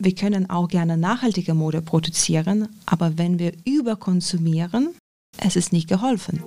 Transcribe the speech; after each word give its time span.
wir 0.00 0.14
können 0.14 0.48
auch 0.48 0.68
gerne 0.68 0.96
nachhaltige 0.96 1.52
Mode 1.52 1.82
produzieren, 1.82 2.68
aber 2.86 3.18
wenn 3.18 3.38
wir 3.38 3.52
überkonsumieren, 3.66 4.94
es 5.38 5.56
ist 5.56 5.72
nicht 5.72 5.88
geholfen. 5.88 6.42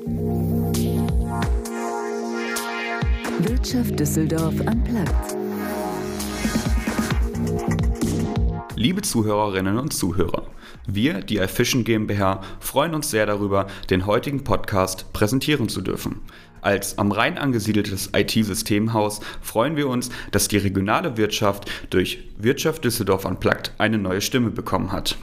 Wirtschaft 3.40 4.00
Düsseldorf 4.00 4.56
am 4.66 4.84
Platz. 4.84 5.36
Liebe 8.76 9.04
Zuhörerinnen 9.04 9.78
und 9.78 9.94
Zuhörer, 9.94 10.48
wir, 10.88 11.22
die 11.22 11.38
iFishing 11.38 11.84
GmbH, 11.84 12.42
freuen 12.60 12.96
uns 12.96 13.12
sehr 13.12 13.28
darüber, 13.28 13.68
den 13.90 14.08
heutigen 14.08 14.44
Podcast 14.44 15.14
präsentieren 15.14 15.70
zu 15.70 15.82
dürfen. 15.82 16.22
Als 16.64 16.98
am 16.98 17.12
Rhein 17.12 17.38
angesiedeltes 17.38 18.12
IT-Systemhaus 18.14 19.20
freuen 19.42 19.76
wir 19.76 19.90
uns, 19.90 20.10
dass 20.32 20.48
die 20.48 20.56
regionale 20.56 21.18
Wirtschaft 21.18 21.70
durch 21.90 22.24
Wirtschaft 22.38 22.86
Düsseldorf 22.86 23.26
Unplugged 23.26 23.74
eine 23.78 23.98
neue 23.98 24.22
Stimme 24.22 24.50
bekommen 24.50 24.94
hat. 24.94 25.18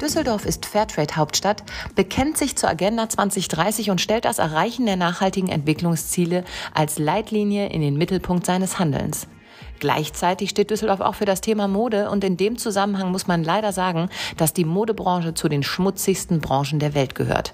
Düsseldorf 0.00 0.46
ist 0.46 0.64
Fairtrade-Hauptstadt, 0.64 1.62
bekennt 1.94 2.38
sich 2.38 2.56
zur 2.56 2.70
Agenda 2.70 3.06
2030 3.10 3.90
und 3.90 4.00
stellt 4.00 4.24
das 4.24 4.38
Erreichen 4.38 4.86
der 4.86 4.96
nachhaltigen 4.96 5.50
Entwicklungsziele 5.50 6.42
als 6.72 6.98
Leitlinie 6.98 7.68
in 7.68 7.82
den 7.82 7.98
Mittelpunkt 7.98 8.46
seines 8.46 8.78
Handelns. 8.78 9.26
Gleichzeitig 9.80 10.50
steht 10.50 10.70
Düsseldorf 10.70 11.00
auch 11.00 11.14
für 11.14 11.24
das 11.24 11.40
Thema 11.40 11.68
Mode 11.68 12.10
und 12.10 12.24
in 12.24 12.36
dem 12.36 12.58
Zusammenhang 12.58 13.10
muss 13.12 13.26
man 13.26 13.44
leider 13.44 13.72
sagen, 13.72 14.08
dass 14.36 14.52
die 14.52 14.64
Modebranche 14.64 15.34
zu 15.34 15.48
den 15.48 15.62
schmutzigsten 15.62 16.40
Branchen 16.40 16.78
der 16.78 16.94
Welt 16.94 17.14
gehört. 17.14 17.52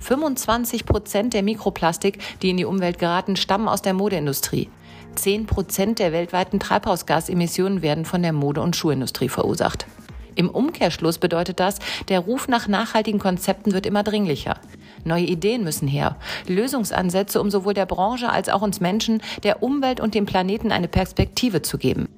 25 0.00 0.86
Prozent 0.86 1.34
der 1.34 1.42
Mikroplastik, 1.42 2.18
die 2.40 2.50
in 2.50 2.56
die 2.56 2.64
Umwelt 2.64 2.98
geraten, 2.98 3.36
stammen 3.36 3.68
aus 3.68 3.82
der 3.82 3.94
Modeindustrie. 3.94 4.68
10 5.16 5.46
Prozent 5.46 5.98
der 5.98 6.12
weltweiten 6.12 6.60
Treibhausgasemissionen 6.60 7.82
werden 7.82 8.04
von 8.04 8.22
der 8.22 8.32
Mode- 8.32 8.60
und 8.62 8.76
Schuhindustrie 8.76 9.28
verursacht. 9.28 9.86
Im 10.38 10.50
Umkehrschluss 10.50 11.18
bedeutet 11.18 11.58
das, 11.58 11.80
der 12.08 12.20
Ruf 12.20 12.46
nach 12.46 12.68
nachhaltigen 12.68 13.18
Konzepten 13.18 13.72
wird 13.72 13.86
immer 13.86 14.04
dringlicher. 14.04 14.58
Neue 15.02 15.24
Ideen 15.24 15.64
müssen 15.64 15.88
her. 15.88 16.16
Lösungsansätze, 16.46 17.40
um 17.40 17.50
sowohl 17.50 17.74
der 17.74 17.86
Branche 17.86 18.30
als 18.30 18.48
auch 18.48 18.62
uns 18.62 18.78
Menschen, 18.78 19.20
der 19.42 19.64
Umwelt 19.64 19.98
und 19.98 20.14
dem 20.14 20.26
Planeten 20.26 20.70
eine 20.70 20.86
Perspektive 20.86 21.62
zu 21.62 21.76
geben. 21.76 22.08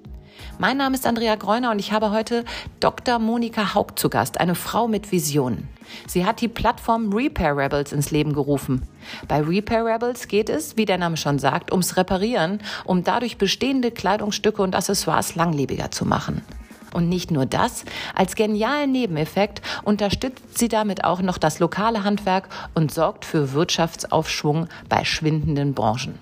Mein 0.58 0.76
Name 0.76 0.96
ist 0.96 1.06
Andrea 1.06 1.36
Greuner 1.36 1.70
und 1.70 1.78
ich 1.78 1.92
habe 1.92 2.10
heute 2.10 2.44
Dr. 2.80 3.18
Monika 3.18 3.74
Haug 3.74 3.92
zu 3.96 4.10
Gast, 4.10 4.38
eine 4.38 4.54
Frau 4.54 4.86
mit 4.86 5.12
Visionen. 5.12 5.66
Sie 6.06 6.26
hat 6.26 6.42
die 6.42 6.48
Plattform 6.48 7.14
Repair 7.14 7.56
Rebels 7.56 7.90
ins 7.90 8.10
Leben 8.10 8.34
gerufen. 8.34 8.82
Bei 9.28 9.40
Repair 9.40 9.86
Rebels 9.86 10.28
geht 10.28 10.50
es, 10.50 10.76
wie 10.76 10.84
der 10.84 10.98
Name 10.98 11.16
schon 11.16 11.38
sagt, 11.38 11.72
ums 11.72 11.96
Reparieren, 11.96 12.60
um 12.84 13.02
dadurch 13.02 13.38
bestehende 13.38 13.90
Kleidungsstücke 13.90 14.60
und 14.60 14.76
Accessoires 14.76 15.36
langlebiger 15.36 15.90
zu 15.90 16.04
machen. 16.04 16.42
Und 16.92 17.08
nicht 17.08 17.30
nur 17.30 17.46
das, 17.46 17.84
als 18.14 18.34
genialen 18.34 18.92
Nebeneffekt 18.92 19.62
unterstützt 19.82 20.58
sie 20.58 20.68
damit 20.68 21.04
auch 21.04 21.22
noch 21.22 21.38
das 21.38 21.58
lokale 21.58 22.04
Handwerk 22.04 22.48
und 22.74 22.92
sorgt 22.92 23.24
für 23.24 23.52
Wirtschaftsaufschwung 23.52 24.68
bei 24.88 25.04
schwindenden 25.04 25.74
Branchen. 25.74 26.18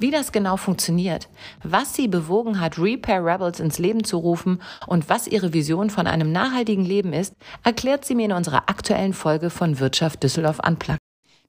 Wie 0.00 0.12
das 0.12 0.30
genau 0.30 0.56
funktioniert, 0.56 1.28
was 1.64 1.94
sie 1.94 2.06
bewogen 2.06 2.60
hat, 2.60 2.78
Repair 2.78 3.24
Rebels 3.24 3.58
ins 3.58 3.80
Leben 3.80 4.04
zu 4.04 4.18
rufen 4.18 4.62
und 4.86 5.08
was 5.08 5.26
ihre 5.26 5.52
Vision 5.52 5.90
von 5.90 6.06
einem 6.06 6.30
nachhaltigen 6.30 6.84
Leben 6.84 7.12
ist, 7.12 7.34
erklärt 7.64 8.04
sie 8.04 8.14
mir 8.14 8.26
in 8.26 8.32
unserer 8.32 8.68
aktuellen 8.68 9.12
Folge 9.12 9.50
von 9.50 9.80
Wirtschaft 9.80 10.22
Düsseldorf 10.22 10.60
Unplugged. 10.64 11.00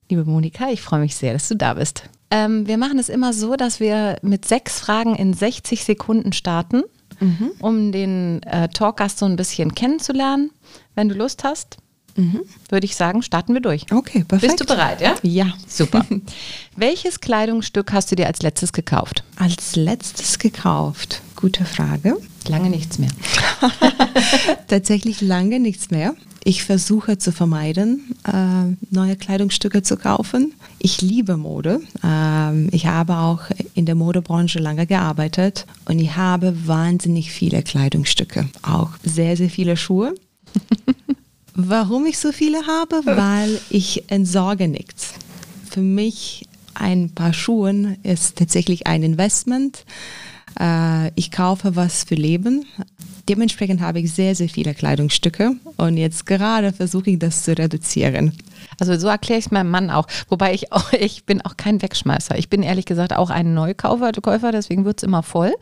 Liebe 0.10 0.26
Monika, 0.26 0.70
ich 0.72 0.82
freue 0.82 1.02
mich 1.02 1.16
sehr, 1.16 1.34
dass 1.34 1.48
du 1.48 1.56
da 1.56 1.76
bist. 1.76 2.10
Ähm, 2.32 2.68
wir 2.68 2.80
machen 2.80 2.98
es 2.98 3.10
immer 3.10 3.34
so, 3.34 3.56
dass 3.56 3.80
wir 3.80 4.18
mit 4.24 4.46
sechs 4.46 4.80
Fragen 4.80 5.14
in 5.14 5.34
60 5.34 5.84
Sekunden 5.84 6.34
starten 6.34 6.82
mhm. 7.20 7.52
um 7.60 7.92
den 7.92 8.44
äh, 8.44 8.70
Talkgast 8.70 9.20
so 9.20 9.26
ein 9.26 9.36
bisschen 9.36 9.76
kennenzulernen. 9.76 10.52
Wenn 10.96 11.10
du 11.10 11.16
Lust 11.16 11.44
hast, 11.44 11.78
mhm. 12.16 12.42
würde 12.70 12.86
ich 12.86 12.96
sagen, 12.96 13.22
starten 13.22 13.54
wir 13.54 13.62
durch. 13.62 13.92
Okay, 13.92 14.24
perfekt. 14.24 14.58
Bist 14.58 14.62
du 14.62 14.66
bereit, 14.66 15.02
ja? 15.02 15.16
Ja. 15.22 15.54
Super. 15.68 16.06
Welches 16.76 17.20
Kleidungsstück 17.20 17.92
hast 17.94 18.12
du 18.12 18.16
dir 18.16 18.28
als 18.28 18.42
letztes 18.42 18.74
gekauft? 18.74 19.24
Als 19.38 19.76
letztes 19.76 20.40
gekauft? 20.40 21.22
Gute 21.40 21.64
Frage. 21.64 22.18
Lange 22.50 22.70
nichts 22.70 23.00
mehr. 23.00 23.12
Tatsächlich 24.68 25.22
lange 25.22 25.62
nichts 25.62 25.90
mehr. 25.90 26.14
Ich 26.44 26.66
versuche 26.66 27.18
zu 27.18 27.32
vermeiden, 27.32 28.14
äh, 28.28 28.76
neue 28.94 29.16
Kleidungsstücke 29.16 29.82
zu 29.82 29.96
kaufen. 29.96 30.54
Ich 30.80 31.02
liebe 31.02 31.38
Mode. 31.38 31.80
Ähm, 32.04 32.68
ich 32.74 32.88
habe 32.88 33.16
auch 33.16 33.44
in 33.74 33.86
der 33.86 33.96
Modebranche 33.96 34.60
lange 34.60 34.86
gearbeitet 34.86 35.66
und 35.86 36.00
ich 36.00 36.18
habe 36.18 36.68
wahnsinnig 36.68 37.32
viele 37.32 37.64
Kleidungsstücke, 37.64 38.50
auch 38.62 38.90
sehr, 39.06 39.38
sehr 39.38 39.50
viele 39.50 39.78
Schuhe. 39.78 40.16
Warum 41.54 42.06
ich 42.06 42.18
so 42.18 42.34
viele 42.34 42.68
habe? 42.68 43.02
Weil 43.06 43.62
ich 43.70 44.12
entsorge 44.12 44.68
nichts. 44.68 45.14
Für 45.70 45.82
mich 45.82 46.50
ein 46.74 47.12
paar 47.12 47.32
Schuhe 47.32 47.96
ist 48.04 48.36
tatsächlich 48.38 48.88
ein 48.88 49.04
Investment. 49.04 49.86
Äh, 50.60 51.12
ich 51.16 51.32
kaufe 51.32 51.76
was 51.76 52.04
für 52.04 52.16
Leben. 52.16 52.66
Dementsprechend 53.28 53.82
habe 53.82 54.00
ich 54.00 54.14
sehr, 54.14 54.36
sehr 54.36 54.50
viele 54.50 54.74
Kleidungsstücke 54.74 55.56
und 55.78 55.98
jetzt 55.98 56.26
gerade 56.26 56.74
versuche 56.74 57.12
ich 57.12 57.20
das 57.20 57.44
zu 57.44 57.58
reduzieren. 57.58 58.34
Also 58.80 58.98
so 58.98 59.08
erkläre 59.08 59.40
ich 59.40 59.46
es 59.46 59.52
meinem 59.52 59.72
Mann 59.72 59.90
auch. 59.90 60.08
Wobei 60.30 60.54
ich 60.54 60.72
auch, 60.72 60.94
ich 61.00 61.26
bin 61.26 61.42
auch 61.42 61.58
kein 61.58 61.82
Wegschmeißer. 61.82 62.38
Ich 62.38 62.50
bin 62.50 62.64
ehrlich 62.64 62.86
gesagt 62.86 63.16
auch 63.16 63.30
ein 63.30 63.54
Neukäufer, 63.54 64.12
Käufer, 64.12 64.52
deswegen 64.52 64.86
wird 64.86 65.00
es 65.00 65.04
immer 65.04 65.24
voll. 65.24 65.54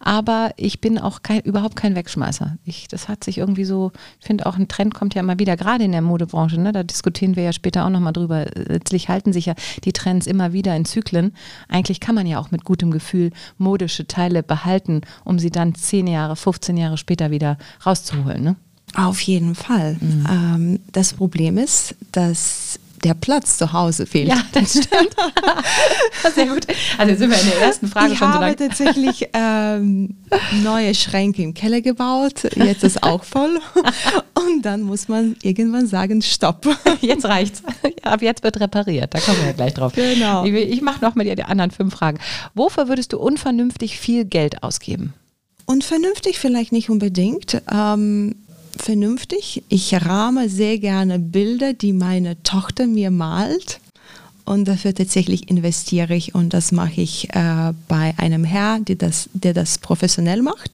Aber 0.00 0.50
ich 0.56 0.80
bin 0.80 0.98
auch 0.98 1.22
kein, 1.22 1.40
überhaupt 1.40 1.76
kein 1.76 1.94
Wegschmeißer. 1.94 2.56
Ich, 2.64 2.88
das 2.88 3.08
hat 3.08 3.24
sich 3.24 3.38
irgendwie 3.38 3.64
so, 3.64 3.92
ich 4.20 4.26
finde 4.26 4.46
auch 4.46 4.56
ein 4.56 4.68
Trend 4.68 4.94
kommt 4.94 5.14
ja 5.14 5.20
immer 5.20 5.38
wieder, 5.38 5.56
gerade 5.56 5.84
in 5.84 5.92
der 5.92 6.02
Modebranche, 6.02 6.60
ne? 6.60 6.72
da 6.72 6.82
diskutieren 6.82 7.36
wir 7.36 7.42
ja 7.42 7.52
später 7.52 7.84
auch 7.84 7.90
nochmal 7.90 8.12
drüber. 8.12 8.46
Letztlich 8.54 9.08
halten 9.08 9.32
sich 9.32 9.46
ja 9.46 9.54
die 9.84 9.92
Trends 9.92 10.26
immer 10.26 10.52
wieder 10.52 10.74
in 10.76 10.84
Zyklen. 10.84 11.34
Eigentlich 11.68 12.00
kann 12.00 12.14
man 12.14 12.26
ja 12.26 12.38
auch 12.38 12.50
mit 12.50 12.64
gutem 12.64 12.90
Gefühl 12.90 13.30
modische 13.58 14.06
Teile 14.06 14.42
behalten, 14.42 15.02
um 15.24 15.38
sie 15.38 15.50
dann 15.50 15.74
zehn 15.74 16.06
Jahre, 16.06 16.36
15 16.36 16.76
Jahre 16.76 16.96
später 17.02 17.30
wieder 17.30 17.58
rauszuholen. 17.84 18.42
Ne? 18.42 18.56
Auf 18.94 19.20
jeden 19.20 19.54
Fall. 19.54 19.96
Mhm. 20.00 20.26
Ähm, 20.30 20.80
das 20.92 21.14
Problem 21.14 21.58
ist, 21.58 21.94
dass 22.12 22.78
der 23.04 23.14
Platz 23.14 23.58
zu 23.58 23.72
Hause 23.72 24.06
fehlt. 24.06 24.28
Ja, 24.28 24.42
das 24.52 24.70
stimmt. 24.84 25.16
Sehr 26.34 26.46
gut. 26.46 26.66
Also 26.98 27.10
jetzt 27.10 27.18
sind 27.18 27.30
wir 27.30 27.40
in 27.40 27.46
der 27.46 27.60
ersten 27.62 27.88
Frage 27.88 28.12
ich 28.12 28.18
schon 28.18 28.32
so 28.32 28.38
lange. 28.38 28.54
Ich 28.54 28.60
habe 28.60 28.68
tatsächlich 28.68 29.28
ähm, 29.32 30.14
neue 30.62 30.94
Schränke 30.94 31.42
im 31.42 31.54
Keller 31.54 31.80
gebaut. 31.80 32.44
Jetzt 32.54 32.84
ist 32.84 33.02
auch 33.02 33.24
voll. 33.24 33.58
Und 34.34 34.62
dann 34.62 34.82
muss 34.82 35.08
man 35.08 35.36
irgendwann 35.42 35.86
sagen, 35.86 36.22
stopp. 36.22 36.66
Jetzt 37.00 37.24
reicht's. 37.24 37.62
Ab 38.02 38.22
jetzt 38.22 38.42
wird 38.42 38.60
repariert. 38.60 39.14
Da 39.14 39.20
kommen 39.20 39.38
wir 39.38 39.46
ja 39.46 39.52
gleich 39.52 39.74
drauf. 39.74 39.92
Genau. 39.94 40.44
Ich, 40.44 40.52
ich 40.52 40.82
mache 40.82 41.04
noch 41.04 41.14
mal 41.14 41.24
die 41.24 41.42
anderen 41.42 41.70
fünf 41.70 41.94
Fragen. 41.94 42.18
Wofür 42.54 42.88
würdest 42.88 43.12
du 43.12 43.18
unvernünftig 43.18 43.98
viel 43.98 44.24
Geld 44.24 44.62
ausgeben? 44.62 45.14
Unvernünftig 45.66 46.38
vielleicht 46.38 46.72
nicht 46.72 46.90
unbedingt. 46.90 47.62
Ähm, 47.70 48.34
vernünftig. 48.76 49.62
Ich 49.68 49.94
rahme 49.94 50.48
sehr 50.48 50.78
gerne 50.78 51.18
Bilder, 51.18 51.72
die 51.72 51.92
meine 51.92 52.42
Tochter 52.42 52.86
mir 52.86 53.10
malt. 53.10 53.80
Und 54.44 54.66
dafür 54.66 54.92
tatsächlich 54.92 55.48
investiere 55.48 56.14
ich 56.14 56.34
und 56.34 56.52
das 56.52 56.72
mache 56.72 57.00
ich 57.00 57.30
äh, 57.30 57.72
bei 57.86 58.12
einem 58.16 58.42
Herr, 58.42 58.80
der 58.80 58.96
das, 58.96 59.30
der 59.34 59.54
das 59.54 59.78
professionell 59.78 60.42
macht. 60.42 60.72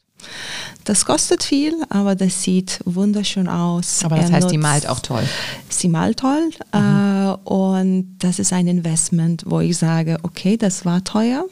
Das 0.84 1.04
kostet 1.04 1.42
viel, 1.42 1.74
aber 1.90 2.14
das 2.14 2.42
sieht 2.42 2.80
wunderschön 2.86 3.46
aus. 3.46 4.02
Aber 4.04 4.16
das 4.16 4.30
er 4.30 4.36
heißt, 4.36 4.44
nutzt, 4.44 4.52
die 4.54 4.58
malt 4.58 4.88
auch 4.88 5.00
toll. 5.00 5.22
Sie 5.68 5.88
malt 5.88 6.18
toll 6.18 6.50
mhm. 6.72 6.78
äh, 6.80 7.32
und 7.44 8.16
das 8.20 8.38
ist 8.38 8.52
ein 8.52 8.66
Investment, 8.66 9.44
wo 9.46 9.60
ich 9.60 9.76
sage, 9.76 10.18
okay, 10.22 10.56
das 10.56 10.86
war 10.86 11.04
teuer, 11.04 11.44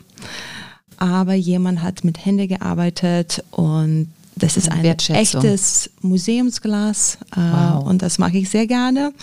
aber 0.99 1.35
jemand 1.35 1.83
hat 1.83 2.05
mit 2.05 2.25
Händen 2.25 2.49
gearbeitet 2.49 3.45
und 3.51 4.13
das 4.37 4.57
ist 4.59 4.71
ein 4.71 4.85
echtes 4.85 5.91
Museumsglas 6.03 7.19
äh, 7.35 7.41
wow. 7.41 7.87
und 7.87 8.03
das 8.03 8.19
mache 8.19 8.37
ich 8.37 8.51
sehr 8.51 8.67
gerne. 8.67 9.15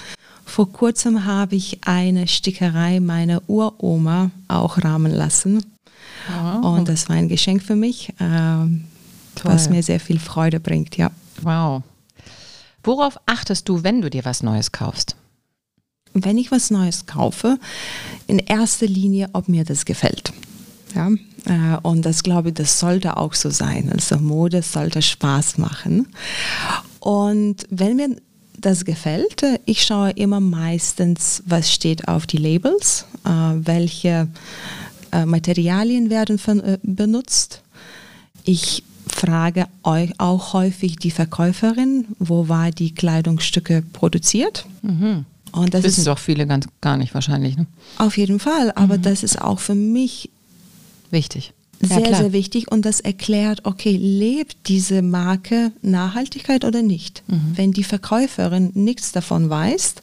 Vor 0.45 0.71
kurzem 0.71 1.25
habe 1.25 1.55
ich 1.55 1.79
eine 1.85 2.27
Stickerei 2.27 2.99
meiner 2.99 3.41
Uroma 3.47 4.31
auch 4.47 4.83
rahmen 4.83 5.11
lassen. 5.11 5.63
Wow. 6.27 6.77
Und 6.77 6.89
das 6.89 7.09
war 7.09 7.15
ein 7.15 7.29
Geschenk 7.29 7.63
für 7.63 7.75
mich, 7.75 8.09
äh, 8.19 8.65
was 9.43 9.69
mir 9.69 9.83
sehr 9.83 9.99
viel 9.99 10.19
Freude 10.19 10.59
bringt, 10.59 10.97
ja. 10.97 11.11
Wow. 11.41 11.83
Worauf 12.83 13.17
achtest 13.25 13.69
du, 13.69 13.83
wenn 13.83 14.01
du 14.01 14.09
dir 14.09 14.25
was 14.25 14.43
Neues 14.43 14.71
kaufst? 14.71 15.15
Wenn 16.13 16.37
ich 16.37 16.51
was 16.51 16.69
Neues 16.69 17.05
kaufe, 17.05 17.57
in 18.27 18.39
erster 18.39 18.85
Linie, 18.85 19.29
ob 19.33 19.47
mir 19.47 19.63
das 19.63 19.85
gefällt. 19.85 20.33
Ja, 20.95 21.09
und 21.83 22.05
das 22.05 22.23
glaube 22.23 22.49
ich, 22.49 22.55
das 22.55 22.79
sollte 22.79 23.17
auch 23.17 23.33
so 23.33 23.49
sein. 23.49 23.91
Also 23.91 24.17
Mode 24.17 24.61
sollte 24.61 25.01
Spaß 25.01 25.57
machen. 25.57 26.07
Und 26.99 27.67
wenn 27.69 27.97
mir 27.97 28.15
das 28.57 28.85
gefällt, 28.85 29.43
ich 29.65 29.83
schaue 29.83 30.11
immer 30.11 30.39
meistens, 30.39 31.43
was 31.45 31.71
steht 31.71 32.07
auf 32.07 32.25
die 32.25 32.37
Labels, 32.37 33.05
äh, 33.25 33.29
welche 33.29 34.27
äh, 35.11 35.25
Materialien 35.25 36.09
werden 36.09 36.39
äh, 36.59 36.77
benutzt. 36.81 37.61
Ich 38.45 38.83
frage 39.07 39.67
auch 39.83 40.53
häufig 40.53 40.95
die 40.97 41.11
Verkäuferin, 41.11 42.05
wo 42.19 42.47
war 42.47 42.71
die 42.71 42.95
Kleidungsstücke 42.95 43.83
produziert. 43.93 44.65
Mhm. 44.81 45.25
Und 45.51 45.73
das 45.73 45.83
wissen 45.83 45.99
ist, 45.99 46.07
doch 46.07 46.17
viele 46.17 46.47
ganz 46.47 46.67
gar 46.81 46.97
nicht 46.97 47.13
wahrscheinlich. 47.13 47.57
Ne? 47.57 47.67
Auf 47.99 48.17
jeden 48.17 48.39
Fall, 48.39 48.71
aber 48.75 48.97
mhm. 48.97 49.03
das 49.03 49.23
ist 49.23 49.39
auch 49.39 49.59
für 49.59 49.75
mich 49.75 50.31
wichtig. 51.13 51.53
Sehr, 51.81 51.99
ja, 51.99 52.15
sehr 52.15 52.33
wichtig 52.33 52.71
und 52.71 52.85
das 52.85 52.99
erklärt, 52.99 53.65
okay, 53.65 53.97
lebt 53.97 54.67
diese 54.67 55.01
Marke 55.01 55.71
Nachhaltigkeit 55.81 56.63
oder 56.63 56.81
nicht? 56.81 57.23
Mhm. 57.27 57.53
Wenn 57.55 57.71
die 57.73 57.83
Verkäuferin 57.83 58.71
nichts 58.73 59.11
davon 59.11 59.49
weiß 59.49 59.95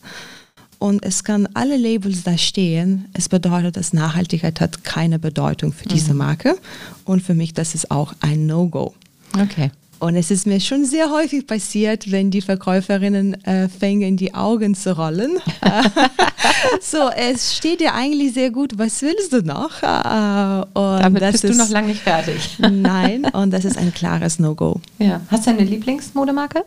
und 0.78 1.04
es 1.04 1.24
kann 1.24 1.48
alle 1.54 1.78
Labels 1.78 2.22
da 2.22 2.36
stehen, 2.36 3.06
es 3.14 3.30
bedeutet, 3.30 3.76
dass 3.76 3.94
Nachhaltigkeit 3.94 4.60
hat 4.60 4.84
keine 4.84 5.18
Bedeutung 5.18 5.72
für 5.72 5.88
diese 5.88 6.12
mhm. 6.12 6.18
Marke 6.18 6.58
und 7.04 7.22
für 7.22 7.34
mich 7.34 7.54
das 7.54 7.74
ist 7.74 7.90
auch 7.90 8.14
ein 8.20 8.46
No-Go. 8.46 8.92
Okay. 9.40 9.70
Und 10.00 10.16
es 10.16 10.30
ist 10.30 10.46
mir 10.46 10.60
schon 10.60 10.86
sehr 10.86 11.10
häufig 11.10 11.46
passiert, 11.46 12.10
wenn 12.10 12.30
die 12.30 12.40
Verkäuferinnen 12.40 13.44
äh, 13.44 13.68
fängen, 13.68 14.16
die 14.16 14.32
Augen 14.32 14.74
zu 14.74 14.96
rollen. 14.96 15.38
so, 16.80 17.10
es 17.10 17.54
steht 17.54 17.80
dir 17.80 17.92
eigentlich 17.94 18.32
sehr 18.32 18.50
gut, 18.50 18.78
was 18.78 19.02
willst 19.02 19.34
du 19.34 19.42
noch? 19.42 19.82
Äh, 19.82 20.64
Damit 20.74 21.20
bist 21.20 21.44
ist, 21.44 21.54
du 21.54 21.58
noch 21.58 21.68
lange 21.68 21.88
nicht 21.88 22.00
fertig. 22.00 22.56
nein, 22.58 23.26
und 23.26 23.50
das 23.50 23.66
ist 23.66 23.76
ein 23.76 23.92
klares 23.92 24.38
No-Go. 24.38 24.80
Ja. 24.98 25.20
Hast 25.28 25.46
du 25.46 25.50
eine 25.50 25.64
Lieblingsmodemarke? 25.64 26.64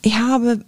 Ich 0.00 0.14
habe 0.18 0.60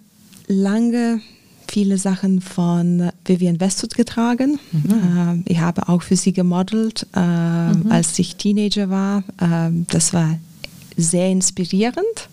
lange 0.46 1.22
viele 1.68 1.96
Sachen 1.96 2.42
von 2.42 3.10
Vivian 3.24 3.60
Westwood 3.60 3.94
getragen. 3.94 4.58
Mhm. 4.72 5.44
Äh, 5.46 5.52
ich 5.52 5.60
habe 5.60 5.88
auch 5.88 6.02
für 6.02 6.16
sie 6.16 6.34
gemodelt, 6.34 7.06
äh, 7.14 7.20
mhm. 7.20 7.90
als 7.90 8.18
ich 8.18 8.36
Teenager 8.36 8.90
war. 8.90 9.24
Äh, 9.40 9.70
das 9.88 10.12
war 10.12 10.38
sehr 11.00 11.28
inspirierend. 11.30 12.28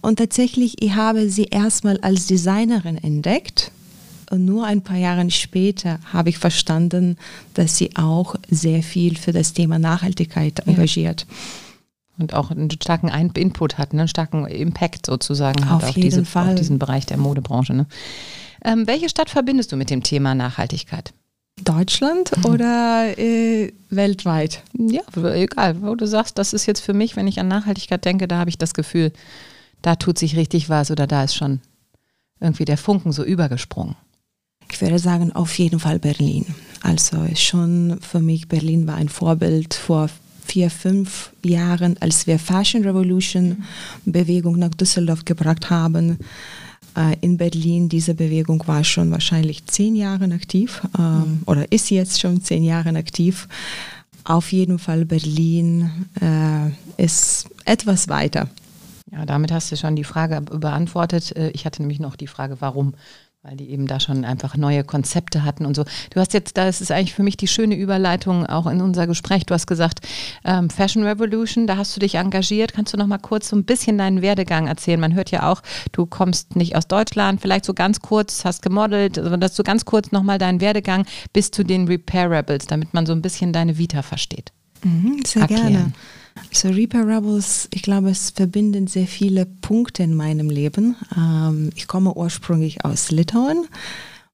Und 0.00 0.18
tatsächlich, 0.18 0.82
ich 0.82 0.94
habe 0.94 1.28
sie 1.28 1.44
erstmal 1.44 1.98
als 2.00 2.26
Designerin 2.26 2.96
entdeckt. 2.96 3.72
Und 4.30 4.44
nur 4.44 4.64
ein 4.64 4.82
paar 4.82 4.96
Jahre 4.96 5.28
später 5.30 5.98
habe 6.12 6.28
ich 6.28 6.38
verstanden, 6.38 7.16
dass 7.54 7.76
sie 7.76 7.96
auch 7.96 8.36
sehr 8.48 8.82
viel 8.82 9.16
für 9.16 9.32
das 9.32 9.52
Thema 9.52 9.78
Nachhaltigkeit 9.78 10.60
engagiert. 10.66 11.26
Ja. 11.28 11.36
Und 12.18 12.34
auch 12.34 12.50
einen 12.50 12.70
starken 12.70 13.08
Input 13.08 13.78
hat, 13.78 13.92
ne? 13.92 14.02
einen 14.02 14.08
starken 14.08 14.46
Impact 14.46 15.06
sozusagen 15.06 15.64
auf 15.64 15.82
hat 15.82 15.84
auf, 15.84 15.94
diese, 15.94 16.22
auf 16.22 16.54
diesen 16.54 16.78
Bereich 16.78 17.06
der 17.06 17.16
Modebranche. 17.16 17.72
Ne? 17.72 17.86
Ähm, 18.64 18.86
welche 18.86 19.08
Stadt 19.08 19.30
verbindest 19.30 19.72
du 19.72 19.76
mit 19.76 19.90
dem 19.90 20.02
Thema 20.02 20.34
Nachhaltigkeit? 20.34 21.12
Deutschland 21.62 22.36
mhm. 22.36 22.44
oder 22.46 23.18
äh, 23.18 23.72
weltweit? 23.90 24.62
Ja, 24.72 25.02
egal, 25.34 25.82
wo 25.82 25.94
du 25.94 26.06
sagst, 26.06 26.38
das 26.38 26.52
ist 26.52 26.66
jetzt 26.66 26.80
für 26.80 26.94
mich, 26.94 27.16
wenn 27.16 27.28
ich 27.28 27.40
an 27.40 27.48
Nachhaltigkeit 27.48 28.04
denke, 28.04 28.28
da 28.28 28.38
habe 28.38 28.50
ich 28.50 28.58
das 28.58 28.74
Gefühl, 28.74 29.12
da 29.82 29.96
tut 29.96 30.18
sich 30.18 30.36
richtig 30.36 30.68
was 30.68 30.90
oder 30.90 31.06
da 31.06 31.24
ist 31.24 31.34
schon 31.34 31.60
irgendwie 32.40 32.64
der 32.64 32.78
Funken 32.78 33.12
so 33.12 33.24
übergesprungen. 33.24 33.96
Ich 34.70 34.80
würde 34.80 34.98
sagen, 34.98 35.32
auf 35.32 35.58
jeden 35.58 35.80
Fall 35.80 35.98
Berlin. 35.98 36.46
Also 36.82 37.26
schon 37.34 37.98
für 38.00 38.20
mich, 38.20 38.48
Berlin 38.48 38.86
war 38.86 38.94
ein 38.94 39.08
Vorbild 39.08 39.74
vor 39.74 40.08
vier, 40.44 40.70
fünf 40.70 41.32
Jahren, 41.44 41.96
als 42.00 42.26
wir 42.26 42.38
Fashion 42.38 42.82
Revolution 42.82 43.64
Bewegung 44.04 44.58
nach 44.58 44.70
Düsseldorf 44.70 45.24
gebracht 45.24 45.70
haben 45.70 46.18
in 47.20 47.36
Berlin. 47.36 47.88
Diese 47.88 48.14
Bewegung 48.14 48.62
war 48.66 48.84
schon 48.84 49.10
wahrscheinlich 49.10 49.66
zehn 49.66 49.96
Jahre 49.96 50.24
aktiv 50.32 50.82
ähm, 50.98 51.04
mhm. 51.04 51.42
oder 51.46 51.70
ist 51.72 51.90
jetzt 51.90 52.20
schon 52.20 52.42
zehn 52.42 52.62
Jahre 52.62 52.96
aktiv. 52.96 53.48
Auf 54.24 54.52
jeden 54.52 54.78
Fall 54.78 55.04
Berlin 55.04 55.90
äh, 56.20 57.02
ist 57.02 57.48
etwas 57.64 58.08
weiter. 58.08 58.48
Ja, 59.10 59.26
damit 59.26 59.50
hast 59.50 59.72
du 59.72 59.76
schon 59.76 59.96
die 59.96 60.04
Frage 60.04 60.40
beantwortet. 60.40 61.34
Äh, 61.36 61.50
ich 61.50 61.64
hatte 61.64 61.82
nämlich 61.82 62.00
noch 62.00 62.16
die 62.16 62.28
Frage, 62.28 62.56
warum 62.60 62.94
weil 63.42 63.56
die 63.56 63.70
eben 63.70 63.86
da 63.86 63.98
schon 64.00 64.26
einfach 64.26 64.54
neue 64.58 64.84
Konzepte 64.84 65.44
hatten 65.44 65.64
und 65.64 65.74
so. 65.74 65.84
Du 66.10 66.20
hast 66.20 66.34
jetzt, 66.34 66.58
da 66.58 66.68
ist 66.68 66.82
es 66.82 66.90
eigentlich 66.90 67.14
für 67.14 67.22
mich 67.22 67.38
die 67.38 67.48
schöne 67.48 67.74
Überleitung 67.74 68.44
auch 68.44 68.66
in 68.66 68.82
unser 68.82 69.06
Gespräch. 69.06 69.46
Du 69.46 69.54
hast 69.54 69.66
gesagt, 69.66 70.06
ähm, 70.44 70.68
Fashion 70.68 71.04
Revolution, 71.04 71.66
da 71.66 71.78
hast 71.78 71.96
du 71.96 72.00
dich 72.00 72.16
engagiert. 72.16 72.74
Kannst 72.74 72.92
du 72.92 72.98
noch 72.98 73.06
mal 73.06 73.16
kurz 73.16 73.48
so 73.48 73.56
ein 73.56 73.64
bisschen 73.64 73.96
deinen 73.96 74.20
Werdegang 74.20 74.66
erzählen? 74.66 75.00
Man 75.00 75.14
hört 75.14 75.30
ja 75.30 75.50
auch, 75.50 75.62
du 75.92 76.04
kommst 76.04 76.54
nicht 76.54 76.76
aus 76.76 76.86
Deutschland, 76.86 77.40
vielleicht 77.40 77.64
so 77.64 77.72
ganz 77.72 78.00
kurz, 78.00 78.44
hast 78.44 78.60
gemodelt, 78.60 79.18
also 79.18 79.34
dass 79.38 79.54
du 79.54 79.62
ganz 79.62 79.86
kurz 79.86 80.12
noch 80.12 80.22
mal 80.22 80.36
deinen 80.36 80.60
Werdegang 80.60 81.06
bis 81.32 81.50
zu 81.50 81.64
den 81.64 81.88
Repair 81.88 82.30
Rebels, 82.30 82.66
damit 82.66 82.92
man 82.92 83.06
so 83.06 83.14
ein 83.14 83.22
bisschen 83.22 83.54
deine 83.54 83.78
Vita 83.78 84.02
versteht. 84.02 84.52
Mhm, 84.84 85.22
sehr 85.26 85.42
Erklären. 85.42 85.72
gerne. 85.72 85.92
So 86.52 86.68
Reaper 86.68 87.06
Rebels, 87.06 87.68
ich 87.72 87.82
glaube, 87.82 88.10
es 88.10 88.30
verbinden 88.30 88.86
sehr 88.86 89.06
viele 89.06 89.46
Punkte 89.46 90.02
in 90.02 90.14
meinem 90.14 90.50
Leben. 90.50 90.96
Ähm, 91.16 91.70
ich 91.76 91.86
komme 91.86 92.14
ursprünglich 92.14 92.84
aus 92.84 93.10
Litauen. 93.10 93.66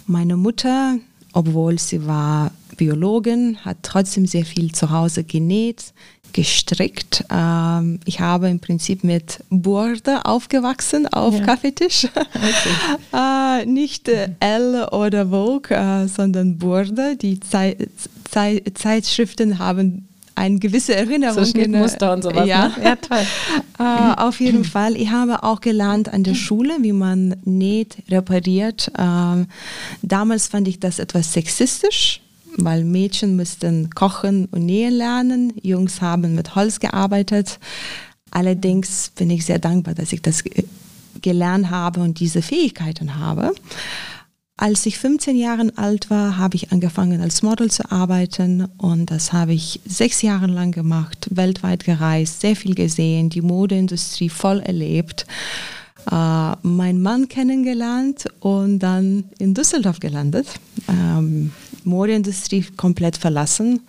Meine 0.06 0.36
Mutter, 0.36 0.98
obwohl 1.32 1.78
sie 1.78 2.06
war 2.06 2.52
Biologin, 2.76 3.58
hat 3.64 3.78
trotzdem 3.82 4.26
sehr 4.26 4.44
viel 4.44 4.72
zu 4.72 4.90
Hause 4.90 5.24
genäht, 5.24 5.92
gestrickt. 6.32 7.24
Ähm, 7.30 8.00
ich 8.04 8.20
habe 8.20 8.48
im 8.48 8.60
Prinzip 8.60 9.04
mit 9.04 9.40
Burde 9.50 10.24
aufgewachsen 10.24 11.06
auf 11.08 11.38
ja. 11.38 11.44
Kaffeetisch. 11.44 12.08
Okay. 12.16 13.62
äh, 13.62 13.66
nicht 13.66 14.08
äh, 14.08 14.30
L 14.40 14.86
oder 14.92 15.28
Vogue, 15.28 15.74
äh, 15.74 16.06
sondern 16.06 16.58
Burde. 16.58 17.16
Die 17.16 17.40
Zei 17.40 17.76
Zei 18.30 18.62
Zeitschriften 18.74 19.58
haben 19.58 20.08
eine 20.36 20.58
gewisse 20.58 20.94
Erinnerung. 20.94 21.44
So 21.44 21.50
Schnittmuster 21.50 22.12
und 22.12 22.22
sowas. 22.22 22.46
Ja, 22.46 22.68
ne? 22.68 22.84
ja 22.84 22.96
toll. 22.96 23.26
äh, 23.78 24.20
auf 24.20 24.40
jeden 24.40 24.64
Fall. 24.64 24.96
Ich 24.96 25.10
habe 25.10 25.42
auch 25.42 25.60
gelernt 25.60 26.12
an 26.12 26.22
der 26.22 26.34
Schule, 26.34 26.76
wie 26.80 26.92
man 26.92 27.36
näht, 27.44 27.96
repariert. 28.08 28.92
Ähm, 28.98 29.46
damals 30.02 30.46
fand 30.46 30.68
ich 30.68 30.78
das 30.78 30.98
etwas 30.98 31.32
sexistisch, 31.32 32.20
weil 32.56 32.84
Mädchen 32.84 33.36
müssten 33.36 33.90
kochen 33.90 34.46
und 34.52 34.66
nähen 34.66 34.94
lernen. 34.94 35.52
Jungs 35.62 36.00
haben 36.00 36.34
mit 36.34 36.54
Holz 36.54 36.80
gearbeitet. 36.80 37.58
Allerdings 38.30 39.10
bin 39.16 39.30
ich 39.30 39.46
sehr 39.46 39.58
dankbar, 39.58 39.94
dass 39.94 40.12
ich 40.12 40.20
das 40.20 40.44
gelernt 41.22 41.70
habe 41.70 42.00
und 42.00 42.20
diese 42.20 42.42
Fähigkeiten 42.42 43.18
habe. 43.18 43.52
Als 44.58 44.86
ich 44.86 44.98
15 44.98 45.36
Jahre 45.36 45.70
alt 45.76 46.08
war, 46.08 46.38
habe 46.38 46.56
ich 46.56 46.72
angefangen 46.72 47.20
als 47.20 47.42
Model 47.42 47.70
zu 47.70 47.92
arbeiten 47.92 48.66
und 48.78 49.10
das 49.10 49.34
habe 49.34 49.52
ich 49.52 49.80
sechs 49.84 50.22
Jahre 50.22 50.46
lang 50.46 50.72
gemacht, 50.72 51.28
weltweit 51.30 51.84
gereist, 51.84 52.40
sehr 52.40 52.56
viel 52.56 52.74
gesehen, 52.74 53.28
die 53.28 53.42
Modeindustrie 53.42 54.30
voll 54.30 54.60
erlebt, 54.60 55.26
äh, 56.10 56.52
meinen 56.62 57.02
Mann 57.02 57.28
kennengelernt 57.28 58.28
und 58.40 58.78
dann 58.78 59.24
in 59.38 59.52
Düsseldorf 59.52 60.00
gelandet. 60.00 60.46
Ähm, 60.88 61.52
Modeindustrie 61.84 62.64
komplett 62.78 63.18
verlassen, 63.18 63.80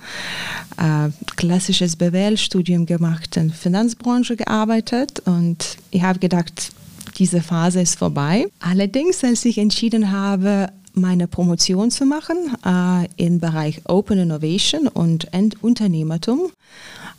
äh, 0.75 1.09
klassisches 1.37 1.95
BWL-Studium 1.95 2.85
gemacht, 2.85 3.37
in 3.37 3.51
Finanzbranche 3.51 4.35
gearbeitet 4.35 5.21
und 5.25 5.77
ich 5.91 6.01
habe 6.01 6.19
gedacht, 6.19 6.73
diese 7.17 7.41
Phase 7.41 7.81
ist 7.81 7.97
vorbei. 7.97 8.47
Allerdings, 8.59 9.23
als 9.23 9.45
ich 9.45 9.57
entschieden 9.57 10.11
habe, 10.11 10.69
meine 10.93 11.27
Promotion 11.27 11.91
zu 11.91 12.05
machen 12.05 12.37
äh, 12.65 13.07
im 13.23 13.39
Bereich 13.39 13.81
Open 13.85 14.19
Innovation 14.19 14.87
und 14.87 15.31
End 15.33 15.63
Unternehmertum, 15.63 16.51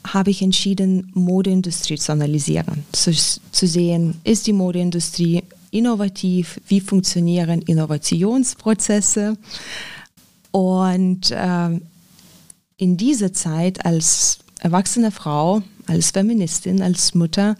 habe 0.07 0.31
ich 0.31 0.43
entschieden, 0.43 1.11
Modeindustrie 1.15 1.97
zu 1.97 2.13
analysieren, 2.13 2.85
zu, 2.93 3.13
zu 3.13 3.67
sehen, 3.67 4.15
ist 4.25 4.47
die 4.47 4.53
Modeindustrie 4.53 5.43
innovativ, 5.71 6.61
wie 6.67 6.81
funktionieren 6.81 7.63
Innovationsprozesse. 7.63 9.37
Und 10.51 11.31
äh, 11.31 11.81
in 12.79 12.97
dieser 12.97 13.33
Zeit 13.33 13.85
als 13.85 14.39
erwachsene 14.61 15.11
Frau, 15.11 15.63
als 15.87 16.11
Feministin, 16.11 16.83
als 16.83 17.15
Mutter 17.15 17.57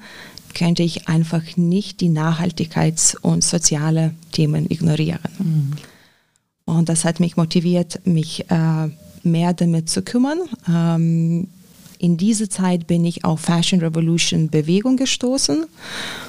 könnte 0.55 0.83
ich 0.83 1.09
einfach 1.09 1.43
nicht 1.57 2.01
die 2.01 2.11
Nachhaltigkeits- 2.11 3.17
und 3.17 3.45
soziale 3.45 4.15
Themen 4.33 4.71
ignorieren. 4.71 5.21
Mhm. 5.39 5.73
Und 6.65 6.89
das 6.89 7.05
hat 7.05 7.21
mich 7.21 7.37
motiviert, 7.37 8.01
mich 8.07 8.51
äh, 8.51 8.89
mehr 9.23 9.55
damit 9.55 9.89
zu 9.89 10.03
kümmern. 10.03 10.39
Ähm, 10.69 11.49
in 11.99 12.17
dieser 12.17 12.49
Zeit 12.49 12.87
bin 12.87 13.05
ich 13.05 13.25
auf 13.25 13.41
Fashion 13.41 13.81
Revolution 13.81 14.49
Bewegung 14.49 14.97
gestoßen. 14.97 15.65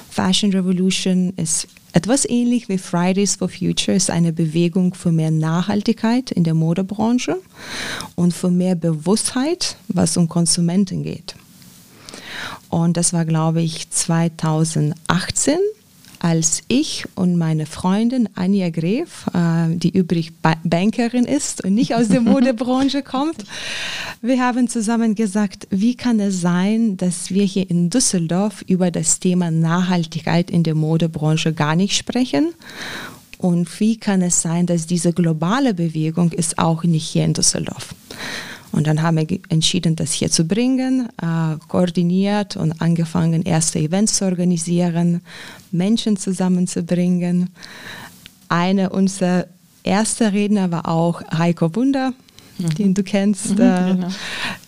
Fashion 0.08 0.52
Revolution 0.52 1.32
ist 1.36 1.68
etwas 1.92 2.28
ähnlich 2.28 2.68
wie 2.68 2.78
Fridays 2.78 3.36
for 3.36 3.48
Future, 3.48 3.96
ist 3.96 4.10
eine 4.10 4.32
Bewegung 4.32 4.94
für 4.94 5.12
mehr 5.12 5.30
Nachhaltigkeit 5.30 6.30
in 6.30 6.44
der 6.44 6.54
Modebranche 6.54 7.36
und 8.16 8.32
für 8.32 8.50
mehr 8.50 8.74
Bewusstheit, 8.74 9.76
was 9.88 10.16
um 10.16 10.28
Konsumenten 10.28 11.02
geht. 11.02 11.34
Und 12.68 12.96
das 12.96 13.12
war, 13.12 13.24
glaube 13.24 13.62
ich, 13.62 13.90
2018, 13.90 15.58
als 16.20 16.62
ich 16.68 17.06
und 17.14 17.36
meine 17.36 17.64
Freundin 17.64 18.28
Anja 18.34 18.68
Gref, 18.68 19.26
äh, 19.32 19.74
die 19.74 19.90
übrig 19.90 20.32
ba 20.42 20.54
Bankerin 20.64 21.24
ist 21.24 21.64
und 21.64 21.74
nicht 21.74 21.94
aus 21.94 22.08
der 22.08 22.20
Modebranche 22.32 23.02
kommt, 23.02 23.44
wir 24.20 24.44
haben 24.44 24.68
zusammen 24.68 25.14
gesagt, 25.14 25.66
wie 25.70 25.94
kann 25.94 26.20
es 26.20 26.40
sein, 26.40 26.98
dass 26.98 27.30
wir 27.30 27.44
hier 27.44 27.68
in 27.70 27.88
Düsseldorf 27.88 28.62
über 28.66 28.90
das 28.90 29.18
Thema 29.18 29.50
Nachhaltigkeit 29.50 30.50
in 30.50 30.62
der 30.62 30.74
Modebranche 30.74 31.54
gar 31.54 31.74
nicht 31.74 31.96
sprechen? 31.96 32.52
Und 33.38 33.80
wie 33.80 33.96
kann 33.96 34.20
es 34.20 34.42
sein, 34.42 34.66
dass 34.66 34.86
diese 34.86 35.14
globale 35.14 35.72
Bewegung 35.72 36.32
ist 36.32 36.58
auch 36.58 36.84
nicht 36.84 37.06
hier 37.06 37.24
in 37.24 37.32
Düsseldorf? 37.32 37.94
Und 38.72 38.86
dann 38.86 39.02
haben 39.02 39.16
wir 39.16 39.38
entschieden, 39.48 39.96
das 39.96 40.12
hier 40.12 40.30
zu 40.30 40.44
bringen, 40.44 41.08
äh, 41.20 41.56
koordiniert 41.68 42.56
und 42.56 42.80
angefangen, 42.80 43.42
erste 43.42 43.78
Events 43.78 44.16
zu 44.16 44.24
organisieren, 44.24 45.22
Menschen 45.72 46.16
zusammenzubringen. 46.16 47.50
Eine 48.48 48.90
unserer 48.90 49.46
ersten 49.82 50.28
Redner 50.28 50.70
war 50.70 50.88
auch 50.88 51.22
Heiko 51.36 51.74
Wunder, 51.74 52.12
mhm. 52.58 52.74
den 52.74 52.94
du 52.94 53.02
kennst. 53.02 53.58
Mhm, 53.58 53.60
äh, 53.60 53.94
genau. 53.94 54.08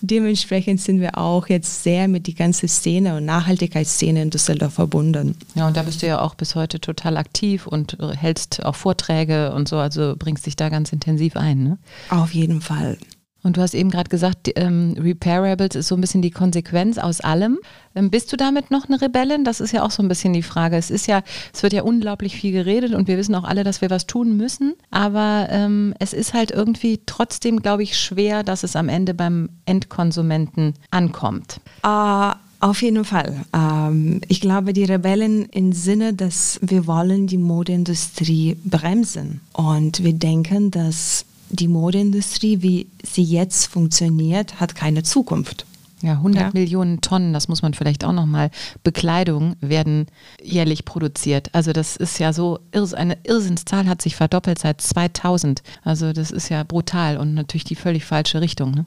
Dementsprechend 0.00 0.80
sind 0.80 1.00
wir 1.00 1.16
auch 1.16 1.48
jetzt 1.48 1.84
sehr 1.84 2.08
mit 2.08 2.26
die 2.26 2.34
ganze 2.34 2.66
Szene 2.66 3.16
und 3.16 3.24
Nachhaltigkeitsszene 3.24 4.22
in 4.22 4.30
Düsseldorf 4.30 4.74
verbunden. 4.74 5.36
Ja, 5.54 5.68
und 5.68 5.76
da 5.76 5.82
bist 5.82 6.02
du 6.02 6.06
ja 6.08 6.20
auch 6.20 6.34
bis 6.34 6.56
heute 6.56 6.80
total 6.80 7.16
aktiv 7.16 7.68
und 7.68 7.98
hältst 8.16 8.64
auch 8.64 8.74
Vorträge 8.74 9.52
und 9.52 9.68
so, 9.68 9.76
also 9.76 10.16
bringst 10.18 10.46
dich 10.46 10.56
da 10.56 10.70
ganz 10.70 10.92
intensiv 10.92 11.36
ein. 11.36 11.62
Ne? 11.62 11.78
Auf 12.10 12.34
jeden 12.34 12.60
Fall. 12.60 12.98
Und 13.42 13.56
du 13.56 13.60
hast 13.60 13.74
eben 13.74 13.90
gerade 13.90 14.08
gesagt, 14.08 14.50
ähm, 14.54 14.94
Repairables 14.98 15.74
ist 15.74 15.88
so 15.88 15.96
ein 15.96 16.00
bisschen 16.00 16.22
die 16.22 16.30
Konsequenz 16.30 16.98
aus 16.98 17.20
allem. 17.20 17.58
Ähm, 17.94 18.10
bist 18.10 18.32
du 18.32 18.36
damit 18.36 18.70
noch 18.70 18.88
eine 18.88 19.00
Rebellin? 19.00 19.44
Das 19.44 19.60
ist 19.60 19.72
ja 19.72 19.82
auch 19.82 19.90
so 19.90 20.02
ein 20.02 20.08
bisschen 20.08 20.32
die 20.32 20.42
Frage. 20.42 20.76
Es 20.76 20.90
ist 20.90 21.06
ja, 21.06 21.22
es 21.52 21.62
wird 21.62 21.72
ja 21.72 21.82
unglaublich 21.82 22.36
viel 22.36 22.52
geredet 22.52 22.94
und 22.94 23.08
wir 23.08 23.18
wissen 23.18 23.34
auch 23.34 23.44
alle, 23.44 23.64
dass 23.64 23.80
wir 23.80 23.90
was 23.90 24.06
tun 24.06 24.36
müssen. 24.36 24.74
Aber 24.90 25.48
ähm, 25.50 25.94
es 25.98 26.12
ist 26.12 26.34
halt 26.34 26.50
irgendwie 26.50 27.00
trotzdem, 27.04 27.60
glaube 27.60 27.82
ich, 27.82 27.98
schwer, 27.98 28.44
dass 28.44 28.62
es 28.62 28.76
am 28.76 28.88
Ende 28.88 29.14
beim 29.14 29.48
Endkonsumenten 29.66 30.74
ankommt. 30.90 31.60
Uh 31.84 32.32
auf 32.62 32.80
jeden 32.80 33.04
Fall. 33.04 33.44
Ähm, 33.52 34.20
ich 34.28 34.40
glaube, 34.40 34.72
die 34.72 34.84
Rebellen 34.84 35.46
im 35.46 35.72
Sinne, 35.72 36.14
dass 36.14 36.60
wir 36.62 36.86
wollen 36.86 37.26
die 37.26 37.36
Modeindustrie 37.36 38.56
bremsen. 38.64 39.40
Und 39.52 40.04
wir 40.04 40.12
denken, 40.12 40.70
dass 40.70 41.24
die 41.52 41.68
Modeindustrie, 41.68 42.62
wie 42.62 42.88
sie 43.02 43.22
jetzt 43.22 43.66
funktioniert, 43.66 44.58
hat 44.58 44.74
keine 44.74 45.02
Zukunft. 45.02 45.66
Ja, 46.02 46.14
100 46.14 46.42
ja. 46.42 46.50
Millionen 46.52 47.00
Tonnen, 47.00 47.32
das 47.32 47.46
muss 47.46 47.62
man 47.62 47.74
vielleicht 47.74 48.04
auch 48.04 48.12
nochmal, 48.12 48.50
Bekleidung 48.82 49.54
werden 49.60 50.06
jährlich 50.42 50.84
produziert. 50.84 51.48
Also 51.52 51.72
das 51.72 51.96
ist 51.96 52.18
ja 52.18 52.32
so, 52.32 52.58
eine 52.72 53.18
Irrsinnszahl 53.22 53.86
hat 53.86 54.02
sich 54.02 54.16
verdoppelt 54.16 54.58
seit 54.58 54.80
2000. 54.80 55.62
Also 55.84 56.12
das 56.12 56.32
ist 56.32 56.48
ja 56.48 56.64
brutal 56.64 57.18
und 57.18 57.34
natürlich 57.34 57.64
die 57.64 57.76
völlig 57.76 58.04
falsche 58.04 58.40
Richtung. 58.40 58.72
Ne? 58.72 58.84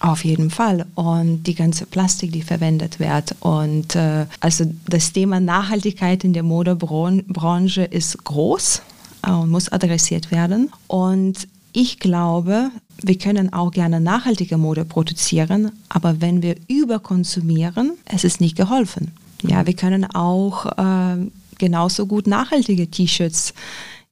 Auf 0.00 0.24
jeden 0.24 0.50
Fall. 0.50 0.86
Und 0.94 1.44
die 1.44 1.54
ganze 1.54 1.84
Plastik, 1.84 2.32
die 2.32 2.42
verwendet 2.42 2.98
wird. 2.98 3.36
Und 3.40 3.94
äh, 3.94 4.26
also 4.40 4.64
das 4.86 5.12
Thema 5.12 5.40
Nachhaltigkeit 5.40 6.24
in 6.24 6.32
der 6.32 6.42
Modebranche 6.42 7.84
ist 7.84 8.24
groß 8.24 8.82
äh, 9.26 9.30
und 9.30 9.50
muss 9.50 9.70
adressiert 9.70 10.30
werden. 10.30 10.70
Und 10.88 11.46
ich 11.74 11.98
glaube, 11.98 12.70
wir 13.02 13.18
können 13.18 13.52
auch 13.52 13.72
gerne 13.72 14.00
nachhaltige 14.00 14.56
Mode 14.56 14.84
produzieren, 14.84 15.72
aber 15.88 16.20
wenn 16.20 16.40
wir 16.40 16.56
überkonsumieren, 16.68 17.92
es 18.04 18.24
ist 18.24 18.40
nicht 18.40 18.56
geholfen. 18.56 19.10
Ja, 19.42 19.66
wir 19.66 19.74
können 19.74 20.06
auch 20.14 20.66
äh, 20.78 21.16
genauso 21.58 22.06
gut 22.06 22.26
nachhaltige 22.26 22.90
T-Shirts 22.90 23.54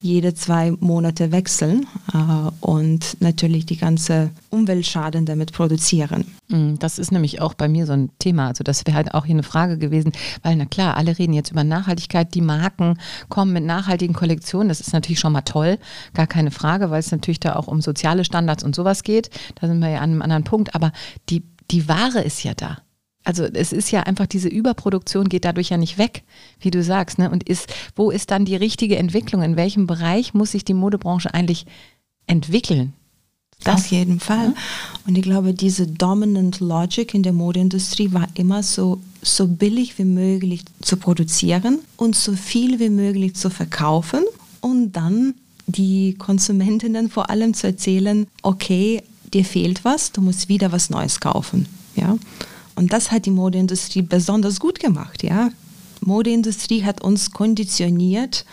jede 0.03 0.35
zwei 0.35 0.73
Monate 0.81 1.31
wechseln 1.31 1.87
äh, 2.13 2.51
und 2.61 3.17
natürlich 3.21 3.67
die 3.67 3.77
ganze 3.77 4.31
Umweltschaden 4.51 5.25
damit 5.25 5.53
produzieren. 5.53 6.27
Mm, 6.49 6.75
das 6.81 6.99
ist 6.99 7.13
nämlich 7.13 7.41
auch 7.41 7.55
bei 7.55 7.69
mir 7.69 7.87
so 7.87 7.93
ein 7.93 8.11
Thema. 8.19 8.49
Also 8.49 8.65
das 8.65 8.85
wäre 8.85 8.97
halt 8.97 9.15
auch 9.15 9.25
hier 9.25 9.37
eine 9.37 9.45
Frage 9.45 9.79
gewesen, 9.79 10.13
weil 10.43 10.57
na 10.57 10.67
klar, 10.67 10.97
alle 10.97 11.19
reden 11.19 11.33
jetzt 11.33 11.53
über 11.53 11.63
Nachhaltigkeit, 11.63 12.35
die 12.35 12.41
Marken 12.41 12.99
kommen 13.29 13.53
mit 13.53 13.65
nachhaltigen 13.65 14.15
Kollektionen. 14.15 14.69
Das 14.69 14.81
ist 14.81 14.93
natürlich 14.93 15.21
schon 15.21 15.33
mal 15.33 15.43
toll, 15.43 15.79
gar 16.15 16.27
keine 16.27 16.51
Frage, 16.51 16.91
weil 16.91 17.01
es 17.01 17.13
natürlich 17.13 17.41
da 17.41 17.55
auch 17.55 17.69
um 17.69 17.81
soziale 17.81 18.25
Standards 18.25 18.65
und 18.65 18.75
sowas 18.75 19.05
geht. 19.05 19.31
Da 19.61 19.69
sind 19.69 19.79
wir 19.79 19.89
ja 19.89 19.99
an 19.99 20.11
einem 20.11 20.23
anderen 20.23 20.45
Punkt. 20.45 20.75
Aber 20.75 20.91
die, 21.31 21.45
die 21.71 21.89
Ware 21.89 22.21
ist 22.21 22.43
ja 22.43 22.55
da 22.55 22.79
also 23.25 23.45
es 23.45 23.73
ist 23.73 23.91
ja 23.91 24.01
einfach 24.01 24.27
diese 24.27 24.49
Überproduktion 24.49 25.29
geht 25.29 25.45
dadurch 25.45 25.71
ja 25.71 25.77
nicht 25.77 25.99
weg, 25.99 26.23
wie 26.61 26.71
du 26.71 26.83
sagst, 26.83 27.19
ne? 27.19 27.31
Und 27.31 27.49
ist, 27.49 27.73
wo 27.95 28.11
ist 28.11 28.31
dann 28.31 28.45
die 28.45 28.57
richtige 28.57 28.97
Entwicklung? 28.97 29.43
In 29.43 29.57
welchem 29.57 29.87
Bereich 29.87 30.35
muss 30.35 30.53
sich 30.53 30.65
die 30.65 30.75
Modebranche 30.75 31.33
eigentlich 31.33 31.67
entwickeln? 32.27 32.93
Das, 33.65 33.83
Auf 33.83 33.87
jeden 33.89 34.19
Fall. 34.19 34.47
Ja? 34.47 34.55
Und 35.07 35.17
ich 35.17 35.23
glaube, 35.23 35.55
diese 35.55 35.87
Dominant 35.87 36.61
Logic 36.61 37.15
in 37.15 37.23
der 37.23 37.33
Modeindustrie 37.33 38.13
war 38.13 38.27
immer 38.35 38.63
so, 38.63 39.01
so 39.23 39.47
billig 39.47 39.99
wie 39.99 40.05
möglich 40.05 40.65
zu 40.81 40.97
produzieren 40.97 41.79
und 41.97 42.17
so 42.17 42.33
viel 42.33 42.81
wie 42.81 42.91
möglich 42.91 43.35
zu 43.35 43.51
verkaufen 43.51 44.25
und 44.61 44.93
dann 44.93 45.35
die 45.67 46.15
Konsumentinnen 46.15 47.09
vor 47.09 47.31
allem 47.31 47.55
zu 47.55 47.69
erzählen, 47.69 48.27
okay, 48.43 49.03
dir 49.33 49.45
fehlt 49.45 49.85
was, 49.85 50.11
du 50.11 50.21
musst 50.21 50.49
wieder 50.49 50.73
was 50.73 50.91
Neues 50.91 51.21
kaufen. 51.21 51.67
Ja? 51.95 52.17
Und 52.75 52.93
das 52.93 53.11
hat 53.11 53.27
die 53.27 53.31
Modeindustrie 53.31 54.03
besonders 54.03 54.61
gut 54.61 54.81
gemacht. 54.81 55.23
Ja? 55.23 55.51
Modeindustrie 56.01 56.85
hat 56.85 57.03
uns 57.03 57.31
konditioniert, 57.31 58.45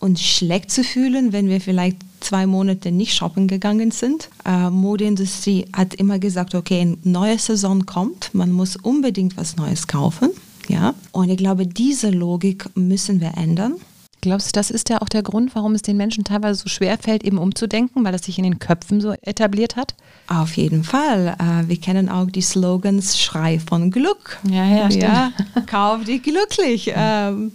uns 0.00 0.22
schlecht 0.22 0.70
zu 0.70 0.84
fühlen, 0.84 1.32
wenn 1.32 1.48
wir 1.48 1.60
vielleicht 1.60 1.98
zwei 2.20 2.46
Monate 2.46 2.90
nicht 2.92 3.14
shoppen 3.14 3.48
gegangen 3.48 3.90
sind. 3.90 4.28
Äh, 4.44 4.70
Modeindustrie 4.70 5.66
hat 5.74 5.94
immer 5.94 6.18
gesagt, 6.18 6.54
okay, 6.54 6.80
eine 6.80 6.98
neue 7.04 7.38
Saison 7.38 7.86
kommt, 7.86 8.30
man 8.34 8.52
muss 8.52 8.76
unbedingt 8.76 9.36
was 9.36 9.56
Neues 9.56 9.86
kaufen. 9.86 10.30
Ja? 10.68 10.94
Und 11.12 11.30
ich 11.30 11.38
glaube, 11.38 11.66
diese 11.66 12.10
Logik 12.10 12.68
müssen 12.76 13.20
wir 13.20 13.36
ändern. 13.36 13.74
Glaubst 14.22 14.48
du, 14.48 14.52
das 14.52 14.70
ist 14.70 14.90
ja 14.90 15.00
auch 15.00 15.08
der 15.08 15.22
Grund, 15.22 15.54
warum 15.54 15.74
es 15.74 15.80
den 15.80 15.96
Menschen 15.96 16.24
teilweise 16.24 16.60
so 16.62 16.68
schwer 16.68 16.98
fällt, 16.98 17.24
eben 17.24 17.38
umzudenken, 17.38 18.04
weil 18.04 18.14
es 18.14 18.22
sich 18.22 18.36
in 18.36 18.44
den 18.44 18.58
Köpfen 18.58 19.00
so 19.00 19.12
etabliert 19.22 19.76
hat? 19.76 19.94
Auf 20.26 20.56
jeden 20.56 20.84
Fall. 20.84 21.36
Äh, 21.38 21.68
wir 21.68 21.80
kennen 21.80 22.10
auch 22.10 22.26
die 22.26 22.42
Slogans 22.42 23.18
Schrei 23.18 23.58
von 23.58 23.90
Glück. 23.90 24.38
Ja, 24.48 24.64
ja, 24.66 24.88
ja. 24.88 25.32
Kauf 25.66 26.04
dich 26.04 26.22
glücklich. 26.22 26.92
Ähm, 27.02 27.52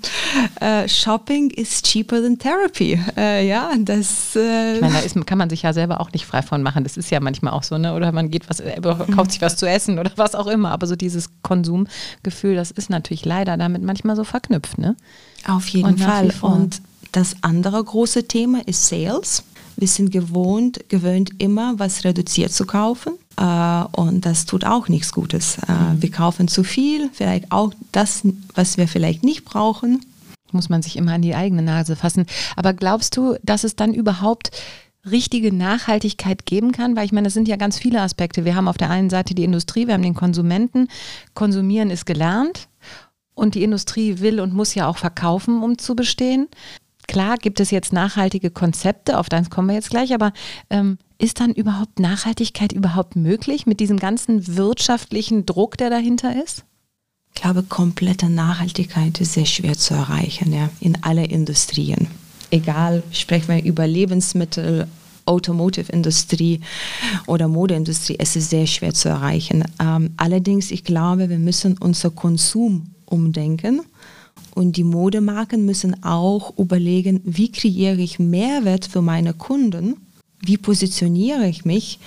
äh, 0.60 0.88
Shopping 0.88 1.52
is 1.52 1.82
cheaper 1.82 2.22
than 2.22 2.40
therapy. 2.40 3.00
Äh, 3.16 3.48
ja, 3.48 3.72
das. 3.78 4.36
Äh 4.36 4.76
ich 4.76 4.82
meine, 4.82 4.94
da 4.94 5.00
ist, 5.02 5.24
kann 5.26 5.38
man 5.38 5.50
sich 5.50 5.62
ja 5.62 5.72
selber 5.72 6.02
auch 6.02 6.12
nicht 6.14 6.26
frei 6.26 6.42
von 6.42 6.64
machen. 6.64 6.84
Das 6.84 6.98
ist 6.98 7.12
ja 7.12 7.20
manchmal 7.20 7.54
auch 7.54 7.62
so, 7.62 7.78
ne? 7.78 7.94
Oder 7.94 8.12
man 8.12 8.32
geht 8.32 8.50
was, 8.50 8.64
kauft 9.16 9.32
sich 9.32 9.42
was 9.42 9.58
zu 9.58 9.70
essen 9.70 10.00
oder 10.00 10.12
was 10.16 10.34
auch 10.34 10.48
immer. 10.48 10.72
Aber 10.72 10.88
so 10.88 10.96
dieses 10.96 11.30
Konsumgefühl, 11.44 12.56
das 12.56 12.72
ist 12.72 12.90
natürlich 12.90 13.24
leider 13.24 13.56
damit 13.56 13.84
manchmal 13.84 14.16
so 14.16 14.24
verknüpft, 14.24 14.78
ne? 14.78 14.96
Auf 15.46 15.68
jeden 15.68 15.98
Fall. 15.98 16.34
Und 16.42 16.82
das 17.12 17.36
andere 17.42 17.84
große 17.84 18.28
Thema 18.28 18.62
ist 18.68 18.88
Sales. 18.88 19.44
Wir 19.78 19.88
sind 19.88 20.12
gewohnt, 20.12 20.90
gewöhnt 20.90 21.32
immer 21.38 21.78
was 21.78 22.04
reduziert 22.04 22.52
zu 22.52 22.66
kaufen. 22.66 23.14
Äh, 23.38 23.84
und 24.00 24.26
das 24.26 24.46
tut 24.46 24.66
auch 24.66 24.88
nichts 24.88 25.12
Gutes. 25.12 25.58
Äh, 25.68 25.72
mhm. 25.72 26.02
Wir 26.02 26.12
kaufen 26.12 26.48
zu 26.48 26.64
viel, 26.64 27.10
vielleicht 27.14 27.52
auch 27.52 27.74
das, 27.92 28.24
was 28.54 28.78
wir 28.78 28.88
vielleicht 28.88 29.24
nicht 29.24 29.46
brauchen. 29.46 30.02
Muss 30.52 30.70
man 30.70 30.82
sich 30.82 30.96
immer 30.96 31.14
an 31.14 31.22
die 31.22 31.36
eigene 31.36 31.62
Nase 31.62 31.96
fassen. 31.96 32.26
Aber 32.56 32.74
glaubst 32.74 33.18
du, 33.18 33.36
dass 33.44 33.64
es 33.64 33.76
dann 33.76 33.94
überhaupt 33.94 34.52
richtige 35.10 35.54
Nachhaltigkeit 35.54 36.46
geben 36.46 36.72
kann? 36.72 36.96
Weil 36.96 37.06
ich 37.06 37.12
meine, 37.12 37.26
das 37.26 37.34
sind 37.34 37.48
ja 37.48 37.58
ganz 37.58 37.78
viele 37.78 38.02
Aspekte. 38.02 38.46
Wir 38.46 38.56
haben 38.56 38.70
auf 38.70 38.78
der 38.78 38.90
einen 38.90 39.10
Seite 39.10 39.36
die 39.36 39.44
Industrie, 39.44 39.88
wir 39.88 39.94
haben 39.94 40.04
den 40.04 40.16
Konsumenten. 40.16 40.88
Konsumieren 41.34 41.90
ist 41.90 42.06
gelernt. 42.06 42.70
Und 43.36 43.56
die 43.56 43.64
Industrie 43.64 44.20
will 44.20 44.40
und 44.40 44.54
muss 44.54 44.76
ja 44.76 44.88
auch 44.88 44.98
verkaufen, 44.98 45.62
um 45.62 45.78
zu 45.78 45.96
bestehen. 45.96 46.48
Klar 47.08 47.38
gibt 47.38 47.60
es 47.60 47.70
jetzt 47.70 47.94
nachhaltige 47.94 48.50
Konzepte, 48.50 49.20
auf 49.20 49.30
das 49.30 49.50
kommen 49.50 49.68
wir 49.68 49.76
jetzt 49.76 49.92
gleich, 49.92 50.14
aber 50.14 50.34
ähm, 50.70 50.98
ist 51.18 51.40
dann 51.40 51.52
überhaupt 51.52 52.00
Nachhaltigkeit 52.00 52.72
überhaupt 52.72 53.16
möglich 53.16 53.66
mit 53.66 53.80
diesem 53.80 53.98
ganzen 53.98 54.58
wirtschaftlichen 54.58 55.46
Druck, 55.46 55.78
der 55.78 55.90
dahinter 55.90 56.42
ist? 56.44 56.66
Ich 57.34 57.42
glaube, 57.42 57.64
komplette 57.64 58.30
Nachhaltigkeit 58.30 59.20
ist 59.20 59.34
sehr 59.34 59.46
schwer 59.46 59.78
zu 59.78 59.94
erreichen, 59.94 60.54
ja, 60.54 60.70
in 60.80 61.04
alle 61.04 61.26
Industrien. 61.26 62.08
Egal, 62.50 63.04
sprechen 63.12 63.50
wir 63.50 63.64
über 63.64 63.86
Lebensmittel, 63.86 64.88
Automotive-Industrie 65.26 66.62
oder 67.28 67.48
Modeindustrie, 67.48 68.16
es 68.20 68.36
ist 68.36 68.50
sehr 68.50 68.68
schwer 68.68 68.94
zu 68.94 69.10
erreichen. 69.10 69.64
Ähm, 69.82 70.12
allerdings, 70.18 70.72
ich 70.72 70.84
glaube, 70.84 71.30
wir 71.30 71.40
müssen 71.40 71.78
unser 71.78 72.12
Konsum 72.12 72.95
umdenken 73.06 73.82
und 74.56 74.78
die 74.78 74.84
Modemarken 74.84 75.66
müssen 75.66 76.04
auch 76.04 76.58
überlegen, 76.58 77.22
wie 77.26 77.52
kreiere 77.52 78.00
ich 78.00 78.20
Mehrwert 78.20 78.86
für 78.86 79.02
meine 79.02 79.34
Kunden, 79.34 79.98
wie 80.40 80.58
positioniere 80.58 81.48
ich 81.48 81.66
mich, 81.66 82.00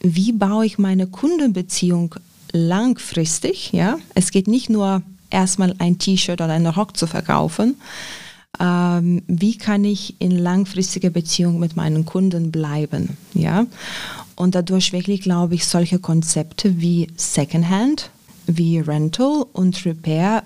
wie 0.00 0.32
baue 0.32 0.66
ich 0.66 0.78
meine 0.78 1.06
Kundenbeziehung 1.06 2.14
langfristig. 2.52 3.72
Ja? 3.72 3.98
Es 4.14 4.30
geht 4.30 4.48
nicht 4.48 4.70
nur 4.70 5.02
erstmal 5.28 5.74
ein 5.78 5.98
T-Shirt 5.98 6.40
oder 6.40 6.52
einen 6.52 6.66
Rock 6.66 6.96
zu 6.96 7.06
verkaufen, 7.06 7.76
ähm, 8.58 9.22
wie 9.26 9.58
kann 9.58 9.84
ich 9.84 10.16
in 10.20 10.32
langfristiger 10.38 11.10
Beziehung 11.10 11.60
mit 11.60 11.76
meinen 11.76 12.06
Kunden 12.06 12.50
bleiben. 12.50 13.16
Ja? 13.34 13.66
Und 14.36 14.54
dadurch 14.54 14.92
wirklich, 14.92 15.20
glaube 15.20 15.54
ich, 15.54 15.66
solche 15.66 15.98
Konzepte 15.98 16.80
wie 16.80 17.08
Secondhand, 17.16 18.10
wie 18.46 18.78
Rental 18.78 19.44
und 19.52 19.84
Repair 19.84 20.44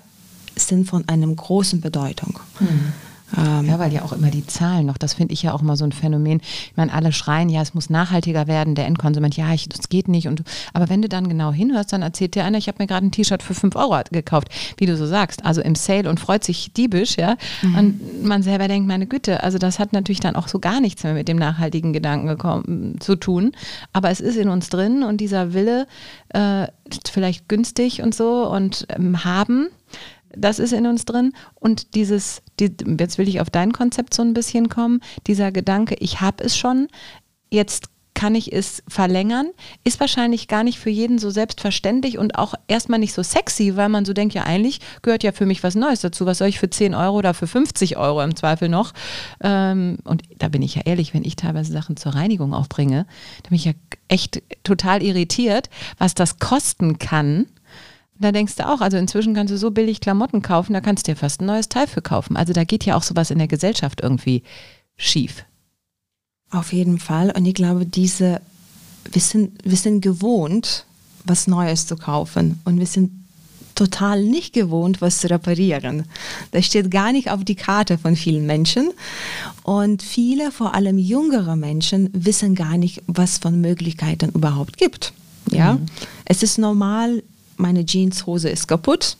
sind 0.55 0.87
von 0.87 1.07
einem 1.09 1.35
großen 1.35 1.81
Bedeutung. 1.81 2.39
Mhm. 2.59 2.93
Ähm, 3.37 3.65
ja, 3.65 3.79
weil 3.79 3.93
ja 3.93 4.03
auch 4.03 4.13
immer 4.13 4.29
die 4.29 4.45
Zahlen 4.45 4.85
noch, 4.85 4.97
das 4.97 5.13
finde 5.13 5.33
ich 5.33 5.43
ja 5.43 5.53
auch 5.53 5.61
immer 5.61 5.77
so 5.77 5.85
ein 5.85 5.91
Phänomen. 5.91 6.39
Ich 6.41 6.73
meine, 6.75 6.93
alle 6.93 7.11
schreien, 7.11 7.49
ja, 7.49 7.61
es 7.61 7.73
muss 7.73 7.89
nachhaltiger 7.89 8.47
werden, 8.47 8.75
der 8.75 8.85
Endkonsument, 8.85 9.35
ja, 9.37 9.53
ich, 9.53 9.69
das 9.69 9.89
geht 9.89 10.07
nicht. 10.07 10.27
Und, 10.27 10.43
aber 10.73 10.89
wenn 10.89 11.01
du 11.01 11.09
dann 11.09 11.29
genau 11.29 11.51
hinhörst, 11.51 11.93
dann 11.93 12.01
erzählt 12.01 12.35
dir 12.35 12.45
einer, 12.45 12.57
ich 12.57 12.67
habe 12.67 12.77
mir 12.79 12.87
gerade 12.87 13.05
ein 13.05 13.11
T-Shirt 13.11 13.43
für 13.43 13.53
5 13.53 13.75
Euro 13.75 13.99
gekauft, 14.11 14.49
wie 14.77 14.85
du 14.85 14.97
so 14.97 15.05
sagst, 15.05 15.45
also 15.45 15.61
im 15.61 15.75
Sale 15.75 16.09
und 16.09 16.19
freut 16.19 16.43
sich 16.43 16.71
diebisch, 16.73 17.17
ja. 17.17 17.37
Mhm. 17.61 17.75
Und 17.75 18.25
man 18.25 18.43
selber 18.43 18.67
denkt, 18.67 18.87
meine 18.87 19.05
Güte, 19.05 19.43
also 19.43 19.57
das 19.57 19.79
hat 19.79 19.93
natürlich 19.93 20.19
dann 20.19 20.35
auch 20.35 20.47
so 20.47 20.59
gar 20.59 20.81
nichts 20.81 21.03
mehr 21.03 21.13
mit 21.13 21.27
dem 21.27 21.37
nachhaltigen 21.37 21.93
Gedanken 21.93 22.27
gekommen, 22.27 22.99
zu 22.99 23.15
tun. 23.15 23.51
Aber 23.93 24.09
es 24.09 24.19
ist 24.19 24.37
in 24.37 24.49
uns 24.49 24.69
drin 24.69 25.03
und 25.03 25.21
dieser 25.21 25.53
Wille, 25.53 25.87
äh, 26.29 26.67
vielleicht 27.11 27.49
günstig 27.49 28.01
und 28.01 28.13
so 28.13 28.47
und 28.47 28.85
ähm, 28.89 29.23
haben, 29.23 29.67
das 30.37 30.59
ist 30.59 30.73
in 30.73 30.87
uns 30.87 31.05
drin. 31.05 31.33
Und 31.55 31.95
dieses, 31.95 32.41
die, 32.59 32.71
jetzt 32.99 33.17
will 33.17 33.27
ich 33.27 33.41
auf 33.41 33.49
dein 33.49 33.73
Konzept 33.73 34.13
so 34.13 34.21
ein 34.21 34.33
bisschen 34.33 34.69
kommen, 34.69 35.01
dieser 35.27 35.51
Gedanke, 35.51 35.95
ich 35.99 36.21
habe 36.21 36.43
es 36.43 36.57
schon, 36.57 36.87
jetzt 37.51 37.89
kann 38.15 38.33
ich 38.33 38.51
es 38.51 38.81
verlängern, 38.87 39.51
ist 39.83 39.99
wahrscheinlich 39.99 40.47
gar 40.47 40.63
nicht 40.63 40.79
für 40.79 40.89
jeden 40.89 41.19
so 41.19 41.29
selbstverständlich 41.29 42.17
und 42.17 42.39
auch 42.39 42.55
erstmal 42.67 42.97
nicht 42.97 43.13
so 43.13 43.21
sexy, 43.21 43.75
weil 43.75 43.89
man 43.89 44.05
so 44.05 44.13
denkt, 44.13 44.33
ja 44.33 44.43
eigentlich 44.43 44.79
gehört 45.01 45.21
ja 45.21 45.33
für 45.33 45.45
mich 45.45 45.61
was 45.63 45.75
Neues 45.75 45.99
dazu. 45.99 46.25
Was 46.25 46.39
soll 46.39 46.47
ich 46.47 46.57
für 46.57 46.69
10 46.69 46.95
Euro 46.95 47.17
oder 47.17 47.33
für 47.33 47.45
50 47.45 47.97
Euro 47.97 48.23
im 48.23 48.35
Zweifel 48.35 48.69
noch? 48.69 48.93
Ähm, 49.41 49.97
und 50.05 50.23
da 50.39 50.47
bin 50.47 50.61
ich 50.61 50.75
ja 50.75 50.83
ehrlich, 50.85 51.13
wenn 51.13 51.25
ich 51.25 51.35
teilweise 51.35 51.73
Sachen 51.73 51.97
zur 51.97 52.15
Reinigung 52.15 52.53
aufbringe, 52.53 53.05
da 53.43 53.49
bin 53.49 53.57
ich 53.57 53.65
ja 53.65 53.73
echt 54.07 54.41
total 54.63 55.03
irritiert, 55.03 55.69
was 55.97 56.15
das 56.15 56.39
kosten 56.39 56.97
kann 56.97 57.47
da 58.17 58.31
denkst 58.31 58.55
du 58.55 58.67
auch, 58.67 58.81
also 58.81 58.97
inzwischen 58.97 59.33
kannst 59.33 59.51
du 59.53 59.57
so 59.57 59.71
billig 59.71 59.99
Klamotten 59.99 60.41
kaufen, 60.41 60.73
da 60.73 60.81
kannst 60.81 61.07
du 61.07 61.11
dir 61.11 61.17
fast 61.17 61.41
ein 61.41 61.45
neues 61.45 61.69
Teil 61.69 61.87
für 61.87 62.01
kaufen. 62.01 62.37
Also 62.37 62.53
da 62.53 62.63
geht 62.63 62.85
ja 62.85 62.95
auch 62.95 63.03
sowas 63.03 63.31
in 63.31 63.39
der 63.39 63.47
Gesellschaft 63.47 64.01
irgendwie 64.01 64.43
schief. 64.95 65.43
Auf 66.51 66.71
jeden 66.71 66.99
Fall. 66.99 67.31
Und 67.31 67.45
ich 67.45 67.53
glaube, 67.53 67.85
diese, 67.85 68.41
wir 69.11 69.21
sind, 69.21 69.59
wir 69.63 69.77
sind 69.77 70.01
gewohnt, 70.01 70.85
was 71.25 71.47
Neues 71.47 71.87
zu 71.87 71.97
kaufen. 71.97 72.61
Und 72.65 72.79
wir 72.79 72.85
sind 72.85 73.11
total 73.73 74.23
nicht 74.23 74.53
gewohnt, 74.53 75.01
was 75.01 75.19
zu 75.19 75.29
reparieren. 75.29 76.05
Das 76.51 76.65
steht 76.65 76.89
gar 76.89 77.11
nicht 77.11 77.29
auf 77.29 77.43
die 77.43 77.55
Karte 77.55 77.97
von 77.97 78.15
vielen 78.15 78.45
Menschen. 78.45 78.91
Und 79.63 80.01
viele, 80.01 80.51
vor 80.51 80.73
allem 80.73 80.97
jüngere 80.97 81.57
Menschen, 81.57 82.09
wissen 82.13 82.55
gar 82.55 82.77
nicht, 82.77 83.03
was 83.07 83.37
von 83.37 83.59
Möglichkeiten 83.59 84.29
überhaupt 84.29 84.77
gibt. 84.77 85.13
Ja, 85.51 85.73
mhm. 85.73 85.85
es 86.23 86.41
ist 86.41 86.57
normal, 86.57 87.21
meine 87.57 87.85
Jeanshose 87.85 88.49
ist 88.49 88.67
kaputt, 88.67 89.17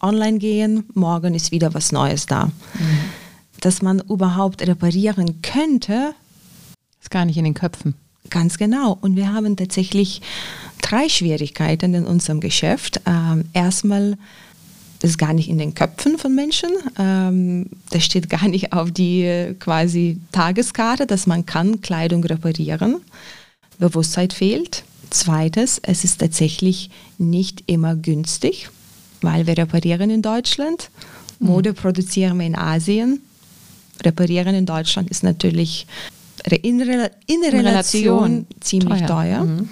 online 0.00 0.38
gehen, 0.38 0.84
morgen 0.94 1.34
ist 1.34 1.50
wieder 1.52 1.74
was 1.74 1.92
Neues 1.92 2.26
da. 2.26 2.46
Mhm. 2.46 2.52
Dass 3.60 3.82
man 3.82 4.00
überhaupt 4.00 4.66
reparieren 4.66 5.40
könnte. 5.42 6.14
Ist 7.00 7.10
gar 7.10 7.24
nicht 7.24 7.38
in 7.38 7.44
den 7.44 7.54
Köpfen. 7.54 7.94
Ganz 8.30 8.58
genau. 8.58 8.98
Und 9.00 9.16
wir 9.16 9.32
haben 9.32 9.56
tatsächlich 9.56 10.20
drei 10.82 11.08
Schwierigkeiten 11.08 11.94
in 11.94 12.04
unserem 12.04 12.40
Geschäft. 12.40 13.00
Ähm, 13.06 13.44
erstmal, 13.52 14.18
das 15.00 15.10
ist 15.10 15.18
gar 15.18 15.32
nicht 15.32 15.48
in 15.48 15.58
den 15.58 15.74
Köpfen 15.74 16.18
von 16.18 16.34
Menschen. 16.34 16.70
Ähm, 16.98 17.70
das 17.90 18.04
steht 18.04 18.28
gar 18.28 18.48
nicht 18.48 18.72
auf 18.72 18.90
die 18.90 19.54
quasi 19.58 20.18
Tageskarte, 20.32 21.06
dass 21.06 21.26
man 21.26 21.46
kann 21.46 21.80
Kleidung 21.80 22.24
reparieren. 22.24 22.96
Bewusstsein 23.78 24.30
fehlt. 24.30 24.84
Zweites, 25.10 25.80
es 25.82 26.04
ist 26.04 26.18
tatsächlich 26.18 26.90
nicht 27.18 27.64
immer 27.66 27.96
günstig, 27.96 28.70
weil 29.20 29.46
wir 29.46 29.56
reparieren 29.56 30.10
in 30.10 30.22
Deutschland. 30.22 30.90
Mhm. 31.38 31.46
Mode 31.48 31.72
produzieren 31.72 32.38
wir 32.38 32.46
in 32.46 32.56
Asien. 32.56 33.20
Reparieren 34.02 34.54
in 34.54 34.66
Deutschland 34.66 35.10
ist 35.10 35.22
natürlich 35.22 35.86
in, 36.44 36.82
Rel 36.82 37.10
in 37.26 37.42
Relation, 37.42 37.66
Relation, 37.66 38.46
ziemlich 38.60 39.00
teuer. 39.00 39.06
teuer. 39.06 39.44
Mhm. 39.44 39.68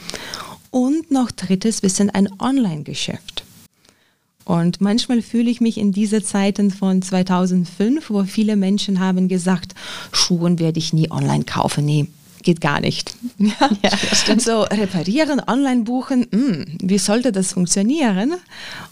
Und 0.70 1.11
noch 1.11 1.31
drittes, 1.31 1.83
wir 1.83 1.90
sind 1.90 2.14
ein 2.14 2.29
Online-Geschäft. 2.40 3.44
Und 4.44 4.81
manchmal 4.81 5.23
fühle 5.23 5.51
ich 5.51 5.61
mich 5.61 5.79
in 5.79 5.92
diese 5.92 6.23
Zeiten 6.23 6.70
von 6.70 7.01
2005, 7.01 8.11
wo 8.11 8.25
viele 8.25 8.57
Menschen 8.57 9.01
haben 9.01 9.29
gesagt, 9.29 9.75
Schuhe 10.12 10.59
werde 10.59 10.79
ich 10.79 10.92
nie 10.92 11.11
online 11.11 11.44
kaufen. 11.44 11.85
Nee, 11.85 12.09
geht 12.44 12.61
gar 12.61 12.80
nicht. 12.80 13.16
Ja, 13.38 13.70
ja 13.83 14.38
so 14.38 14.62
reparieren, 14.62 15.40
online 15.46 15.83
buchen, 15.83 16.26
mh, 16.30 16.38
hm, 16.38 16.64
wie 16.83 16.98
sollte 16.98 17.33
das 17.33 17.52
funktionieren? 17.52 18.35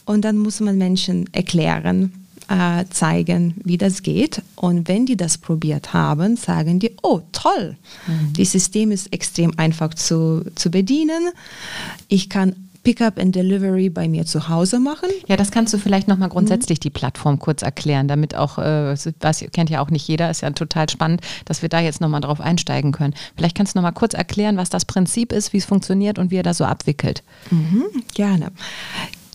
Und 0.05 0.25
dann 0.25 0.39
muss 0.39 0.61
man 0.61 0.79
Menschen 0.79 1.33
erklären, 1.33 2.13
äh, 2.49 2.85
zeigen, 2.91 3.55
wie 3.65 3.79
das 3.79 4.03
geht. 4.03 4.43
Und 4.57 4.89
wenn 4.89 5.07
die 5.07 5.17
das 5.17 5.39
probiert 5.39 5.93
haben, 5.93 6.37
sagen 6.37 6.81
die, 6.81 6.93
oh 7.03 7.21
toll, 7.33 7.77
mhm. 8.07 8.33
das 8.37 8.53
System 8.53 8.91
ist 8.91 9.13
extrem 9.13 9.59
einfach 9.59 9.95
zu, 9.95 10.45
zu 10.55 10.71
bedienen. 10.71 11.31
Ich 12.09 12.29
kann 12.29 12.57
Pickup 12.83 13.19
and 13.19 13.35
Delivery 13.35 13.89
bei 13.89 14.09
mir 14.09 14.27
zu 14.27 14.49
Hause 14.49 14.81
machen. 14.81 15.09
Ja, 15.29 15.37
das 15.37 15.51
kannst 15.51 15.73
du 15.73 15.79
vielleicht 15.79 16.09
nochmal 16.09 16.29
grundsätzlich 16.29 16.79
mhm. 16.79 16.83
die 16.83 16.91
Plattform 16.91 17.39
kurz 17.39 17.63
erklären, 17.63 18.09
damit 18.09 18.35
auch, 18.35 18.59
äh, 18.59 18.97
was 19.21 19.45
kennt 19.53 19.71
ja 19.71 19.81
auch 19.81 19.91
nicht 19.91 20.07
jeder, 20.09 20.31
ist 20.31 20.43
ja 20.43 20.51
total 20.51 20.89
spannend, 20.89 21.21
dass 21.45 21.63
wir 21.63 21.69
da 21.69 21.81
jetzt 21.81 22.01
nochmal 22.01 22.21
drauf 22.21 22.41
einsteigen 22.41 22.93
können. 22.93 23.15
Vielleicht 23.37 23.57
kannst 23.57 23.75
du 23.75 23.79
nochmal 23.79 23.93
kurz 23.93 24.15
erklären, 24.15 24.57
was 24.57 24.71
das 24.71 24.85
Prinzip 24.85 25.33
ist, 25.33 25.53
wie 25.53 25.59
es 25.59 25.65
funktioniert 25.65 26.19
und 26.19 26.31
wie 26.31 26.37
ihr 26.37 26.43
das 26.43 26.59
so 26.59 26.65
abwickelt. 26.65 27.23
Mhm, 27.51 27.85
gerne. 28.15 28.51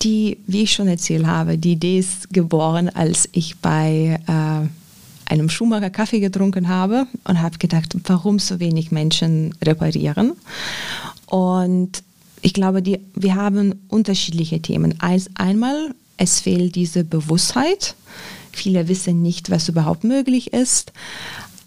Die, 0.03 0.37
wie 0.45 0.63
ich 0.63 0.73
schon 0.73 0.87
erzählt 0.87 1.25
habe, 1.25 1.57
die 1.57 1.71
Idee 1.73 1.99
ist 1.99 2.31
geboren, 2.31 2.89
als 2.89 3.27
ich 3.31 3.57
bei 3.57 4.19
äh, 4.27 5.31
einem 5.31 5.49
Schuhmacher 5.49 5.89
Kaffee 5.89 6.19
getrunken 6.19 6.67
habe 6.67 7.07
und 7.23 7.41
habe 7.41 7.57
gedacht, 7.57 7.95
warum 8.05 8.39
so 8.39 8.59
wenig 8.59 8.91
Menschen 8.91 9.55
reparieren. 9.63 10.33
Und 11.25 12.03
ich 12.41 12.53
glaube, 12.53 12.81
die, 12.81 12.99
wir 13.15 13.35
haben 13.35 13.75
unterschiedliche 13.87 14.61
Themen. 14.61 14.95
Als 14.99 15.29
einmal, 15.35 15.93
es 16.17 16.39
fehlt 16.39 16.75
diese 16.75 17.03
Bewusstheit. 17.03 17.95
Viele 18.51 18.87
wissen 18.87 19.21
nicht, 19.21 19.49
was 19.49 19.69
überhaupt 19.69 20.03
möglich 20.03 20.53
ist. 20.53 20.91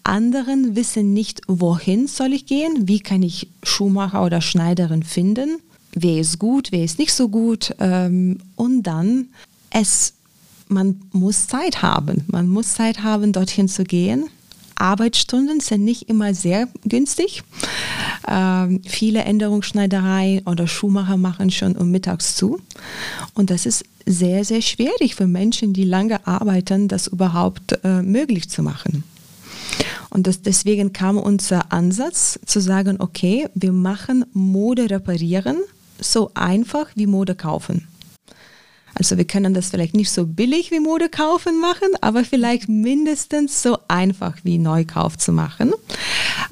Anderen 0.03 0.75
wissen 0.75 1.13
nicht, 1.13 1.41
wohin 1.47 2.07
soll 2.07 2.33
ich 2.33 2.45
gehen, 2.45 2.87
wie 2.87 2.99
kann 2.99 3.21
ich 3.21 3.47
Schuhmacher 3.63 4.23
oder 4.23 4.41
Schneiderin 4.41 5.03
finden, 5.03 5.59
wer 5.93 6.19
ist 6.19 6.39
gut, 6.39 6.71
wer 6.71 6.83
ist 6.83 6.99
nicht 6.99 7.13
so 7.13 7.29
gut. 7.29 7.75
Ähm, 7.79 8.39
und 8.55 8.83
dann, 8.83 9.27
es, 9.69 10.13
man 10.67 11.01
muss 11.11 11.47
Zeit 11.47 11.81
haben. 11.81 12.25
Man 12.27 12.47
muss 12.47 12.73
Zeit 12.73 13.03
haben, 13.03 13.31
dorthin 13.31 13.67
zu 13.67 13.83
gehen. 13.83 14.25
Arbeitsstunden 14.75 15.59
sind 15.59 15.83
nicht 15.83 16.09
immer 16.09 16.33
sehr 16.33 16.67
günstig. 16.85 17.43
Ähm, 18.27 18.81
viele 18.85 19.23
Änderungsschneidereien 19.23 20.45
oder 20.45 20.67
Schuhmacher 20.67 21.17
machen 21.17 21.51
schon 21.51 21.75
um 21.75 21.91
mittags 21.91 22.35
zu. 22.35 22.59
Und 23.33 23.49
das 23.49 23.65
ist 23.65 23.85
sehr, 24.05 24.43
sehr 24.45 24.61
schwierig 24.61 25.15
für 25.15 25.27
Menschen, 25.27 25.73
die 25.73 25.83
lange 25.83 26.25
arbeiten, 26.25 26.87
das 26.87 27.07
überhaupt 27.07 27.79
äh, 27.83 28.01
möglich 28.01 28.49
zu 28.49 28.63
machen. 28.63 29.03
Und 30.09 30.27
das, 30.27 30.41
deswegen 30.41 30.91
kam 30.91 31.17
unser 31.17 31.71
Ansatz 31.71 32.39
zu 32.45 32.59
sagen, 32.59 32.97
okay, 32.99 33.47
wir 33.53 33.71
machen 33.71 34.25
Mode 34.33 34.89
reparieren 34.89 35.57
so 35.99 36.31
einfach 36.33 36.87
wie 36.95 37.07
Mode 37.07 37.35
kaufen. 37.35 37.87
Also 38.93 39.17
wir 39.17 39.25
können 39.25 39.53
das 39.53 39.69
vielleicht 39.69 39.95
nicht 39.95 40.11
so 40.11 40.25
billig 40.25 40.71
wie 40.71 40.79
Mode 40.79 41.09
kaufen 41.09 41.59
machen, 41.59 41.89
aber 42.01 42.23
vielleicht 42.23 42.67
mindestens 42.67 43.61
so 43.61 43.77
einfach 43.87 44.37
wie 44.43 44.57
Neukauf 44.57 45.17
zu 45.17 45.31
machen. 45.31 45.71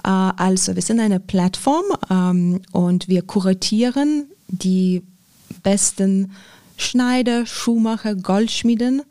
Äh, 0.04 0.10
also 0.10 0.76
wir 0.76 0.82
sind 0.82 1.00
eine 1.00 1.20
Plattform 1.20 1.86
ähm, 2.10 2.62
und 2.72 3.08
wir 3.08 3.22
kuratieren 3.24 4.26
die 4.48 5.04
besten 5.64 6.32
Schneider, 6.78 7.46
Schuhmacher, 7.46 8.16
Goldschmieden 8.16 9.02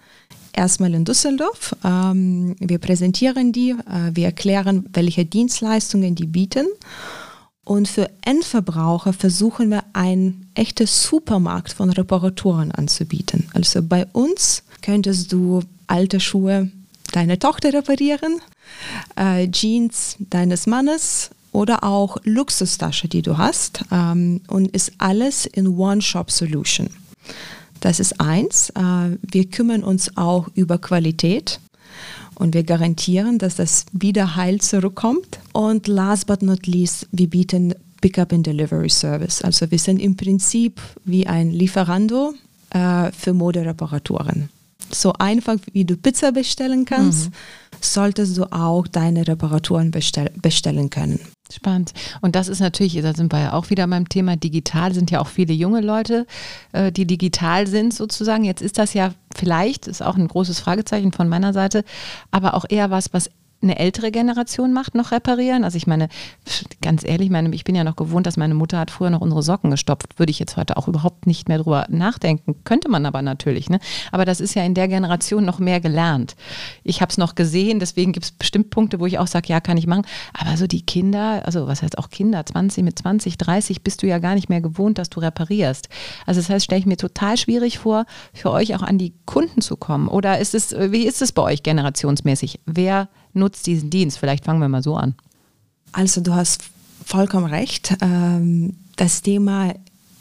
erstmal 0.52 0.94
in 0.94 1.04
Düsseldorf. 1.04 1.76
Ähm, 1.84 2.56
wir 2.58 2.78
präsentieren 2.78 3.52
die, 3.52 3.70
äh, 3.70 4.10
wir 4.14 4.26
erklären, 4.26 4.86
welche 4.92 5.24
Dienstleistungen 5.24 6.14
die 6.14 6.26
bieten 6.26 6.66
und 7.68 7.86
für 7.86 8.08
Endverbraucher 8.22 9.12
versuchen 9.12 9.70
wir 9.70 9.84
ein 9.92 10.46
echtes 10.54 11.02
Supermarkt 11.02 11.70
von 11.70 11.90
Reparaturen 11.90 12.72
anzubieten. 12.72 13.46
Also 13.52 13.82
bei 13.82 14.06
uns 14.12 14.62
könntest 14.80 15.32
du 15.32 15.60
alte 15.86 16.18
Schuhe 16.18 16.70
deiner 17.12 17.38
Tochter 17.38 17.74
reparieren, 17.74 18.40
äh, 19.16 19.50
Jeans 19.50 20.16
deines 20.18 20.66
Mannes 20.66 21.28
oder 21.52 21.84
auch 21.84 22.16
Luxustasche, 22.24 23.06
die 23.06 23.20
du 23.20 23.36
hast. 23.36 23.84
Ähm, 23.92 24.40
und 24.48 24.68
ist 24.68 24.92
alles 24.96 25.44
in 25.44 25.68
One-Shop-Solution. 25.68 26.88
Das 27.80 28.00
ist 28.00 28.18
eins. 28.18 28.70
Äh, 28.70 29.18
wir 29.20 29.44
kümmern 29.50 29.84
uns 29.84 30.16
auch 30.16 30.48
über 30.54 30.78
Qualität. 30.78 31.60
Und 32.38 32.54
wir 32.54 32.62
garantieren, 32.62 33.38
dass 33.38 33.56
das 33.56 33.86
wieder 33.92 34.36
heil 34.36 34.60
zurückkommt. 34.60 35.40
Und 35.52 35.88
last 35.88 36.26
but 36.26 36.42
not 36.42 36.66
least, 36.66 37.06
wir 37.10 37.28
bieten 37.28 37.74
Pickup 38.00 38.32
and 38.32 38.46
Delivery 38.46 38.88
Service. 38.88 39.42
Also 39.42 39.70
wir 39.70 39.78
sind 39.78 39.98
im 40.00 40.16
Prinzip 40.16 40.80
wie 41.04 41.26
ein 41.26 41.50
Lieferando 41.50 42.34
äh, 42.70 43.10
für 43.10 43.34
Modereparaturen. 43.34 44.50
So 44.90 45.12
einfach 45.14 45.56
wie 45.72 45.84
du 45.84 45.96
Pizza 45.96 46.32
bestellen 46.32 46.84
kannst, 46.84 47.30
mhm. 47.30 47.34
solltest 47.80 48.38
du 48.38 48.44
auch 48.52 48.86
deine 48.86 49.26
Reparaturen 49.26 49.90
bestell 49.90 50.30
bestellen 50.40 50.90
können. 50.90 51.20
Spannend. 51.50 51.92
Und 52.20 52.36
das 52.36 52.48
ist 52.48 52.60
natürlich, 52.60 53.00
da 53.00 53.14
sind 53.14 53.32
wir 53.32 53.40
ja 53.40 53.52
auch 53.54 53.70
wieder 53.70 53.86
beim 53.86 54.08
Thema 54.08 54.36
digital, 54.36 54.92
sind 54.92 55.10
ja 55.10 55.20
auch 55.20 55.28
viele 55.28 55.54
junge 55.54 55.80
Leute, 55.80 56.26
äh, 56.72 56.92
die 56.92 57.06
digital 57.06 57.66
sind 57.66 57.94
sozusagen. 57.94 58.44
Jetzt 58.44 58.60
ist 58.60 58.78
das 58.78 58.92
ja 58.92 59.12
vielleicht, 59.34 59.86
ist 59.86 60.02
auch 60.02 60.16
ein 60.16 60.28
großes 60.28 60.60
Fragezeichen 60.60 61.12
von 61.12 61.28
meiner 61.28 61.52
Seite, 61.52 61.84
aber 62.30 62.54
auch 62.54 62.66
eher 62.68 62.90
was, 62.90 63.12
was 63.14 63.30
eine 63.60 63.78
ältere 63.78 64.10
Generation 64.12 64.72
macht, 64.72 64.94
noch 64.94 65.10
reparieren. 65.10 65.64
Also 65.64 65.76
ich 65.76 65.86
meine, 65.86 66.08
ganz 66.80 67.04
ehrlich, 67.04 67.28
meine, 67.28 67.52
ich 67.54 67.64
bin 67.64 67.74
ja 67.74 67.82
noch 67.82 67.96
gewohnt, 67.96 68.26
dass 68.26 68.36
meine 68.36 68.54
Mutter 68.54 68.78
hat 68.78 68.90
früher 68.90 69.10
noch 69.10 69.20
unsere 69.20 69.42
Socken 69.42 69.70
gestopft. 69.70 70.18
Würde 70.18 70.30
ich 70.30 70.38
jetzt 70.38 70.56
heute 70.56 70.76
auch 70.76 70.86
überhaupt 70.86 71.26
nicht 71.26 71.48
mehr 71.48 71.58
drüber 71.58 71.86
nachdenken. 71.88 72.62
Könnte 72.64 72.88
man 72.88 73.04
aber 73.04 73.20
natürlich. 73.20 73.68
Ne? 73.68 73.80
Aber 74.12 74.24
das 74.24 74.40
ist 74.40 74.54
ja 74.54 74.62
in 74.62 74.74
der 74.74 74.86
Generation 74.86 75.44
noch 75.44 75.58
mehr 75.58 75.80
gelernt. 75.80 76.36
Ich 76.84 77.00
habe 77.00 77.10
es 77.10 77.18
noch 77.18 77.34
gesehen, 77.34 77.80
deswegen 77.80 78.12
gibt 78.12 78.26
es 78.26 78.32
bestimmt 78.32 78.70
Punkte, 78.70 79.00
wo 79.00 79.06
ich 79.06 79.18
auch 79.18 79.26
sage, 79.26 79.48
ja, 79.48 79.60
kann 79.60 79.76
ich 79.76 79.88
machen. 79.88 80.06
Aber 80.38 80.56
so 80.56 80.66
die 80.68 80.82
Kinder, 80.82 81.42
also 81.44 81.66
was 81.66 81.82
heißt 81.82 81.98
auch 81.98 82.10
Kinder, 82.10 82.46
20, 82.46 82.84
mit 82.84 82.98
20, 82.98 83.38
30 83.38 83.82
bist 83.82 84.02
du 84.02 84.06
ja 84.06 84.18
gar 84.18 84.34
nicht 84.34 84.48
mehr 84.48 84.60
gewohnt, 84.60 84.98
dass 84.98 85.10
du 85.10 85.20
reparierst. 85.20 85.88
Also 86.26 86.40
das 86.40 86.48
heißt, 86.48 86.64
stelle 86.64 86.80
ich 86.80 86.86
mir 86.86 86.96
total 86.96 87.36
schwierig 87.36 87.78
vor, 87.78 88.06
für 88.32 88.52
euch 88.52 88.76
auch 88.76 88.82
an 88.82 88.98
die 88.98 89.14
Kunden 89.26 89.60
zu 89.60 89.76
kommen. 89.76 90.06
Oder 90.06 90.38
ist 90.38 90.54
es, 90.54 90.74
wie 90.78 91.06
ist 91.06 91.22
es 91.22 91.32
bei 91.32 91.42
euch 91.42 91.64
generationsmäßig? 91.64 92.60
Wer 92.66 93.08
nutzt 93.38 93.66
diesen 93.66 93.90
Dienst? 93.90 94.18
Vielleicht 94.18 94.44
fangen 94.44 94.60
wir 94.60 94.68
mal 94.68 94.82
so 94.82 94.96
an. 94.96 95.14
Also 95.92 96.20
du 96.20 96.34
hast 96.34 96.64
vollkommen 97.04 97.46
recht. 97.46 97.96
Ähm, 98.00 98.76
das 98.96 99.22
Thema 99.22 99.74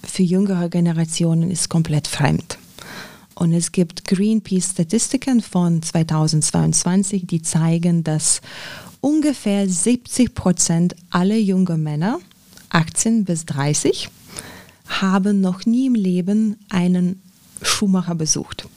für 0.03 0.23
jüngere 0.23 0.69
Generationen 0.69 1.51
ist 1.51 1.69
komplett 1.69 2.07
fremd. 2.07 2.57
Und 3.35 3.53
es 3.53 3.71
gibt 3.71 4.05
Greenpeace-Statistiken 4.05 5.41
von 5.41 5.81
2022, 5.81 7.27
die 7.27 7.41
zeigen, 7.41 8.03
dass 8.03 8.41
ungefähr 9.01 9.69
70 9.69 10.33
Prozent 10.33 10.95
aller 11.11 11.35
jungen 11.35 11.83
Männer, 11.83 12.19
18 12.69 13.25
bis 13.25 13.45
30, 13.45 14.09
haben 14.87 15.41
noch 15.41 15.65
nie 15.65 15.87
im 15.87 15.95
Leben 15.95 16.57
einen 16.69 17.21
Schuhmacher 17.61 18.15
besucht. 18.15 18.67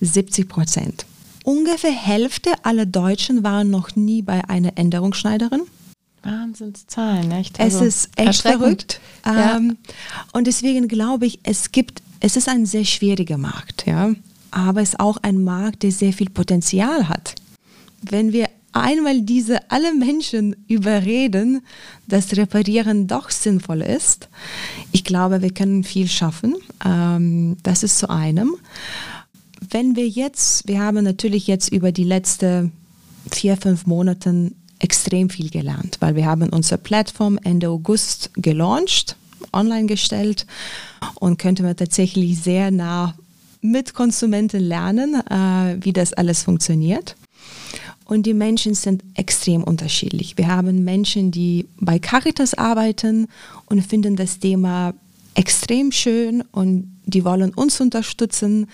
70 0.00 0.48
Prozent. 0.48 1.06
Ungefähr 1.44 1.92
Hälfte 1.92 2.52
aller 2.62 2.86
Deutschen 2.86 3.42
waren 3.42 3.70
noch 3.70 3.96
nie 3.96 4.22
bei 4.22 4.48
einer 4.48 4.76
Änderungsschneiderin. 4.76 5.62
Wahnsinnszahlen, 6.22 7.30
echt? 7.32 7.58
Also 7.58 7.84
es 7.84 8.06
ist 8.06 8.10
echt 8.16 8.42
verrückt. 8.42 9.00
Ja. 9.26 9.56
Ähm, 9.56 9.76
und 10.32 10.46
deswegen 10.46 10.86
glaube 10.86 11.26
ich, 11.26 11.40
es 11.42 11.72
gibt, 11.72 12.02
es 12.20 12.36
ist 12.36 12.48
ein 12.48 12.64
sehr 12.64 12.84
schwieriger 12.84 13.38
Markt, 13.38 13.86
ja. 13.86 14.14
Aber 14.50 14.82
es 14.82 14.90
ist 14.90 15.00
auch 15.00 15.16
ein 15.22 15.42
Markt, 15.42 15.82
der 15.82 15.90
sehr 15.90 16.12
viel 16.12 16.30
Potenzial 16.30 17.08
hat. 17.08 17.34
Wenn 18.02 18.32
wir 18.32 18.48
einmal 18.72 19.22
diese 19.22 19.70
alle 19.70 19.94
Menschen 19.94 20.56
überreden, 20.68 21.62
dass 22.06 22.36
Reparieren 22.36 23.06
doch 23.06 23.30
sinnvoll 23.30 23.82
ist, 23.82 24.28
ich 24.92 25.04
glaube, 25.04 25.42
wir 25.42 25.52
können 25.52 25.84
viel 25.84 26.08
schaffen. 26.08 26.56
Ähm, 26.84 27.56
das 27.62 27.82
ist 27.82 27.98
zu 27.98 28.08
einem 28.10 28.56
wenn 29.72 29.96
wir 29.96 30.06
jetzt, 30.06 30.68
wir 30.68 30.80
haben 30.80 31.02
natürlich 31.02 31.46
jetzt 31.46 31.68
über 31.72 31.92
die 31.92 32.04
letzten 32.04 32.72
vier, 33.30 33.56
fünf 33.56 33.86
Monate 33.86 34.52
extrem 34.78 35.30
viel 35.30 35.48
gelernt, 35.48 35.96
weil 36.00 36.14
wir 36.16 36.26
haben 36.26 36.48
unsere 36.50 36.78
Plattform 36.78 37.38
Ende 37.42 37.68
August 37.68 38.30
gelauncht, 38.34 39.16
online 39.52 39.86
gestellt 39.86 40.46
und 41.14 41.38
könnten 41.38 41.64
wir 41.64 41.76
tatsächlich 41.76 42.40
sehr 42.40 42.70
nah 42.70 43.14
mit 43.60 43.94
Konsumenten 43.94 44.60
lernen, 44.60 45.14
äh, 45.14 45.76
wie 45.80 45.92
das 45.92 46.12
alles 46.12 46.42
funktioniert. 46.42 47.16
Und 48.04 48.26
die 48.26 48.34
Menschen 48.34 48.74
sind 48.74 49.04
extrem 49.14 49.62
unterschiedlich. 49.62 50.36
Wir 50.36 50.48
haben 50.48 50.84
Menschen, 50.84 51.30
die 51.30 51.66
bei 51.80 51.98
Caritas 51.98 52.54
arbeiten 52.54 53.28
und 53.66 53.86
finden 53.86 54.16
das 54.16 54.40
Thema 54.40 54.94
extrem 55.34 55.92
schön 55.92 56.42
und 56.52 56.92
die 57.06 57.24
wollen 57.24 57.54
uns 57.54 57.80
unterstützen. 57.80 58.68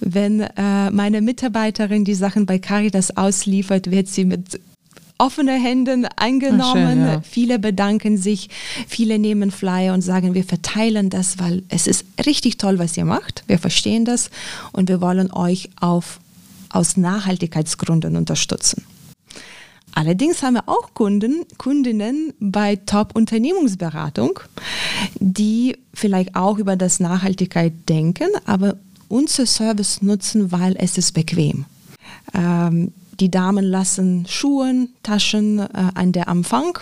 Wenn 0.00 0.40
äh, 0.40 0.90
meine 0.90 1.20
Mitarbeiterin 1.20 2.04
die 2.04 2.14
Sachen 2.14 2.46
bei 2.46 2.58
Caritas 2.58 3.16
ausliefert, 3.16 3.90
wird 3.90 4.08
sie 4.08 4.24
mit 4.24 4.60
offenen 5.18 5.60
Händen 5.60 6.06
eingenommen. 6.16 6.72
Schön, 6.72 7.00
ja. 7.00 7.20
Viele 7.22 7.58
bedanken 7.58 8.16
sich, 8.16 8.50
viele 8.86 9.18
nehmen 9.18 9.50
Flyer 9.50 9.94
und 9.94 10.02
sagen, 10.02 10.34
wir 10.34 10.44
verteilen 10.44 11.10
das, 11.10 11.38
weil 11.38 11.62
es 11.68 11.86
ist 11.86 12.04
richtig 12.26 12.58
toll, 12.58 12.78
was 12.78 12.96
ihr 12.96 13.04
macht. 13.04 13.44
Wir 13.46 13.58
verstehen 13.58 14.04
das 14.04 14.30
und 14.72 14.88
wir 14.88 15.00
wollen 15.00 15.32
euch 15.32 15.70
auf, 15.80 16.20
aus 16.70 16.96
Nachhaltigkeitsgründen 16.96 18.16
unterstützen. 18.16 18.84
Allerdings 19.94 20.42
haben 20.42 20.54
wir 20.54 20.68
auch 20.68 20.92
Kunden, 20.92 21.46
Kundinnen 21.56 22.34
bei 22.38 22.76
Top-Unternehmungsberatung, 22.76 24.40
die 25.18 25.78
vielleicht 25.94 26.36
auch 26.36 26.58
über 26.58 26.76
das 26.76 27.00
Nachhaltigkeit 27.00 27.72
denken, 27.88 28.28
aber 28.44 28.76
unser 29.08 29.46
Service 29.46 30.02
nutzen, 30.02 30.52
weil 30.52 30.76
es 30.78 30.98
ist 30.98 31.12
bequem. 31.12 31.64
Ähm, 32.34 32.92
die 33.20 33.30
Damen 33.30 33.64
lassen 33.64 34.26
Schuhe, 34.28 34.88
Taschen 35.02 35.58
äh, 35.58 35.66
an 35.94 36.12
der 36.12 36.28
Anfang 36.28 36.78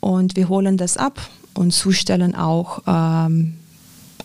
und 0.00 0.36
wir 0.36 0.48
holen 0.48 0.76
das 0.76 0.96
ab 0.96 1.20
und 1.54 1.72
zustellen 1.72 2.34
auch 2.34 2.82
ähm, 2.86 3.57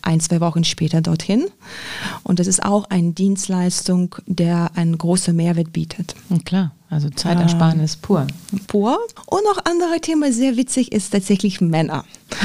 ein, 0.03 0.19
zwei 0.19 0.39
Wochen 0.41 0.63
später 0.63 1.01
dorthin. 1.01 1.45
Und 2.23 2.39
das 2.39 2.47
ist 2.47 2.63
auch 2.63 2.85
eine 2.89 3.11
Dienstleistung, 3.11 4.15
der 4.25 4.71
einen 4.75 4.97
großen 4.97 5.35
Mehrwert 5.35 5.73
bietet. 5.73 6.15
klar, 6.45 6.71
also 6.89 7.09
Zeitersparnis 7.09 7.95
ähm, 7.95 8.01
pur. 8.01 8.27
Pur. 8.67 8.99
Und 9.25 9.43
noch 9.43 9.65
andere 9.65 9.99
Thema, 10.01 10.31
sehr 10.31 10.57
witzig, 10.57 10.91
ist 10.91 11.11
tatsächlich 11.11 11.61
Männer. 11.61 12.05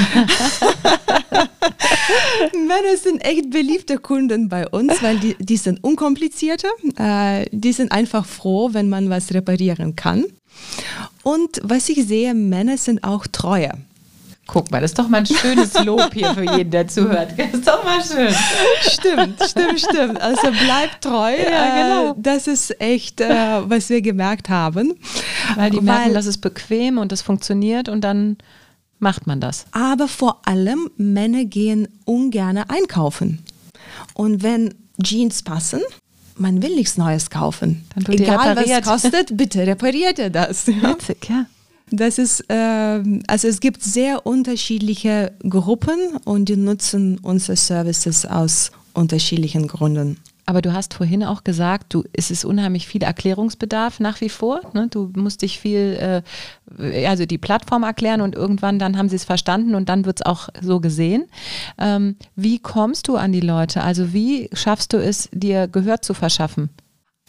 Männer 2.53 2.97
sind 3.01 3.19
echt 3.23 3.49
beliebte 3.51 3.97
Kunden 3.97 4.49
bei 4.49 4.67
uns, 4.67 5.01
weil 5.03 5.19
die, 5.19 5.35
die 5.39 5.57
sind 5.57 5.83
unkomplizierter. 5.83 6.69
Äh, 6.97 7.45
die 7.51 7.73
sind 7.73 7.91
einfach 7.91 8.25
froh, 8.25 8.69
wenn 8.73 8.89
man 8.89 9.09
was 9.09 9.33
reparieren 9.33 9.95
kann. 9.95 10.25
Und 11.23 11.59
was 11.63 11.89
ich 11.89 12.07
sehe, 12.07 12.33
Männer 12.33 12.77
sind 12.77 13.03
auch 13.03 13.27
treuer. 13.27 13.77
Guck 14.51 14.71
mal, 14.71 14.81
das 14.81 14.91
ist 14.91 14.99
doch 14.99 15.07
mal 15.07 15.19
ein 15.19 15.25
schönes 15.27 15.73
Lob 15.85 16.11
hier 16.11 16.33
für 16.33 16.43
jeden, 16.43 16.71
der 16.71 16.87
zuhört. 16.87 17.33
Das 17.37 17.53
ist 17.53 17.67
doch 17.67 17.83
mal 17.83 18.01
schön. 18.03 18.33
Stimmt, 18.81 19.43
stimmt, 19.43 19.79
stimmt. 19.79 20.19
Also 20.19 20.49
bleibt 20.49 21.01
treu. 21.01 21.35
Ja, 21.37 21.83
genau. 21.83 22.11
Äh, 22.11 22.15
das 22.17 22.47
ist 22.47 22.81
echt, 22.81 23.21
äh, 23.21 23.29
was 23.69 23.89
wir 23.89 24.01
gemerkt 24.01 24.49
haben. 24.49 24.95
Weil 25.55 25.69
die 25.69 25.81
merken, 25.81 26.05
Weil, 26.05 26.13
das 26.15 26.25
ist 26.25 26.39
bequem 26.39 26.97
und 26.97 27.11
das 27.11 27.21
funktioniert 27.21 27.89
und 27.89 28.01
dann 28.01 28.37
macht 28.97 29.27
man 29.27 29.39
das. 29.39 29.65
Aber 29.71 30.07
vor 30.07 30.41
allem, 30.45 30.89
Männer 30.97 31.45
gehen 31.45 31.87
ungern 32.05 32.57
einkaufen. 32.57 33.43
Und 34.15 34.41
wenn 34.41 34.73
Jeans 35.01 35.43
passen, 35.43 35.81
man 36.37 36.63
will 36.63 36.73
nichts 36.73 36.97
Neues 36.97 37.29
kaufen. 37.29 37.85
Egal 38.07 38.55
was 38.55 38.81
kostet, 38.87 39.37
bitte 39.37 39.67
repariert 39.67 40.17
er 40.17 40.31
das. 40.31 40.65
Witzig, 40.67 41.29
ja. 41.29 41.45
Das 41.91 42.17
ist, 42.17 42.49
äh, 42.49 43.01
also 43.27 43.47
es 43.47 43.59
gibt 43.59 43.83
sehr 43.83 44.25
unterschiedliche 44.25 45.33
Gruppen 45.47 46.17
und 46.25 46.49
die 46.49 46.55
nutzen 46.55 47.19
unsere 47.19 47.55
Services 47.55 48.25
aus 48.25 48.71
unterschiedlichen 48.93 49.67
Gründen. 49.67 50.17
Aber 50.49 50.63
du 50.63 50.73
hast 50.73 50.95
vorhin 50.95 51.23
auch 51.23 51.43
gesagt, 51.43 51.93
du, 51.93 52.03
es 52.11 52.31
ist 52.31 52.43
unheimlich 52.43 52.87
viel 52.87 53.03
Erklärungsbedarf 53.03 53.99
nach 53.99 54.19
wie 54.19 54.29
vor. 54.29 54.61
Ne? 54.73 54.87
Du 54.89 55.11
musst 55.15 55.43
dich 55.43 55.59
viel, 55.59 56.23
äh, 56.79 57.05
also 57.05 57.27
die 57.27 57.37
Plattform 57.37 57.83
erklären 57.83 58.21
und 58.21 58.33
irgendwann 58.33 58.79
dann 58.79 58.97
haben 58.97 59.09
sie 59.09 59.15
es 59.15 59.25
verstanden 59.25 59.75
und 59.75 59.89
dann 59.89 60.05
wird 60.05 60.21
es 60.21 60.25
auch 60.25 60.49
so 60.59 60.79
gesehen. 60.79 61.25
Ähm, 61.77 62.15
wie 62.35 62.57
kommst 62.57 63.07
du 63.07 63.15
an 63.15 63.31
die 63.31 63.41
Leute? 63.41 63.83
Also 63.83 64.11
wie 64.11 64.49
schaffst 64.53 64.93
du 64.93 64.97
es, 64.97 65.29
dir 65.31 65.67
Gehör 65.67 66.01
zu 66.01 66.15
verschaffen? 66.15 66.69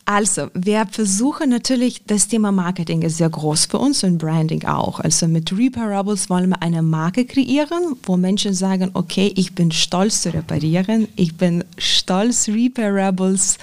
Also, 0.04 0.48
wir 0.54 0.86
versuchen 0.90 1.50
natürlich, 1.50 2.02
das 2.06 2.26
Thema 2.26 2.50
Marketing 2.50 3.02
ist 3.02 3.18
sehr 3.18 3.30
groß 3.30 3.66
für 3.66 3.78
uns 3.78 4.02
und 4.02 4.18
Branding 4.18 4.64
auch. 4.64 4.98
Also 4.98 5.28
mit 5.28 5.56
Reparables 5.56 6.28
wollen 6.28 6.50
wir 6.50 6.62
eine 6.62 6.82
Marke 6.82 7.24
kreieren, 7.24 7.96
wo 8.02 8.16
Menschen 8.16 8.54
sagen, 8.54 8.90
okay, 8.94 9.32
ich 9.36 9.54
bin 9.54 9.70
stolz 9.70 10.22
zu 10.22 10.34
reparieren, 10.34 11.06
ich 11.14 11.36
bin 11.36 11.64
stolz, 11.78 12.48
Reparables 12.48 13.58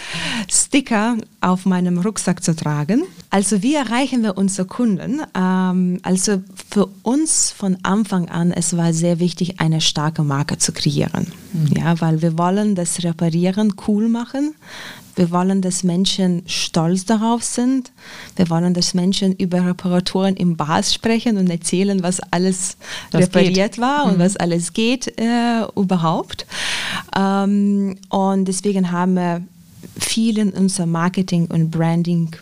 Sticker 0.49 1.17
auf 1.41 1.65
meinem 1.65 1.97
Rucksack 1.97 2.43
zu 2.43 2.55
tragen. 2.55 3.03
Also 3.29 3.61
wie 3.61 3.75
erreichen 3.75 4.23
wir 4.23 4.37
unsere 4.37 4.67
Kunden? 4.67 5.21
Ähm, 5.35 5.99
also 6.03 6.41
für 6.69 6.87
uns 7.03 7.51
von 7.51 7.77
Anfang 7.83 8.29
an, 8.29 8.51
es 8.51 8.77
war 8.77 8.93
sehr 8.93 9.19
wichtig, 9.19 9.59
eine 9.59 9.81
starke 9.81 10.23
Marke 10.23 10.57
zu 10.57 10.71
kreieren. 10.71 11.27
Mhm. 11.53 11.67
Ja, 11.77 11.99
weil 11.99 12.21
wir 12.21 12.37
wollen 12.37 12.75
das 12.75 13.03
Reparieren 13.03 13.73
cool 13.87 14.07
machen. 14.07 14.55
Wir 15.17 15.31
wollen, 15.31 15.61
dass 15.63 15.83
Menschen 15.83 16.43
stolz 16.45 17.05
darauf 17.05 17.43
sind. 17.43 17.91
Wir 18.35 18.49
wollen, 18.51 18.75
dass 18.75 18.93
Menschen 18.93 19.33
über 19.33 19.65
Reparaturen 19.65 20.35
im 20.35 20.55
Bars 20.55 20.93
sprechen 20.93 21.37
und 21.37 21.49
erzählen, 21.49 22.03
was 22.03 22.19
alles 22.31 22.77
das 23.09 23.23
repariert 23.23 23.73
geht. 23.73 23.81
war 23.81 24.05
und 24.05 24.17
mhm. 24.17 24.21
was 24.21 24.37
alles 24.37 24.73
geht 24.73 25.19
äh, 25.19 25.63
überhaupt. 25.75 26.45
Ähm, 27.15 27.97
und 28.09 28.45
deswegen 28.45 28.91
haben 28.91 29.15
wir 29.15 29.41
viel 29.99 30.37
in 30.37 30.51
unser 30.51 30.85
Marketing 30.85 31.47
und 31.47 31.71
Branding 31.71 32.35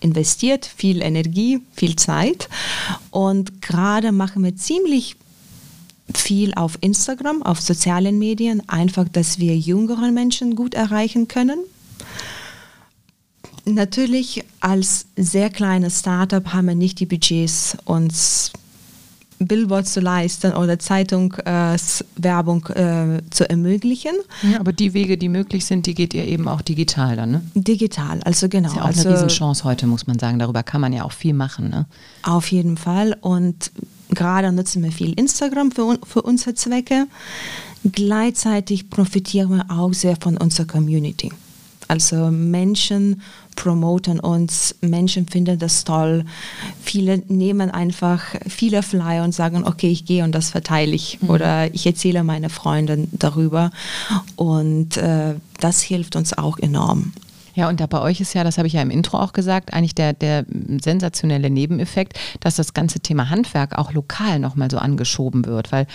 investiert, 0.00 0.66
viel 0.66 1.02
Energie, 1.02 1.60
viel 1.72 1.96
Zeit. 1.96 2.48
Und 3.10 3.62
gerade 3.62 4.12
machen 4.12 4.44
wir 4.44 4.56
ziemlich 4.56 5.16
viel 6.14 6.54
auf 6.54 6.78
Instagram, 6.80 7.42
auf 7.42 7.60
sozialen 7.60 8.18
Medien, 8.18 8.68
einfach, 8.68 9.08
dass 9.08 9.38
wir 9.38 9.56
jüngere 9.56 10.10
Menschen 10.12 10.54
gut 10.54 10.74
erreichen 10.74 11.28
können. 11.28 11.58
Natürlich 13.64 14.44
als 14.60 15.06
sehr 15.16 15.50
kleines 15.50 16.00
Startup 16.00 16.52
haben 16.52 16.68
wir 16.68 16.76
nicht 16.76 17.00
die 17.00 17.06
Budgets, 17.06 17.76
uns 17.84 18.52
Billboards 19.38 19.92
zu 19.92 20.00
leisten 20.00 20.52
oder 20.54 20.78
Zeitungswerbung 20.78 22.66
äh, 22.74 23.16
äh, 23.16 23.20
zu 23.30 23.48
ermöglichen. 23.48 24.12
Ja, 24.42 24.60
aber 24.60 24.72
die 24.72 24.94
Wege, 24.94 25.18
die 25.18 25.28
möglich 25.28 25.64
sind, 25.66 25.86
die 25.86 25.94
geht 25.94 26.14
ihr 26.14 26.24
eben 26.24 26.48
auch 26.48 26.62
digital 26.62 27.16
dann, 27.16 27.30
ne? 27.30 27.42
Digital, 27.54 28.22
also 28.22 28.48
genau. 28.48 28.68
Das 28.68 28.72
ist 28.72 28.76
ja 28.76 28.82
auch 28.82 28.86
also, 28.86 29.08
eine 29.08 29.16
Riesenchance 29.16 29.64
heute, 29.64 29.86
muss 29.86 30.06
man 30.06 30.18
sagen. 30.18 30.38
Darüber 30.38 30.62
kann 30.62 30.80
man 30.80 30.92
ja 30.92 31.04
auch 31.04 31.12
viel 31.12 31.34
machen, 31.34 31.68
ne? 31.68 31.86
Auf 32.22 32.50
jeden 32.50 32.76
Fall. 32.76 33.16
Und 33.20 33.72
gerade 34.10 34.52
nutzen 34.52 34.82
wir 34.82 34.92
viel 34.92 35.12
Instagram 35.12 35.70
für, 35.70 35.98
für 36.04 36.22
unsere 36.22 36.54
Zwecke. 36.54 37.06
Gleichzeitig 37.84 38.90
profitieren 38.90 39.50
wir 39.50 39.66
auch 39.70 39.92
sehr 39.92 40.16
von 40.20 40.36
unserer 40.36 40.66
Community. 40.66 41.30
Also 41.88 42.30
Menschen 42.30 43.22
promoten 43.54 44.20
uns, 44.20 44.76
Menschen 44.80 45.26
finden 45.26 45.58
das 45.58 45.84
toll. 45.84 46.24
Viele 46.82 47.18
nehmen 47.28 47.70
einfach 47.70 48.22
viele 48.46 48.82
Flyer 48.82 49.24
und 49.24 49.34
sagen, 49.34 49.64
okay, 49.66 49.88
ich 49.88 50.04
gehe 50.04 50.24
und 50.24 50.32
das 50.32 50.50
verteile 50.50 50.94
ich 50.94 51.18
mhm. 51.22 51.30
oder 51.30 51.74
ich 51.74 51.86
erzähle 51.86 52.22
meine 52.22 52.50
Freundin 52.50 53.08
darüber 53.12 53.70
und 54.36 54.96
äh, 54.98 55.34
das 55.60 55.80
hilft 55.80 56.16
uns 56.16 56.36
auch 56.36 56.58
enorm. 56.58 57.12
Ja, 57.54 57.70
und 57.70 57.80
da 57.80 57.86
bei 57.86 58.02
euch 58.02 58.20
ist 58.20 58.34
ja, 58.34 58.44
das 58.44 58.58
habe 58.58 58.68
ich 58.68 58.74
ja 58.74 58.82
im 58.82 58.90
Intro 58.90 59.18
auch 59.18 59.32
gesagt, 59.32 59.72
eigentlich 59.72 59.94
der, 59.94 60.12
der 60.12 60.44
sensationelle 60.82 61.48
Nebeneffekt, 61.48 62.18
dass 62.40 62.56
das 62.56 62.74
ganze 62.74 63.00
Thema 63.00 63.30
Handwerk 63.30 63.78
auch 63.78 63.94
lokal 63.94 64.38
nochmal 64.38 64.70
so 64.70 64.76
angeschoben 64.76 65.46
wird, 65.46 65.72
weil 65.72 65.86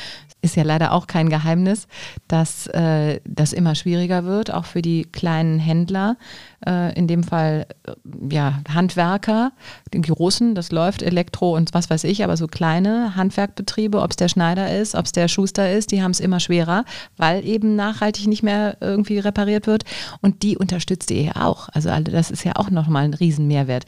ist 0.41 0.55
ja 0.55 0.63
leider 0.63 0.91
auch 0.91 1.07
kein 1.07 1.29
Geheimnis, 1.29 1.87
dass 2.27 2.67
äh, 2.67 3.19
das 3.25 3.53
immer 3.53 3.75
schwieriger 3.75 4.25
wird, 4.25 4.51
auch 4.51 4.65
für 4.65 4.81
die 4.81 5.03
kleinen 5.03 5.59
Händler, 5.59 6.17
äh, 6.65 6.97
in 6.97 7.07
dem 7.07 7.23
Fall 7.23 7.67
äh, 7.83 7.93
ja 8.29 8.59
Handwerker, 8.73 9.51
die 9.93 10.01
großen, 10.01 10.55
das 10.55 10.71
läuft 10.71 11.03
Elektro 11.03 11.55
und 11.55 11.73
was 11.73 11.89
weiß 11.89 12.03
ich, 12.05 12.23
aber 12.23 12.37
so 12.37 12.47
kleine 12.47 13.15
Handwerkbetriebe, 13.15 14.01
ob 14.01 14.11
es 14.11 14.15
der 14.15 14.29
Schneider 14.29 14.75
ist, 14.75 14.95
ob 14.95 15.05
es 15.05 15.11
der 15.11 15.27
Schuster 15.27 15.71
ist, 15.71 15.91
die 15.91 16.01
haben 16.01 16.11
es 16.11 16.19
immer 16.19 16.39
schwerer, 16.39 16.85
weil 17.17 17.45
eben 17.45 17.75
nachhaltig 17.75 18.27
nicht 18.27 18.43
mehr 18.43 18.77
irgendwie 18.81 19.19
repariert 19.19 19.67
wird 19.67 19.83
und 20.21 20.43
die 20.43 20.57
unterstützt 20.57 21.11
ihr 21.11 21.21
ja 21.21 21.35
auch. 21.45 21.69
Also 21.69 21.89
das 21.99 22.31
ist 22.31 22.43
ja 22.43 22.53
auch 22.55 22.69
nochmal 22.69 23.05
ein 23.05 23.13
Riesenmehrwert. 23.13 23.85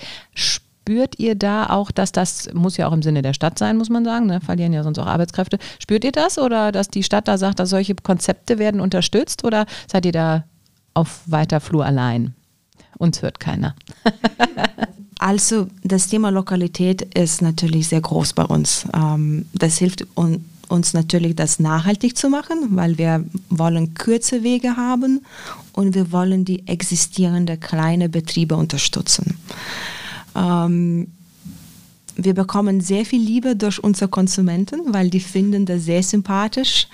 Spürt 0.84 1.18
ihr 1.18 1.36
da 1.36 1.70
auch, 1.70 1.92
dass 1.92 2.12
das, 2.12 2.54
muss 2.54 2.76
ja 2.76 2.90
auch 2.90 2.92
im 2.92 3.02
Sinne 3.02 3.22
der 3.22 3.34
Stadt 3.34 3.58
sein, 3.58 3.78
muss 3.78 3.90
man 3.90 4.04
sagen, 4.04 4.26
ne? 4.26 4.42
verlieren 4.42 4.74
ja 4.74 4.84
sonst 4.84 5.00
auch 5.00 5.06
Arbeitskräfte. 5.06 5.58
Spürt 5.80 6.04
ihr 6.04 6.12
das 6.12 6.38
oder 6.38 6.74
dass 6.74 6.90
die 6.90 7.04
Stadt 7.04 7.30
da 7.30 7.38
sagt, 7.38 7.60
dass 7.60 7.70
solche 7.70 7.96
Konzepte 7.96 8.60
werden 8.60 8.82
unterstützt 8.82 9.46
oder 9.46 9.66
seid 9.90 10.06
ihr 10.06 10.12
da 10.12 10.44
auf 10.94 11.22
weiter 11.26 11.62
Flur 11.62 11.86
allein? 11.86 12.36
Uns 12.98 13.22
hört 13.22 13.40
keiner. 13.40 13.76
also 15.20 15.68
das 15.86 16.10
Thema 16.10 16.32
Lokalität 16.32 17.02
ist 17.16 17.42
natürlich 17.42 17.88
sehr 17.88 18.02
groß 18.02 18.34
bei 18.34 18.44
uns. 18.44 18.86
Ähm, 18.94 19.46
das 19.54 19.78
hilft 19.78 20.06
uns 20.68 20.94
natürlich, 20.94 21.38
das 21.38 21.60
nachhaltig 21.60 22.18
zu 22.18 22.28
machen, 22.28 22.76
weil 22.76 22.98
wir 22.98 23.24
wollen 23.50 23.94
kürze 23.94 24.44
Wege 24.44 24.76
haben 24.76 25.22
und 25.72 25.96
wir 25.96 26.12
wollen 26.12 26.44
die 26.44 26.68
existierenden 26.68 27.58
kleinen 27.62 28.12
Betriebe 28.12 28.58
unterstützen. 28.58 29.38
Ähm, 30.36 31.08
wir 32.16 32.36
bekommen 32.36 32.80
sehr 32.80 33.06
viel 33.06 33.22
Liebe 33.22 33.56
durch 33.56 33.84
unsere 33.84 34.08
Konsumenten, 34.08 34.94
weil 34.94 35.10
die 35.10 35.20
finden 35.20 35.66
das 35.66 35.86
sehr 35.86 36.04
sympathisch. 36.04 36.88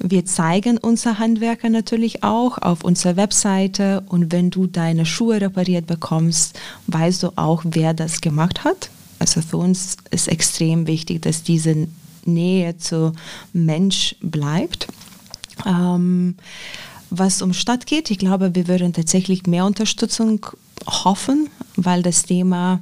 Wir 0.00 0.24
zeigen 0.24 0.78
unsere 0.78 1.18
Handwerker 1.18 1.68
natürlich 1.68 2.24
auch 2.24 2.58
auf 2.58 2.82
unserer 2.82 3.16
Webseite 3.16 4.02
und 4.08 4.32
wenn 4.32 4.50
du 4.50 4.66
deine 4.66 5.06
Schuhe 5.06 5.40
repariert 5.40 5.86
bekommst, 5.86 6.58
weißt 6.88 7.22
du 7.22 7.30
auch, 7.36 7.62
wer 7.64 7.94
das 7.94 8.20
gemacht 8.20 8.64
hat. 8.64 8.90
Also 9.20 9.40
für 9.40 9.56
uns 9.56 9.96
ist 10.10 10.28
extrem 10.28 10.86
wichtig, 10.86 11.22
dass 11.22 11.42
diese 11.42 11.86
Nähe 12.24 12.76
zu 12.76 13.12
Mensch 13.52 14.16
bleibt. 14.20 14.88
Ähm, 15.64 16.34
was 17.10 17.40
um 17.40 17.52
Stadt 17.52 17.86
geht, 17.86 18.10
ich 18.10 18.18
glaube, 18.18 18.54
wir 18.54 18.66
würden 18.66 18.92
tatsächlich 18.92 19.46
mehr 19.46 19.64
Unterstützung 19.64 20.44
hoffen, 20.86 21.48
weil 21.76 22.02
das 22.02 22.24
Thema 22.24 22.80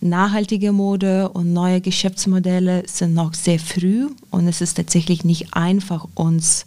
nachhaltige 0.00 0.72
Mode 0.72 1.28
und 1.28 1.52
neue 1.52 1.80
Geschäftsmodelle 1.80 2.82
sind 2.86 3.14
noch 3.14 3.34
sehr 3.34 3.58
früh 3.58 4.08
und 4.30 4.48
es 4.48 4.60
ist 4.60 4.74
tatsächlich 4.74 5.24
nicht 5.24 5.54
einfach, 5.54 6.06
uns 6.14 6.66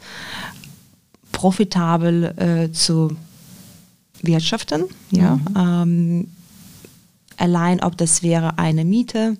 profitabel 1.32 2.34
äh, 2.38 2.72
zu 2.72 3.16
wirtschaften. 4.22 4.86
Ja? 5.12 5.36
Mhm. 5.36 5.48
Ähm, 5.58 6.28
allein 7.38 7.84
ob 7.84 7.98
das 7.98 8.24
wäre 8.24 8.58
eine 8.58 8.86
Miete 8.86 9.38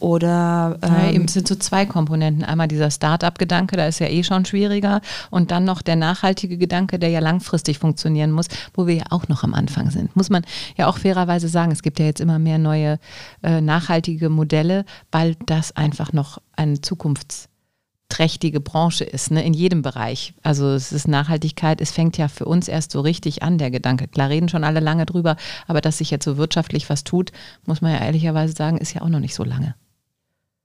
oder 0.00 0.78
ähm, 0.82 0.92
ja, 0.92 1.10
eben 1.10 1.28
sind 1.28 1.46
so 1.46 1.54
zwei 1.54 1.86
Komponenten. 1.86 2.44
Einmal 2.44 2.68
dieser 2.68 2.90
Start-up-Gedanke, 2.90 3.76
da 3.76 3.86
ist 3.86 4.00
ja 4.00 4.08
eh 4.08 4.24
schon 4.24 4.44
schwieriger. 4.44 5.00
Und 5.30 5.50
dann 5.50 5.64
noch 5.64 5.82
der 5.82 5.96
nachhaltige 5.96 6.58
Gedanke, 6.58 6.98
der 6.98 7.10
ja 7.10 7.20
langfristig 7.20 7.78
funktionieren 7.78 8.32
muss, 8.32 8.46
wo 8.74 8.86
wir 8.86 8.94
ja 8.94 9.04
auch 9.10 9.28
noch 9.28 9.44
am 9.44 9.54
Anfang 9.54 9.90
sind. 9.90 10.16
Muss 10.16 10.30
man 10.30 10.44
ja 10.76 10.86
auch 10.86 10.98
fairerweise 10.98 11.48
sagen, 11.48 11.70
es 11.70 11.82
gibt 11.82 11.98
ja 11.98 12.06
jetzt 12.06 12.20
immer 12.20 12.38
mehr 12.38 12.58
neue 12.58 12.98
äh, 13.42 13.60
nachhaltige 13.60 14.28
Modelle, 14.30 14.84
weil 15.12 15.36
das 15.46 15.76
einfach 15.76 16.12
noch 16.12 16.38
eine 16.56 16.80
zukunftsträchtige 16.80 18.60
Branche 18.60 19.04
ist, 19.04 19.30
ne, 19.30 19.44
in 19.44 19.54
jedem 19.54 19.82
Bereich. 19.82 20.34
Also 20.42 20.70
es 20.70 20.92
ist 20.92 21.08
Nachhaltigkeit, 21.08 21.80
es 21.80 21.90
fängt 21.90 22.16
ja 22.16 22.28
für 22.28 22.46
uns 22.46 22.68
erst 22.68 22.92
so 22.92 23.00
richtig 23.00 23.42
an, 23.42 23.58
der 23.58 23.70
Gedanke. 23.70 24.08
Klar 24.08 24.30
reden 24.30 24.48
schon 24.48 24.64
alle 24.64 24.80
lange 24.80 25.06
drüber, 25.06 25.36
aber 25.66 25.80
dass 25.80 25.98
sich 25.98 26.10
jetzt 26.10 26.24
so 26.24 26.36
wirtschaftlich 26.36 26.88
was 26.88 27.04
tut, 27.04 27.32
muss 27.66 27.80
man 27.80 27.92
ja 27.92 28.00
ehrlicherweise 28.00 28.54
sagen, 28.54 28.78
ist 28.78 28.94
ja 28.94 29.02
auch 29.02 29.08
noch 29.08 29.20
nicht 29.20 29.34
so 29.34 29.44
lange. 29.44 29.74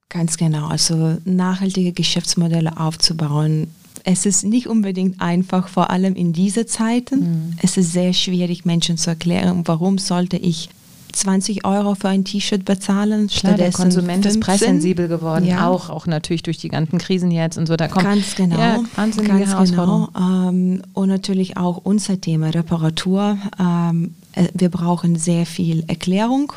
Ganz 0.08 0.36
genau. 0.36 0.68
Also 0.68 1.18
nachhaltige 1.24 1.92
Geschäftsmodelle 1.92 2.78
aufzubauen. 2.78 3.68
Es 4.04 4.24
ist 4.24 4.44
nicht 4.44 4.68
unbedingt 4.68 5.20
einfach, 5.20 5.68
vor 5.68 5.90
allem 5.90 6.14
in 6.14 6.32
diesen 6.32 6.68
Zeiten. 6.68 7.20
Mhm. 7.20 7.52
Es 7.60 7.76
ist 7.76 7.92
sehr 7.92 8.12
schwierig, 8.12 8.64
Menschen 8.64 8.98
zu 8.98 9.10
erklären, 9.10 9.62
warum 9.66 9.98
sollte 9.98 10.36
ich 10.36 10.68
20 11.16 11.64
Euro 11.64 11.94
für 11.94 12.08
ein 12.08 12.24
T-Shirt 12.24 12.64
bezahlen. 12.64 13.28
Klar, 13.28 13.54
der 13.54 13.72
Konsument 13.72 14.22
15. 14.24 14.30
ist 14.30 14.40
preissensibel 14.40 15.08
geworden, 15.08 15.46
ja. 15.46 15.66
auch, 15.66 15.88
auch 15.88 16.06
natürlich 16.06 16.42
durch 16.42 16.58
die 16.58 16.68
ganzen 16.68 16.98
Krisen 16.98 17.30
jetzt 17.30 17.56
und 17.56 17.66
so. 17.66 17.76
Da 17.76 17.88
kommt 17.88 18.04
ganz 18.04 18.34
genau, 18.34 18.58
ja, 18.58 18.80
wahnsinnige 18.94 19.38
ganz 19.38 19.50
Herausforderung. 19.50 20.08
Genau. 20.12 20.48
Ähm, 20.48 20.82
und 20.92 21.08
natürlich 21.08 21.56
auch 21.56 21.78
unser 21.82 22.20
Thema 22.20 22.50
Reparatur. 22.50 23.38
Ähm, 23.58 24.14
äh, 24.32 24.48
wir 24.52 24.68
brauchen 24.68 25.16
sehr 25.16 25.46
viel 25.46 25.84
Erklärung 25.86 26.52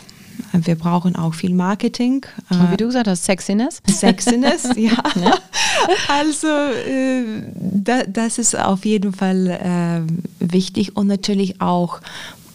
wir 0.53 0.75
brauchen 0.75 1.15
auch 1.15 1.33
viel 1.33 1.53
Marketing. 1.53 2.25
Und 2.49 2.71
wie 2.71 2.77
du 2.77 2.87
gesagt 2.87 3.07
hast, 3.07 3.25
Sexiness. 3.25 3.81
Sexiness, 3.87 4.63
ja. 4.75 4.91
ja. 5.15 5.37
Also 6.07 6.47
äh, 6.47 7.43
da, 7.53 8.03
das 8.03 8.37
ist 8.37 8.57
auf 8.57 8.85
jeden 8.85 9.13
Fall 9.13 9.47
äh, 9.47 10.01
wichtig 10.39 10.95
und 10.95 11.07
natürlich 11.07 11.61
auch 11.61 12.01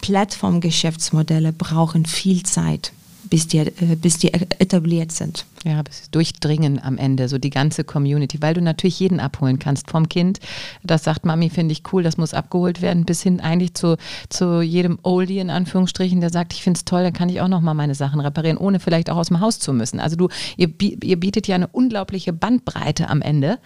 Plattformgeschäftsmodelle 0.01 1.51
brauchen 1.53 2.05
viel 2.05 2.43
Zeit 2.43 2.91
bis 3.35 3.49
die, 3.49 3.57
äh, 3.57 3.97
bis 3.97 4.17
die 4.17 4.33
etabliert 4.33 5.11
sind. 5.11 5.45
Ja, 5.65 5.81
bis 5.81 6.09
durchdringen 6.09 6.81
am 6.81 6.97
Ende, 6.97 7.27
so 7.27 7.37
die 7.37 7.49
ganze 7.49 7.83
Community, 7.83 8.41
weil 8.41 8.53
du 8.53 8.61
natürlich 8.61 8.97
jeden 9.01 9.19
abholen 9.19 9.59
kannst. 9.59 9.91
Vom 9.91 10.07
Kind, 10.07 10.39
das 10.83 11.03
sagt, 11.03 11.25
Mami, 11.25 11.49
finde 11.49 11.73
ich 11.73 11.83
cool, 11.91 12.01
das 12.01 12.15
muss 12.15 12.33
abgeholt 12.33 12.81
werden, 12.81 13.03
bis 13.03 13.21
hin 13.21 13.41
eigentlich 13.41 13.73
zu, 13.73 13.97
zu 14.29 14.61
jedem 14.61 14.99
Oldie 15.03 15.39
in 15.39 15.49
Anführungsstrichen, 15.49 16.21
der 16.21 16.29
sagt, 16.29 16.53
ich 16.53 16.63
finde 16.63 16.77
es 16.77 16.85
toll, 16.85 17.03
dann 17.03 17.11
kann 17.11 17.27
ich 17.27 17.41
auch 17.41 17.49
nochmal 17.49 17.73
meine 17.73 17.93
Sachen 17.93 18.21
reparieren, 18.21 18.57
ohne 18.57 18.79
vielleicht 18.79 19.09
auch 19.09 19.17
aus 19.17 19.27
dem 19.27 19.41
Haus 19.41 19.59
zu 19.59 19.73
müssen. 19.73 19.99
Also 19.99 20.15
du, 20.15 20.29
ihr, 20.55 20.69
ihr 20.79 21.19
bietet 21.19 21.45
ja 21.47 21.55
eine 21.55 21.67
unglaubliche 21.67 22.31
Bandbreite 22.31 23.09
am 23.09 23.21
Ende 23.21 23.59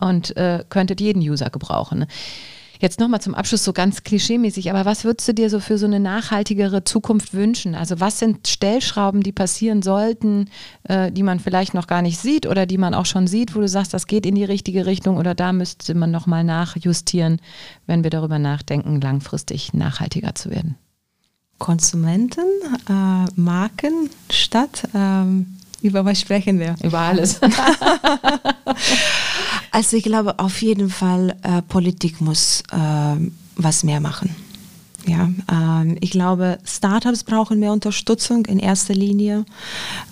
und 0.00 0.36
äh, 0.36 0.62
könntet 0.68 1.00
jeden 1.00 1.20
User 1.20 1.50
gebrauchen. 1.50 2.06
Jetzt 2.80 3.00
nochmal 3.00 3.20
zum 3.20 3.34
Abschluss 3.34 3.64
so 3.64 3.72
ganz 3.72 4.02
klischeemäßig, 4.02 4.70
aber 4.70 4.84
was 4.84 5.04
würdest 5.04 5.28
du 5.28 5.34
dir 5.34 5.50
so 5.50 5.60
für 5.60 5.78
so 5.78 5.86
eine 5.86 6.00
nachhaltigere 6.00 6.84
Zukunft 6.84 7.34
wünschen? 7.34 7.74
Also 7.74 8.00
was 8.00 8.18
sind 8.18 8.46
Stellschrauben, 8.46 9.22
die 9.22 9.32
passieren 9.32 9.82
sollten, 9.82 10.50
äh, 10.84 11.10
die 11.10 11.22
man 11.22 11.40
vielleicht 11.40 11.74
noch 11.74 11.86
gar 11.86 12.02
nicht 12.02 12.18
sieht 12.18 12.46
oder 12.46 12.66
die 12.66 12.78
man 12.78 12.94
auch 12.94 13.06
schon 13.06 13.26
sieht, 13.26 13.54
wo 13.54 13.60
du 13.60 13.68
sagst, 13.68 13.94
das 13.94 14.06
geht 14.06 14.26
in 14.26 14.34
die 14.34 14.44
richtige 14.44 14.86
Richtung 14.86 15.16
oder 15.16 15.34
da 15.34 15.52
müsste 15.52 15.94
man 15.94 16.10
nochmal 16.10 16.44
nachjustieren, 16.44 17.40
wenn 17.86 18.02
wir 18.02 18.10
darüber 18.10 18.38
nachdenken, 18.38 19.00
langfristig 19.00 19.72
nachhaltiger 19.72 20.34
zu 20.34 20.50
werden? 20.50 20.76
Konsumenten, 21.58 22.44
äh, 22.88 23.30
Marken, 23.34 24.10
Stadt. 24.30 24.88
Ähm, 24.94 25.55
über 25.82 26.04
was 26.04 26.20
sprechen 26.20 26.58
wir? 26.58 26.74
Über 26.82 26.98
alles. 26.98 27.40
also 29.70 29.96
ich 29.96 30.02
glaube 30.02 30.38
auf 30.38 30.60
jeden 30.62 30.90
Fall, 30.90 31.36
äh, 31.42 31.62
Politik 31.62 32.20
muss 32.20 32.62
äh, 32.72 33.16
was 33.56 33.84
mehr 33.84 34.00
machen. 34.00 34.34
Ja, 35.06 35.30
ähm, 35.50 35.96
ich 36.00 36.10
glaube, 36.10 36.58
Startups 36.64 37.22
brauchen 37.22 37.60
mehr 37.60 37.72
Unterstützung 37.72 38.44
in 38.46 38.58
erster 38.58 38.94
Linie, 38.94 39.44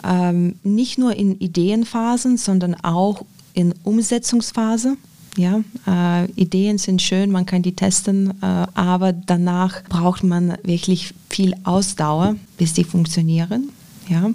ähm, 0.05 0.55
nicht 0.63 0.99
nur 0.99 1.17
in 1.17 1.41
Ideenphasen, 1.41 2.37
sondern 2.37 2.77
auch 2.77 3.25
in 3.55 3.75
Umsetzungsphase. 3.83 4.97
Ja, 5.37 5.63
äh, 5.89 6.31
Ideen 6.37 6.79
sind 6.79 7.03
schön, 7.03 7.33
man 7.33 7.45
kann 7.45 7.63
die 7.63 7.75
testen, 7.75 8.41
äh, 8.41 8.67
aber 8.75 9.13
danach 9.13 9.83
braucht 9.89 10.23
man 10.23 10.57
wirklich 10.63 11.13
viel 11.29 11.57
Ausdauer, 11.65 12.37
bis 12.57 12.75
die 12.75 12.85
funktionieren. 12.85 13.71
Ja. 14.09 14.31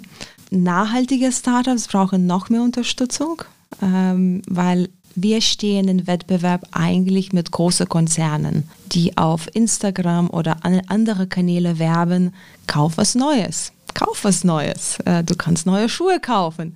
Nachhaltige 0.50 1.32
Startups 1.32 1.88
brauchen 1.88 2.26
noch 2.26 2.48
mehr 2.48 2.62
Unterstützung, 2.62 3.42
ähm, 3.82 4.42
weil 4.48 4.88
wir 5.14 5.40
stehen 5.40 5.88
im 5.88 6.06
Wettbewerb 6.06 6.66
eigentlich 6.72 7.32
mit 7.32 7.50
großen 7.50 7.88
Konzernen, 7.88 8.68
die 8.92 9.16
auf 9.16 9.48
Instagram 9.54 10.30
oder 10.30 10.58
andere 10.62 11.26
Kanäle 11.26 11.78
werben, 11.78 12.34
kauf 12.66 12.96
was 12.96 13.14
Neues, 13.14 13.72
kauf 13.94 14.24
was 14.24 14.44
Neues, 14.44 14.98
äh, 15.04 15.24
du 15.24 15.34
kannst 15.34 15.66
neue 15.66 15.88
Schuhe 15.88 16.20
kaufen. 16.20 16.74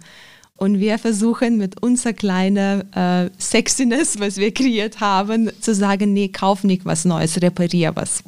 Und 0.57 0.79
wir 0.79 0.99
versuchen 0.99 1.57
mit 1.57 1.83
unserer 1.83 2.13
kleinen 2.13 2.93
äh, 2.95 3.29
Sexiness, 3.39 4.21
was 4.21 4.37
wir 4.37 4.55
kreiert 4.55 5.01
haben, 5.01 5.51
zu 5.61 5.75
sagen, 5.75 6.13
nee, 6.13 6.29
kauf 6.29 6.63
nicht 6.63 6.85
was 6.85 7.05
Neues, 7.05 7.43
reparier 7.43 7.97
was. 7.97 8.23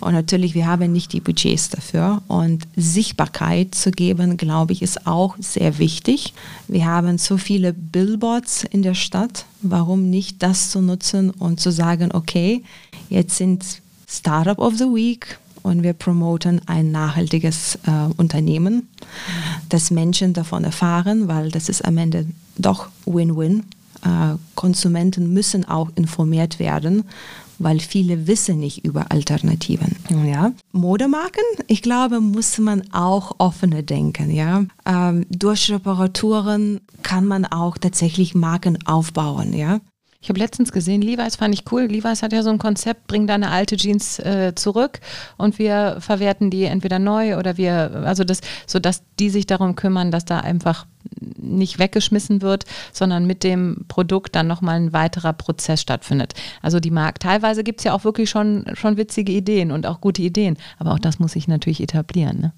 Und 0.00 0.12
natürlich, 0.12 0.54
wir 0.54 0.66
haben 0.66 0.92
nicht 0.92 1.12
die 1.12 1.20
Budgets 1.20 1.70
dafür. 1.70 2.22
Und 2.28 2.66
Sichtbarkeit 2.76 3.74
zu 3.74 3.90
geben, 3.90 4.36
glaube 4.36 4.72
ich, 4.72 4.82
ist 4.82 5.06
auch 5.06 5.36
sehr 5.40 5.78
wichtig. 5.78 6.34
Wir 6.66 6.86
haben 6.86 7.18
so 7.18 7.36
viele 7.36 7.72
Billboards 7.72 8.64
in 8.64 8.82
der 8.82 8.94
Stadt. 8.94 9.44
Warum 9.62 10.10
nicht 10.10 10.42
das 10.42 10.70
zu 10.70 10.80
nutzen 10.80 11.30
und 11.30 11.60
zu 11.60 11.70
sagen, 11.70 12.10
okay, 12.12 12.62
jetzt 13.08 13.36
sind 13.36 13.64
Startup 14.08 14.58
of 14.58 14.76
the 14.76 14.84
Week 14.84 15.38
und 15.62 15.82
wir 15.82 15.92
promoten 15.92 16.60
ein 16.66 16.90
nachhaltiges 16.90 17.78
äh, 17.86 18.12
Unternehmen, 18.16 18.88
dass 19.68 19.90
Menschen 19.90 20.32
davon 20.32 20.64
erfahren, 20.64 21.28
weil 21.28 21.50
das 21.50 21.68
ist 21.68 21.84
am 21.84 21.98
Ende 21.98 22.26
doch 22.56 22.88
Win-Win. 23.04 23.64
Äh, 24.04 24.36
Konsumenten 24.54 25.32
müssen 25.32 25.66
auch 25.66 25.90
informiert 25.96 26.58
werden 26.58 27.04
weil 27.58 27.80
viele 27.80 28.26
wissen 28.26 28.58
nicht 28.58 28.84
über 28.84 29.10
Alternativen. 29.10 29.96
Ja. 30.26 30.52
Modemarken, 30.72 31.44
ich 31.66 31.82
glaube, 31.82 32.20
muss 32.20 32.58
man 32.58 32.82
auch 32.92 33.36
offener 33.38 33.82
denken. 33.82 34.30
Ja. 34.30 34.64
Ähm, 34.86 35.26
durch 35.30 35.70
Reparaturen 35.70 36.80
kann 37.02 37.26
man 37.26 37.44
auch 37.44 37.78
tatsächlich 37.78 38.34
Marken 38.34 38.78
aufbauen. 38.86 39.52
Ja. 39.52 39.80
Ich 40.20 40.28
habe 40.28 40.40
letztens 40.40 40.72
gesehen, 40.72 41.00
Levi's 41.00 41.36
fand 41.36 41.54
ich 41.54 41.70
cool. 41.70 41.82
Levi's 41.82 42.22
hat 42.22 42.32
ja 42.32 42.42
so 42.42 42.50
ein 42.50 42.58
Konzept, 42.58 43.06
bring 43.06 43.28
deine 43.28 43.50
alte 43.50 43.76
Jeans 43.76 44.18
äh, 44.18 44.52
zurück 44.56 44.98
und 45.36 45.60
wir 45.60 45.98
verwerten 46.00 46.50
die 46.50 46.64
entweder 46.64 46.98
neu 46.98 47.38
oder 47.38 47.56
wir, 47.56 48.02
also 48.04 48.24
das, 48.24 48.40
so 48.66 48.80
dass 48.80 49.02
die 49.20 49.30
sich 49.30 49.46
darum 49.46 49.76
kümmern, 49.76 50.10
dass 50.10 50.24
da 50.24 50.40
einfach 50.40 50.86
nicht 51.36 51.78
weggeschmissen 51.78 52.42
wird, 52.42 52.64
sondern 52.92 53.26
mit 53.26 53.44
dem 53.44 53.84
Produkt 53.88 54.36
dann 54.36 54.46
nochmal 54.46 54.76
ein 54.76 54.92
weiterer 54.92 55.32
Prozess 55.32 55.80
stattfindet. 55.80 56.34
Also 56.62 56.80
die 56.80 56.90
Markt, 56.90 57.22
teilweise 57.22 57.64
gibt 57.64 57.80
es 57.80 57.84
ja 57.84 57.92
auch 57.92 58.04
wirklich 58.04 58.30
schon, 58.30 58.64
schon 58.74 58.96
witzige 58.96 59.32
Ideen 59.32 59.70
und 59.70 59.86
auch 59.86 60.00
gute 60.00 60.22
Ideen, 60.22 60.56
aber 60.78 60.92
auch 60.92 60.98
das 60.98 61.18
muss 61.18 61.32
sich 61.32 61.48
natürlich 61.48 61.80
etablieren. 61.80 62.40
Ne? 62.40 62.52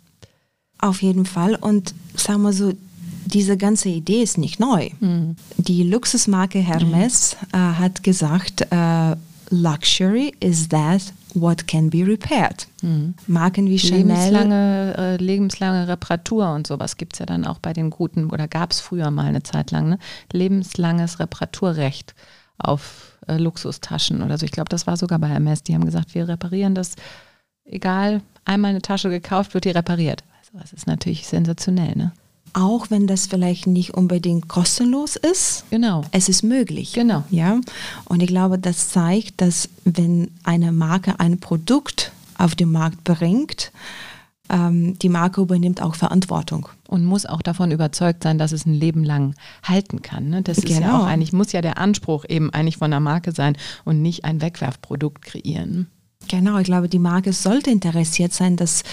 Auf 0.78 1.02
jeden 1.02 1.26
Fall 1.26 1.54
und 1.54 1.94
sagen 2.14 2.42
wir 2.42 2.52
so, 2.52 2.72
diese 3.26 3.56
ganze 3.56 3.88
Idee 3.88 4.22
ist 4.22 4.38
nicht 4.38 4.58
neu. 4.60 4.90
Mhm. 5.00 5.36
Die 5.56 5.82
Luxusmarke 5.82 6.58
Hermes 6.58 7.36
mhm. 7.52 7.58
äh, 7.58 7.74
hat 7.74 8.02
gesagt, 8.02 8.66
äh, 8.70 9.16
Luxury 9.50 10.32
is 10.40 10.68
that 10.68 11.12
what 11.34 11.66
can 11.66 11.90
be 11.90 12.06
repaired. 12.06 12.66
Mhm. 12.82 13.14
Marken 13.26 13.66
wie 13.66 13.78
Chanel. 13.78 14.06
Lebenslange, 14.06 14.94
äh, 14.96 15.16
lebenslange 15.16 15.88
Reparatur 15.88 16.52
und 16.52 16.66
sowas 16.66 16.96
gibt 16.96 17.14
es 17.14 17.18
ja 17.18 17.26
dann 17.26 17.44
auch 17.44 17.58
bei 17.58 17.72
den 17.72 17.90
guten, 17.90 18.30
oder 18.30 18.48
gab 18.48 18.72
es 18.72 18.80
früher 18.80 19.10
mal 19.10 19.26
eine 19.26 19.42
Zeit 19.42 19.70
lang, 19.70 19.88
ne? 19.88 19.98
lebenslanges 20.32 21.18
Reparaturrecht 21.18 22.14
auf 22.58 23.18
äh, 23.26 23.36
Luxustaschen 23.36 24.22
oder 24.22 24.38
so. 24.38 24.44
Ich 24.44 24.52
glaube, 24.52 24.68
das 24.68 24.86
war 24.86 24.96
sogar 24.96 25.18
bei 25.18 25.28
Hermes. 25.28 25.62
Die 25.62 25.74
haben 25.74 25.84
gesagt, 25.84 26.14
wir 26.14 26.28
reparieren 26.28 26.74
das, 26.74 26.94
egal, 27.64 28.22
einmal 28.44 28.70
eine 28.70 28.82
Tasche 28.82 29.10
gekauft, 29.10 29.54
wird 29.54 29.64
die 29.64 29.70
repariert. 29.70 30.24
Also 30.38 30.58
das 30.58 30.72
ist 30.72 30.86
natürlich 30.86 31.26
sensationell, 31.26 31.96
ne? 31.96 32.12
Auch 32.52 32.90
wenn 32.90 33.06
das 33.06 33.26
vielleicht 33.26 33.66
nicht 33.66 33.94
unbedingt 33.94 34.48
kostenlos 34.48 35.16
ist. 35.16 35.64
Genau. 35.70 36.02
Es 36.12 36.28
ist 36.28 36.42
möglich. 36.42 36.92
Genau. 36.92 37.24
Ja. 37.30 37.60
Und 38.06 38.22
ich 38.22 38.28
glaube, 38.28 38.58
das 38.58 38.90
zeigt, 38.90 39.40
dass 39.40 39.68
wenn 39.84 40.30
eine 40.44 40.72
Marke 40.72 41.18
ein 41.20 41.40
Produkt 41.40 42.12
auf 42.38 42.54
den 42.54 42.72
Markt 42.72 43.04
bringt, 43.04 43.72
ähm, 44.50 44.98
die 44.98 45.08
Marke 45.08 45.40
übernimmt 45.40 45.80
auch 45.80 45.94
Verantwortung. 45.94 46.68
Und 46.88 47.04
muss 47.04 47.24
auch 47.24 47.42
davon 47.42 47.70
überzeugt 47.70 48.22
sein, 48.22 48.38
dass 48.38 48.52
es 48.52 48.66
ein 48.66 48.74
Leben 48.74 49.04
lang 49.04 49.34
halten 49.62 50.02
kann. 50.02 50.28
Ne? 50.28 50.42
Das 50.42 50.56
genau. 50.56 50.68
ist 50.68 50.80
ja 50.80 50.86
genau. 50.86 51.02
auch 51.02 51.06
eigentlich, 51.06 51.32
muss 51.32 51.52
ja 51.52 51.62
der 51.62 51.78
Anspruch 51.78 52.24
eben 52.28 52.50
eigentlich 52.50 52.78
von 52.78 52.90
der 52.90 53.00
Marke 53.00 53.32
sein 53.32 53.56
und 53.84 54.02
nicht 54.02 54.24
ein 54.24 54.42
Wegwerfprodukt 54.42 55.22
kreieren. 55.22 55.88
Genau, 56.30 56.58
ich 56.58 56.64
glaube, 56.64 56.88
die 56.88 57.00
Marke 57.00 57.32
sollte 57.32 57.70
interessiert 57.72 58.32
sein, 58.32 58.56
dass 58.56 58.84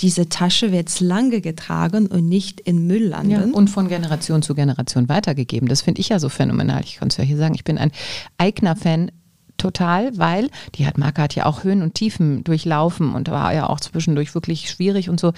diese 0.00 0.28
Tasche 0.28 0.66
jetzt 0.66 0.98
lange 0.98 1.40
getragen 1.40 2.08
und 2.08 2.28
nicht 2.28 2.58
in 2.58 2.88
Müll 2.88 3.04
landet. 3.04 3.46
Ja, 3.46 3.54
und 3.54 3.70
von 3.70 3.86
Generation 3.86 4.42
zu 4.42 4.56
Generation 4.56 5.08
weitergegeben. 5.08 5.68
Das 5.68 5.82
finde 5.82 6.00
ich 6.00 6.08
ja 6.08 6.18
so 6.18 6.28
phänomenal. 6.28 6.82
Ich 6.82 6.96
kann 6.96 7.06
es 7.06 7.16
ja 7.16 7.22
hier 7.22 7.36
sagen, 7.36 7.54
ich 7.54 7.62
bin 7.62 7.78
ein 7.78 7.92
Eigner-Fan 8.38 9.12
total, 9.56 10.18
weil 10.18 10.50
die 10.74 10.86
hat 10.86 10.98
Marke 10.98 11.22
hat 11.22 11.36
ja 11.36 11.46
auch 11.46 11.62
Höhen 11.62 11.82
und 11.82 11.94
Tiefen 11.94 12.42
durchlaufen 12.42 13.14
und 13.14 13.30
war 13.30 13.54
ja 13.54 13.68
auch 13.68 13.78
zwischendurch 13.78 14.34
wirklich 14.34 14.68
schwierig 14.68 15.08
und 15.08 15.20
so. 15.20 15.32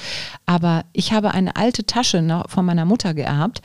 Aber 0.46 0.84
ich 0.94 1.12
habe 1.12 1.32
eine 1.32 1.56
alte 1.56 1.84
Tasche 1.84 2.22
noch 2.22 2.48
von 2.48 2.64
meiner 2.64 2.86
Mutter 2.86 3.12
geerbt, 3.12 3.60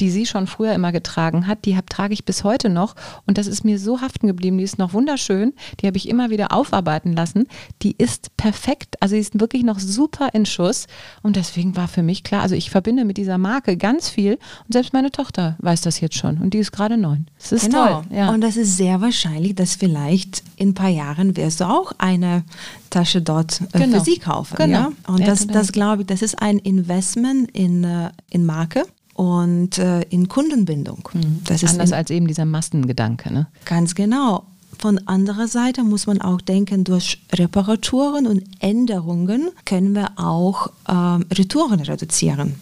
die 0.00 0.10
sie 0.10 0.26
schon 0.26 0.46
früher 0.46 0.72
immer 0.72 0.92
getragen 0.92 1.46
hat. 1.46 1.64
Die 1.64 1.76
hab, 1.76 1.88
trage 1.90 2.14
ich 2.14 2.24
bis 2.24 2.44
heute 2.44 2.68
noch 2.68 2.94
und 3.26 3.38
das 3.38 3.46
ist 3.46 3.64
mir 3.64 3.78
so 3.78 4.00
haften 4.00 4.26
geblieben. 4.26 4.58
Die 4.58 4.64
ist 4.64 4.78
noch 4.78 4.92
wunderschön. 4.92 5.52
Die 5.80 5.86
habe 5.86 5.96
ich 5.96 6.08
immer 6.08 6.30
wieder 6.30 6.52
aufarbeiten 6.52 7.12
lassen. 7.12 7.46
Die 7.82 7.94
ist 7.96 8.36
perfekt. 8.36 8.96
Also 9.00 9.14
die 9.14 9.20
ist 9.20 9.38
wirklich 9.38 9.62
noch 9.62 9.78
super 9.78 10.30
in 10.32 10.46
Schuss 10.46 10.86
und 11.22 11.36
deswegen 11.36 11.76
war 11.76 11.88
für 11.88 12.02
mich 12.02 12.24
klar, 12.24 12.42
also 12.42 12.54
ich 12.54 12.70
verbinde 12.70 13.04
mit 13.04 13.16
dieser 13.16 13.38
Marke 13.38 13.76
ganz 13.76 14.08
viel 14.08 14.34
und 14.66 14.72
selbst 14.72 14.92
meine 14.92 15.10
Tochter 15.10 15.56
weiß 15.58 15.82
das 15.82 16.00
jetzt 16.00 16.16
schon 16.16 16.38
und 16.38 16.54
die 16.54 16.58
ist 16.58 16.72
gerade 16.72 16.96
neun. 16.96 17.26
Das 17.38 17.52
ist 17.52 17.66
genau. 17.66 17.86
toll. 17.86 18.02
Ja. 18.10 18.30
Und 18.30 18.40
das 18.40 18.56
ist 18.56 18.76
sehr 18.76 19.00
wahrscheinlich, 19.00 19.54
dass 19.54 19.74
vielleicht 19.74 20.42
in 20.56 20.70
ein 20.70 20.74
paar 20.74 20.88
Jahren 20.88 21.36
wirst 21.36 21.60
du 21.60 21.64
auch 21.64 21.92
eine 21.98 22.44
Tasche 22.88 23.22
dort 23.22 23.60
äh, 23.72 23.78
genau. 23.78 23.98
für 23.98 24.04
sie 24.04 24.18
kaufen. 24.18 24.56
Genau. 24.56 24.78
Ja? 24.78 24.92
Und 25.06 25.20
ja, 25.20 25.26
das, 25.26 25.46
das 25.46 25.72
glaube 25.72 26.02
ich, 26.02 26.06
das 26.06 26.22
ist 26.22 26.40
ein 26.40 26.58
Investment 26.58 27.50
in, 27.52 27.84
äh, 27.84 28.10
in 28.30 28.46
Marke 28.46 28.84
und 29.20 29.76
äh, 29.76 30.00
in 30.08 30.28
Kundenbindung. 30.28 31.06
Mhm. 31.12 31.42
Das 31.44 31.62
ist 31.62 31.72
Anders 31.72 31.92
als 31.92 32.08
eben 32.08 32.26
dieser 32.26 32.46
Massengedanke. 32.46 33.30
Ne? 33.30 33.48
Ganz 33.66 33.94
genau. 33.94 34.44
Von 34.78 34.96
anderer 35.06 35.46
Seite 35.46 35.84
muss 35.84 36.06
man 36.06 36.22
auch 36.22 36.40
denken, 36.40 36.84
durch 36.84 37.20
Reparaturen 37.30 38.26
und 38.26 38.44
Änderungen 38.60 39.50
können 39.66 39.94
wir 39.94 40.12
auch 40.16 40.68
ähm, 40.88 41.26
Retouren 41.30 41.80
reduzieren. 41.80 42.54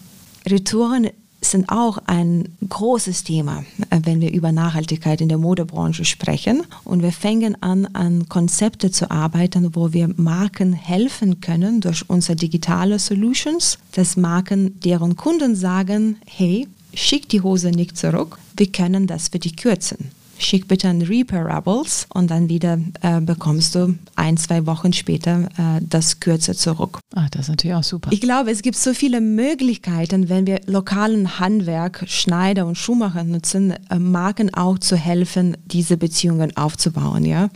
Retouren 0.45 1.07
sind 1.41 1.69
auch 1.69 1.99
ein 2.05 2.49
großes 2.67 3.23
Thema, 3.23 3.63
äh, 3.89 3.99
wenn 4.03 4.21
wir 4.21 4.31
über 4.31 4.51
Nachhaltigkeit 4.51 5.21
in 5.21 5.29
der 5.29 5.37
Modebranche 5.37 6.05
sprechen. 6.05 6.63
Und 6.83 7.01
wir 7.01 7.11
fangen 7.11 7.61
an, 7.61 7.85
an 7.93 8.27
Konzepte 8.29 8.91
zu 8.91 9.09
arbeiten, 9.09 9.75
wo 9.75 9.93
wir 9.93 10.09
Marken 10.17 10.73
helfen 10.73 11.41
können 11.41 11.81
durch 11.81 12.09
unsere 12.09 12.35
digitale 12.35 12.99
Solutions, 12.99 13.77
dass 13.93 14.17
Marken 14.17 14.79
deren 14.81 15.15
Kunden 15.15 15.55
sagen, 15.55 16.17
hey, 16.25 16.67
schick 16.93 17.29
die 17.29 17.41
Hose 17.41 17.71
nicht 17.71 17.97
zurück, 17.97 18.37
wir 18.57 18.71
können 18.71 19.07
das 19.07 19.29
für 19.29 19.39
dich 19.39 19.55
kürzen 19.55 20.18
schick 20.39 20.67
bitte 20.67 20.87
ein 20.87 21.01
Reparables 21.01 22.07
und 22.13 22.31
dann 22.31 22.49
wieder 22.49 22.79
äh, 23.01 23.21
bekommst 23.21 23.75
du 23.75 23.95
ein, 24.15 24.37
zwei 24.37 24.65
Wochen 24.65 24.93
später 24.93 25.49
äh, 25.57 25.81
das 25.81 26.19
Kürze 26.19 26.55
zurück. 26.55 26.99
Ach, 27.15 27.29
das 27.29 27.43
ist 27.43 27.49
natürlich 27.49 27.75
auch 27.75 27.83
super. 27.83 28.09
Ich 28.11 28.21
glaube, 28.21 28.51
es 28.51 28.61
gibt 28.61 28.77
so 28.77 28.93
viele 28.93 29.21
Möglichkeiten, 29.21 30.29
wenn 30.29 30.47
wir 30.47 30.61
lokalen 30.65 31.39
Handwerk, 31.39 32.05
Schneider 32.07 32.65
und 32.65 32.77
Schuhmacher 32.77 33.23
nutzen, 33.23 33.73
äh, 33.89 33.99
Marken 33.99 34.53
auch 34.53 34.79
zu 34.79 34.95
helfen, 34.95 35.57
diese 35.65 35.97
Beziehungen 35.97 36.55
aufzubauen. 36.57 37.25
Ja? 37.25 37.49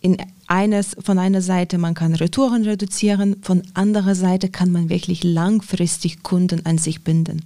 In 0.00 0.16
eines, 0.48 0.96
von 1.00 1.18
einer 1.18 1.42
Seite, 1.42 1.78
man 1.78 1.94
kann 1.94 2.14
Retouren 2.14 2.64
reduzieren, 2.64 3.36
von 3.42 3.62
anderer 3.74 4.14
Seite 4.14 4.48
kann 4.48 4.70
man 4.70 4.88
wirklich 4.88 5.24
langfristig 5.24 6.22
Kunden 6.22 6.64
an 6.64 6.78
sich 6.78 7.02
binden. 7.02 7.42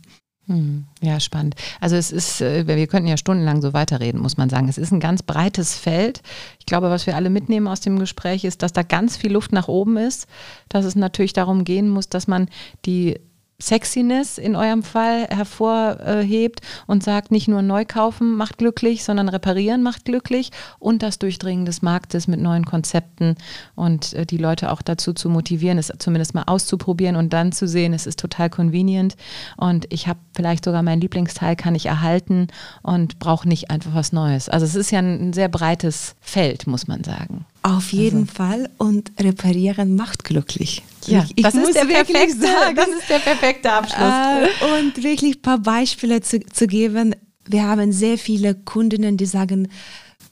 Hm, 0.50 0.86
ja, 1.00 1.20
spannend. 1.20 1.54
Also 1.80 1.94
es 1.94 2.10
ist, 2.10 2.40
äh, 2.40 2.66
wir 2.66 2.86
könnten 2.88 3.06
ja 3.06 3.16
stundenlang 3.16 3.62
so 3.62 3.72
weiterreden, 3.72 4.20
muss 4.20 4.36
man 4.36 4.50
sagen. 4.50 4.68
Es 4.68 4.78
ist 4.78 4.90
ein 4.90 4.98
ganz 4.98 5.22
breites 5.22 5.76
Feld. 5.76 6.22
Ich 6.58 6.66
glaube, 6.66 6.90
was 6.90 7.06
wir 7.06 7.14
alle 7.14 7.30
mitnehmen 7.30 7.68
aus 7.68 7.80
dem 7.80 8.00
Gespräch 8.00 8.42
ist, 8.42 8.62
dass 8.62 8.72
da 8.72 8.82
ganz 8.82 9.16
viel 9.16 9.30
Luft 9.30 9.52
nach 9.52 9.68
oben 9.68 9.96
ist, 9.96 10.26
dass 10.68 10.84
es 10.84 10.96
natürlich 10.96 11.34
darum 11.34 11.62
gehen 11.62 11.88
muss, 11.88 12.08
dass 12.08 12.26
man 12.26 12.48
die 12.84 13.20
Sexiness 13.62 14.38
in 14.38 14.56
eurem 14.56 14.82
Fall 14.82 15.26
hervorhebt 15.28 16.60
und 16.86 17.02
sagt, 17.02 17.30
nicht 17.30 17.48
nur 17.48 17.62
neu 17.62 17.84
kaufen 17.84 18.36
macht 18.36 18.58
glücklich, 18.58 19.04
sondern 19.04 19.28
reparieren 19.28 19.82
macht 19.82 20.04
glücklich 20.04 20.50
und 20.78 21.02
das 21.02 21.18
Durchdringen 21.18 21.64
des 21.64 21.82
Marktes 21.82 22.26
mit 22.26 22.40
neuen 22.40 22.64
Konzepten 22.64 23.36
und 23.74 24.14
äh, 24.14 24.26
die 24.26 24.38
Leute 24.38 24.72
auch 24.72 24.82
dazu 24.82 25.12
zu 25.12 25.28
motivieren, 25.28 25.78
es 25.78 25.92
zumindest 25.98 26.34
mal 26.34 26.44
auszuprobieren 26.46 27.16
und 27.16 27.32
dann 27.32 27.52
zu 27.52 27.68
sehen, 27.68 27.92
es 27.92 28.06
ist 28.06 28.18
total 28.18 28.50
convenient 28.50 29.16
und 29.56 29.86
ich 29.90 30.08
habe 30.08 30.18
vielleicht 30.34 30.64
sogar 30.64 30.82
mein 30.82 31.00
Lieblingsteil 31.00 31.56
kann 31.56 31.74
ich 31.74 31.86
erhalten 31.86 32.48
und 32.82 33.18
brauche 33.18 33.48
nicht 33.48 33.70
einfach 33.70 33.94
was 33.94 34.12
Neues. 34.12 34.48
Also 34.48 34.66
es 34.66 34.74
ist 34.74 34.90
ja 34.90 35.00
ein 35.00 35.32
sehr 35.32 35.48
breites 35.48 36.14
Feld, 36.20 36.66
muss 36.66 36.86
man 36.86 37.04
sagen. 37.04 37.44
Auf 37.62 37.92
jeden 37.92 38.22
also. 38.22 38.32
Fall 38.32 38.70
und 38.78 39.12
reparieren 39.20 39.94
macht 39.94 40.24
glücklich. 40.24 40.82
Ja, 41.06 41.24
ich, 41.24 41.32
ich 41.36 41.42
das, 41.42 41.54
ist 41.54 41.74
der 41.74 41.84
perfekte, 41.84 42.38
sagen, 42.38 42.74
das 42.76 42.88
ist 42.88 43.08
der 43.08 43.18
perfekte 43.18 43.72
Abschluss. 43.72 43.98
Äh, 44.00 44.80
und 44.80 45.02
wirklich 45.02 45.36
ein 45.36 45.42
paar 45.42 45.58
Beispiele 45.58 46.20
zu, 46.22 46.40
zu 46.40 46.66
geben. 46.66 47.14
Wir 47.46 47.64
haben 47.64 47.92
sehr 47.92 48.16
viele 48.16 48.54
Kundinnen, 48.54 49.16
die 49.16 49.26
sagen, 49.26 49.68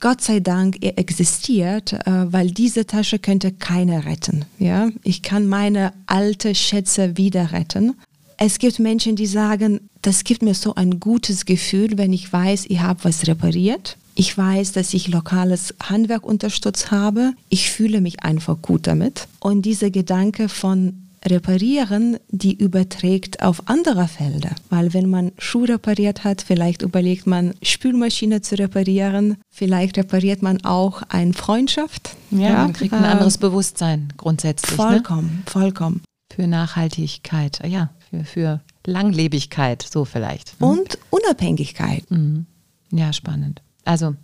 Gott 0.00 0.20
sei 0.20 0.38
Dank, 0.38 0.78
er 0.80 0.96
existiert, 0.96 1.92
äh, 1.92 2.32
weil 2.32 2.50
diese 2.50 2.86
Tasche 2.86 3.18
könnte 3.18 3.52
keiner 3.52 4.04
retten. 4.06 4.44
Ja? 4.58 4.90
Ich 5.02 5.22
kann 5.22 5.48
meine 5.48 5.92
alte 6.06 6.54
Schätze 6.54 7.16
wieder 7.16 7.52
retten. 7.52 7.96
Es 8.40 8.60
gibt 8.60 8.78
Menschen, 8.78 9.16
die 9.16 9.26
sagen, 9.26 9.90
das 10.00 10.22
gibt 10.22 10.42
mir 10.42 10.54
so 10.54 10.76
ein 10.76 11.00
gutes 11.00 11.44
Gefühl, 11.44 11.98
wenn 11.98 12.12
ich 12.12 12.32
weiß, 12.32 12.66
ich 12.68 12.80
habe 12.80 13.02
was 13.02 13.26
repariert. 13.26 13.96
Ich 14.14 14.36
weiß, 14.38 14.72
dass 14.72 14.94
ich 14.94 15.08
lokales 15.08 15.74
Handwerk 15.82 16.24
unterstützt 16.24 16.92
habe. 16.92 17.32
Ich 17.48 17.70
fühle 17.70 18.00
mich 18.00 18.22
einfach 18.22 18.62
gut 18.62 18.86
damit. 18.86 19.26
Und 19.40 19.62
dieser 19.62 19.90
Gedanke 19.90 20.48
von 20.48 21.08
reparieren, 21.24 22.18
die 22.28 22.54
überträgt 22.54 23.42
auf 23.42 23.62
andere 23.66 24.06
Felder. 24.06 24.50
Weil 24.70 24.94
wenn 24.94 25.10
man 25.10 25.32
Schuh 25.38 25.64
repariert 25.64 26.22
hat, 26.22 26.40
vielleicht 26.40 26.82
überlegt 26.82 27.26
man, 27.26 27.54
Spülmaschine 27.60 28.40
zu 28.40 28.56
reparieren. 28.56 29.36
Vielleicht 29.50 29.98
repariert 29.98 30.42
man 30.42 30.64
auch 30.64 31.02
eine 31.08 31.32
Freundschaft. 31.32 32.16
Ja, 32.30 32.40
ja 32.40 32.54
man 32.58 32.72
kriegt 32.72 32.94
ein 32.94 33.04
anderes 33.04 33.36
äh, 33.36 33.40
Bewusstsein 33.40 34.12
grundsätzlich. 34.16 34.78
Ne? 34.78 34.84
Vollkommen, 34.84 35.42
ne? 35.44 35.50
vollkommen. 35.50 36.02
Für 36.32 36.46
Nachhaltigkeit, 36.46 37.60
ja, 37.66 37.90
für, 38.10 38.24
für 38.24 38.60
Langlebigkeit, 38.86 39.82
so 39.82 40.04
vielleicht. 40.04 40.60
Ne? 40.60 40.66
Und 40.66 40.98
Unabhängigkeit. 41.10 42.10
Mhm. 42.10 42.46
Ja, 42.90 43.12
spannend. 43.12 43.62
Also, 43.84 44.14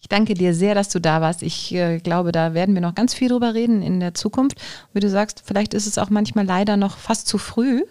ich 0.00 0.08
danke 0.08 0.34
dir 0.34 0.54
sehr, 0.54 0.76
dass 0.76 0.90
du 0.90 1.00
da 1.00 1.20
warst. 1.20 1.42
Ich 1.42 1.74
äh, 1.74 1.98
glaube, 1.98 2.30
da 2.30 2.54
werden 2.54 2.74
wir 2.74 2.80
noch 2.80 2.94
ganz 2.94 3.14
viel 3.14 3.28
drüber 3.28 3.52
reden 3.52 3.82
in 3.82 3.98
der 3.98 4.14
Zukunft. 4.14 4.60
Wie 4.92 5.00
du 5.00 5.10
sagst, 5.10 5.42
vielleicht 5.44 5.74
ist 5.74 5.86
es 5.86 5.98
auch 5.98 6.08
manchmal 6.08 6.46
leider 6.46 6.76
noch 6.76 6.98
fast 6.98 7.26
zu 7.26 7.36
früh. 7.36 7.82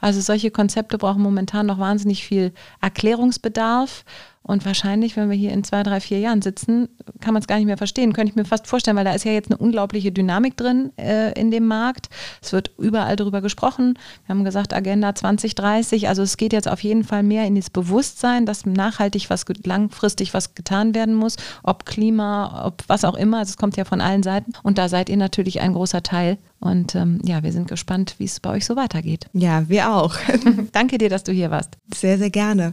Also 0.00 0.20
solche 0.20 0.52
Konzepte 0.52 0.96
brauchen 0.96 1.22
momentan 1.22 1.66
noch 1.66 1.78
wahnsinnig 1.80 2.24
viel 2.24 2.52
Erklärungsbedarf. 2.80 4.04
Und 4.42 4.64
wahrscheinlich, 4.64 5.16
wenn 5.16 5.28
wir 5.28 5.36
hier 5.36 5.52
in 5.52 5.62
zwei, 5.62 5.82
drei, 5.82 6.00
vier 6.00 6.20
Jahren 6.20 6.40
sitzen, 6.40 6.88
kann 7.20 7.34
man 7.34 7.42
es 7.42 7.46
gar 7.46 7.56
nicht 7.56 7.66
mehr 7.66 7.76
verstehen. 7.76 8.14
Könnte 8.14 8.30
ich 8.30 8.36
mir 8.36 8.46
fast 8.46 8.66
vorstellen, 8.66 8.96
weil 8.96 9.04
da 9.04 9.12
ist 9.12 9.24
ja 9.24 9.32
jetzt 9.32 9.50
eine 9.50 9.58
unglaubliche 9.58 10.10
Dynamik 10.10 10.56
drin 10.56 10.90
äh, 10.96 11.38
in 11.38 11.50
dem 11.50 11.66
Markt. 11.66 12.08
Es 12.40 12.52
wird 12.52 12.70
überall 12.78 13.16
darüber 13.16 13.42
gesprochen. 13.42 13.98
Wir 14.24 14.34
haben 14.34 14.44
gesagt, 14.44 14.72
Agenda 14.72 15.14
2030. 15.14 16.08
Also 16.08 16.22
es 16.22 16.38
geht 16.38 16.54
jetzt 16.54 16.68
auf 16.68 16.82
jeden 16.82 17.04
Fall 17.04 17.22
mehr 17.22 17.46
in 17.46 17.56
das 17.56 17.68
Bewusstsein, 17.68 18.46
dass 18.46 18.64
nachhaltig 18.64 19.28
was, 19.28 19.44
langfristig 19.64 20.32
was 20.32 20.54
getan 20.54 20.94
werden 20.94 21.14
muss. 21.14 21.36
Ob 21.62 21.84
Klima, 21.84 22.64
ob 22.66 22.84
was 22.86 23.04
auch 23.04 23.16
immer. 23.16 23.40
Also 23.40 23.50
es 23.50 23.56
kommt 23.58 23.76
ja 23.76 23.84
von 23.84 24.00
allen 24.00 24.22
Seiten. 24.22 24.52
Und 24.62 24.78
da 24.78 24.88
seid 24.88 25.10
ihr 25.10 25.18
natürlich 25.18 25.60
ein 25.60 25.74
großer 25.74 26.02
Teil. 26.02 26.38
Und 26.60 26.94
ähm, 26.94 27.20
ja, 27.24 27.42
wir 27.42 27.52
sind 27.52 27.68
gespannt, 27.68 28.14
wie 28.18 28.24
es 28.24 28.40
bei 28.40 28.50
euch 28.50 28.64
so 28.64 28.76
weitergeht. 28.76 29.26
Ja, 29.32 29.68
wir 29.68 29.92
auch. 29.92 30.16
Danke 30.72 30.98
dir, 30.98 31.10
dass 31.10 31.24
du 31.24 31.32
hier 31.32 31.50
warst. 31.50 31.76
Sehr, 31.94 32.18
sehr 32.18 32.30
gerne. 32.30 32.72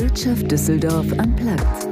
Wirtschaft 0.00 0.50
Düsseldorf 0.50 1.06
am 1.18 1.36
Platz. 1.36 1.86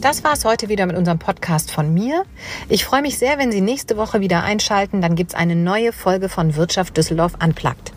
Das 0.00 0.24
war 0.24 0.32
es 0.32 0.46
heute 0.46 0.70
wieder 0.70 0.86
mit 0.86 0.96
unserem 0.96 1.18
Podcast 1.18 1.70
von 1.70 1.92
mir. 1.92 2.24
Ich 2.70 2.86
freue 2.86 3.02
mich 3.02 3.18
sehr, 3.18 3.38
wenn 3.38 3.52
Sie 3.52 3.60
nächste 3.60 3.98
Woche 3.98 4.20
wieder 4.20 4.42
einschalten. 4.44 5.02
Dann 5.02 5.14
gibt 5.14 5.32
es 5.32 5.36
eine 5.36 5.54
neue 5.54 5.92
Folge 5.92 6.30
von 6.30 6.56
Wirtschaft 6.56 6.96
Düsseldorf 6.96 7.34
Unplugged. 7.42 7.92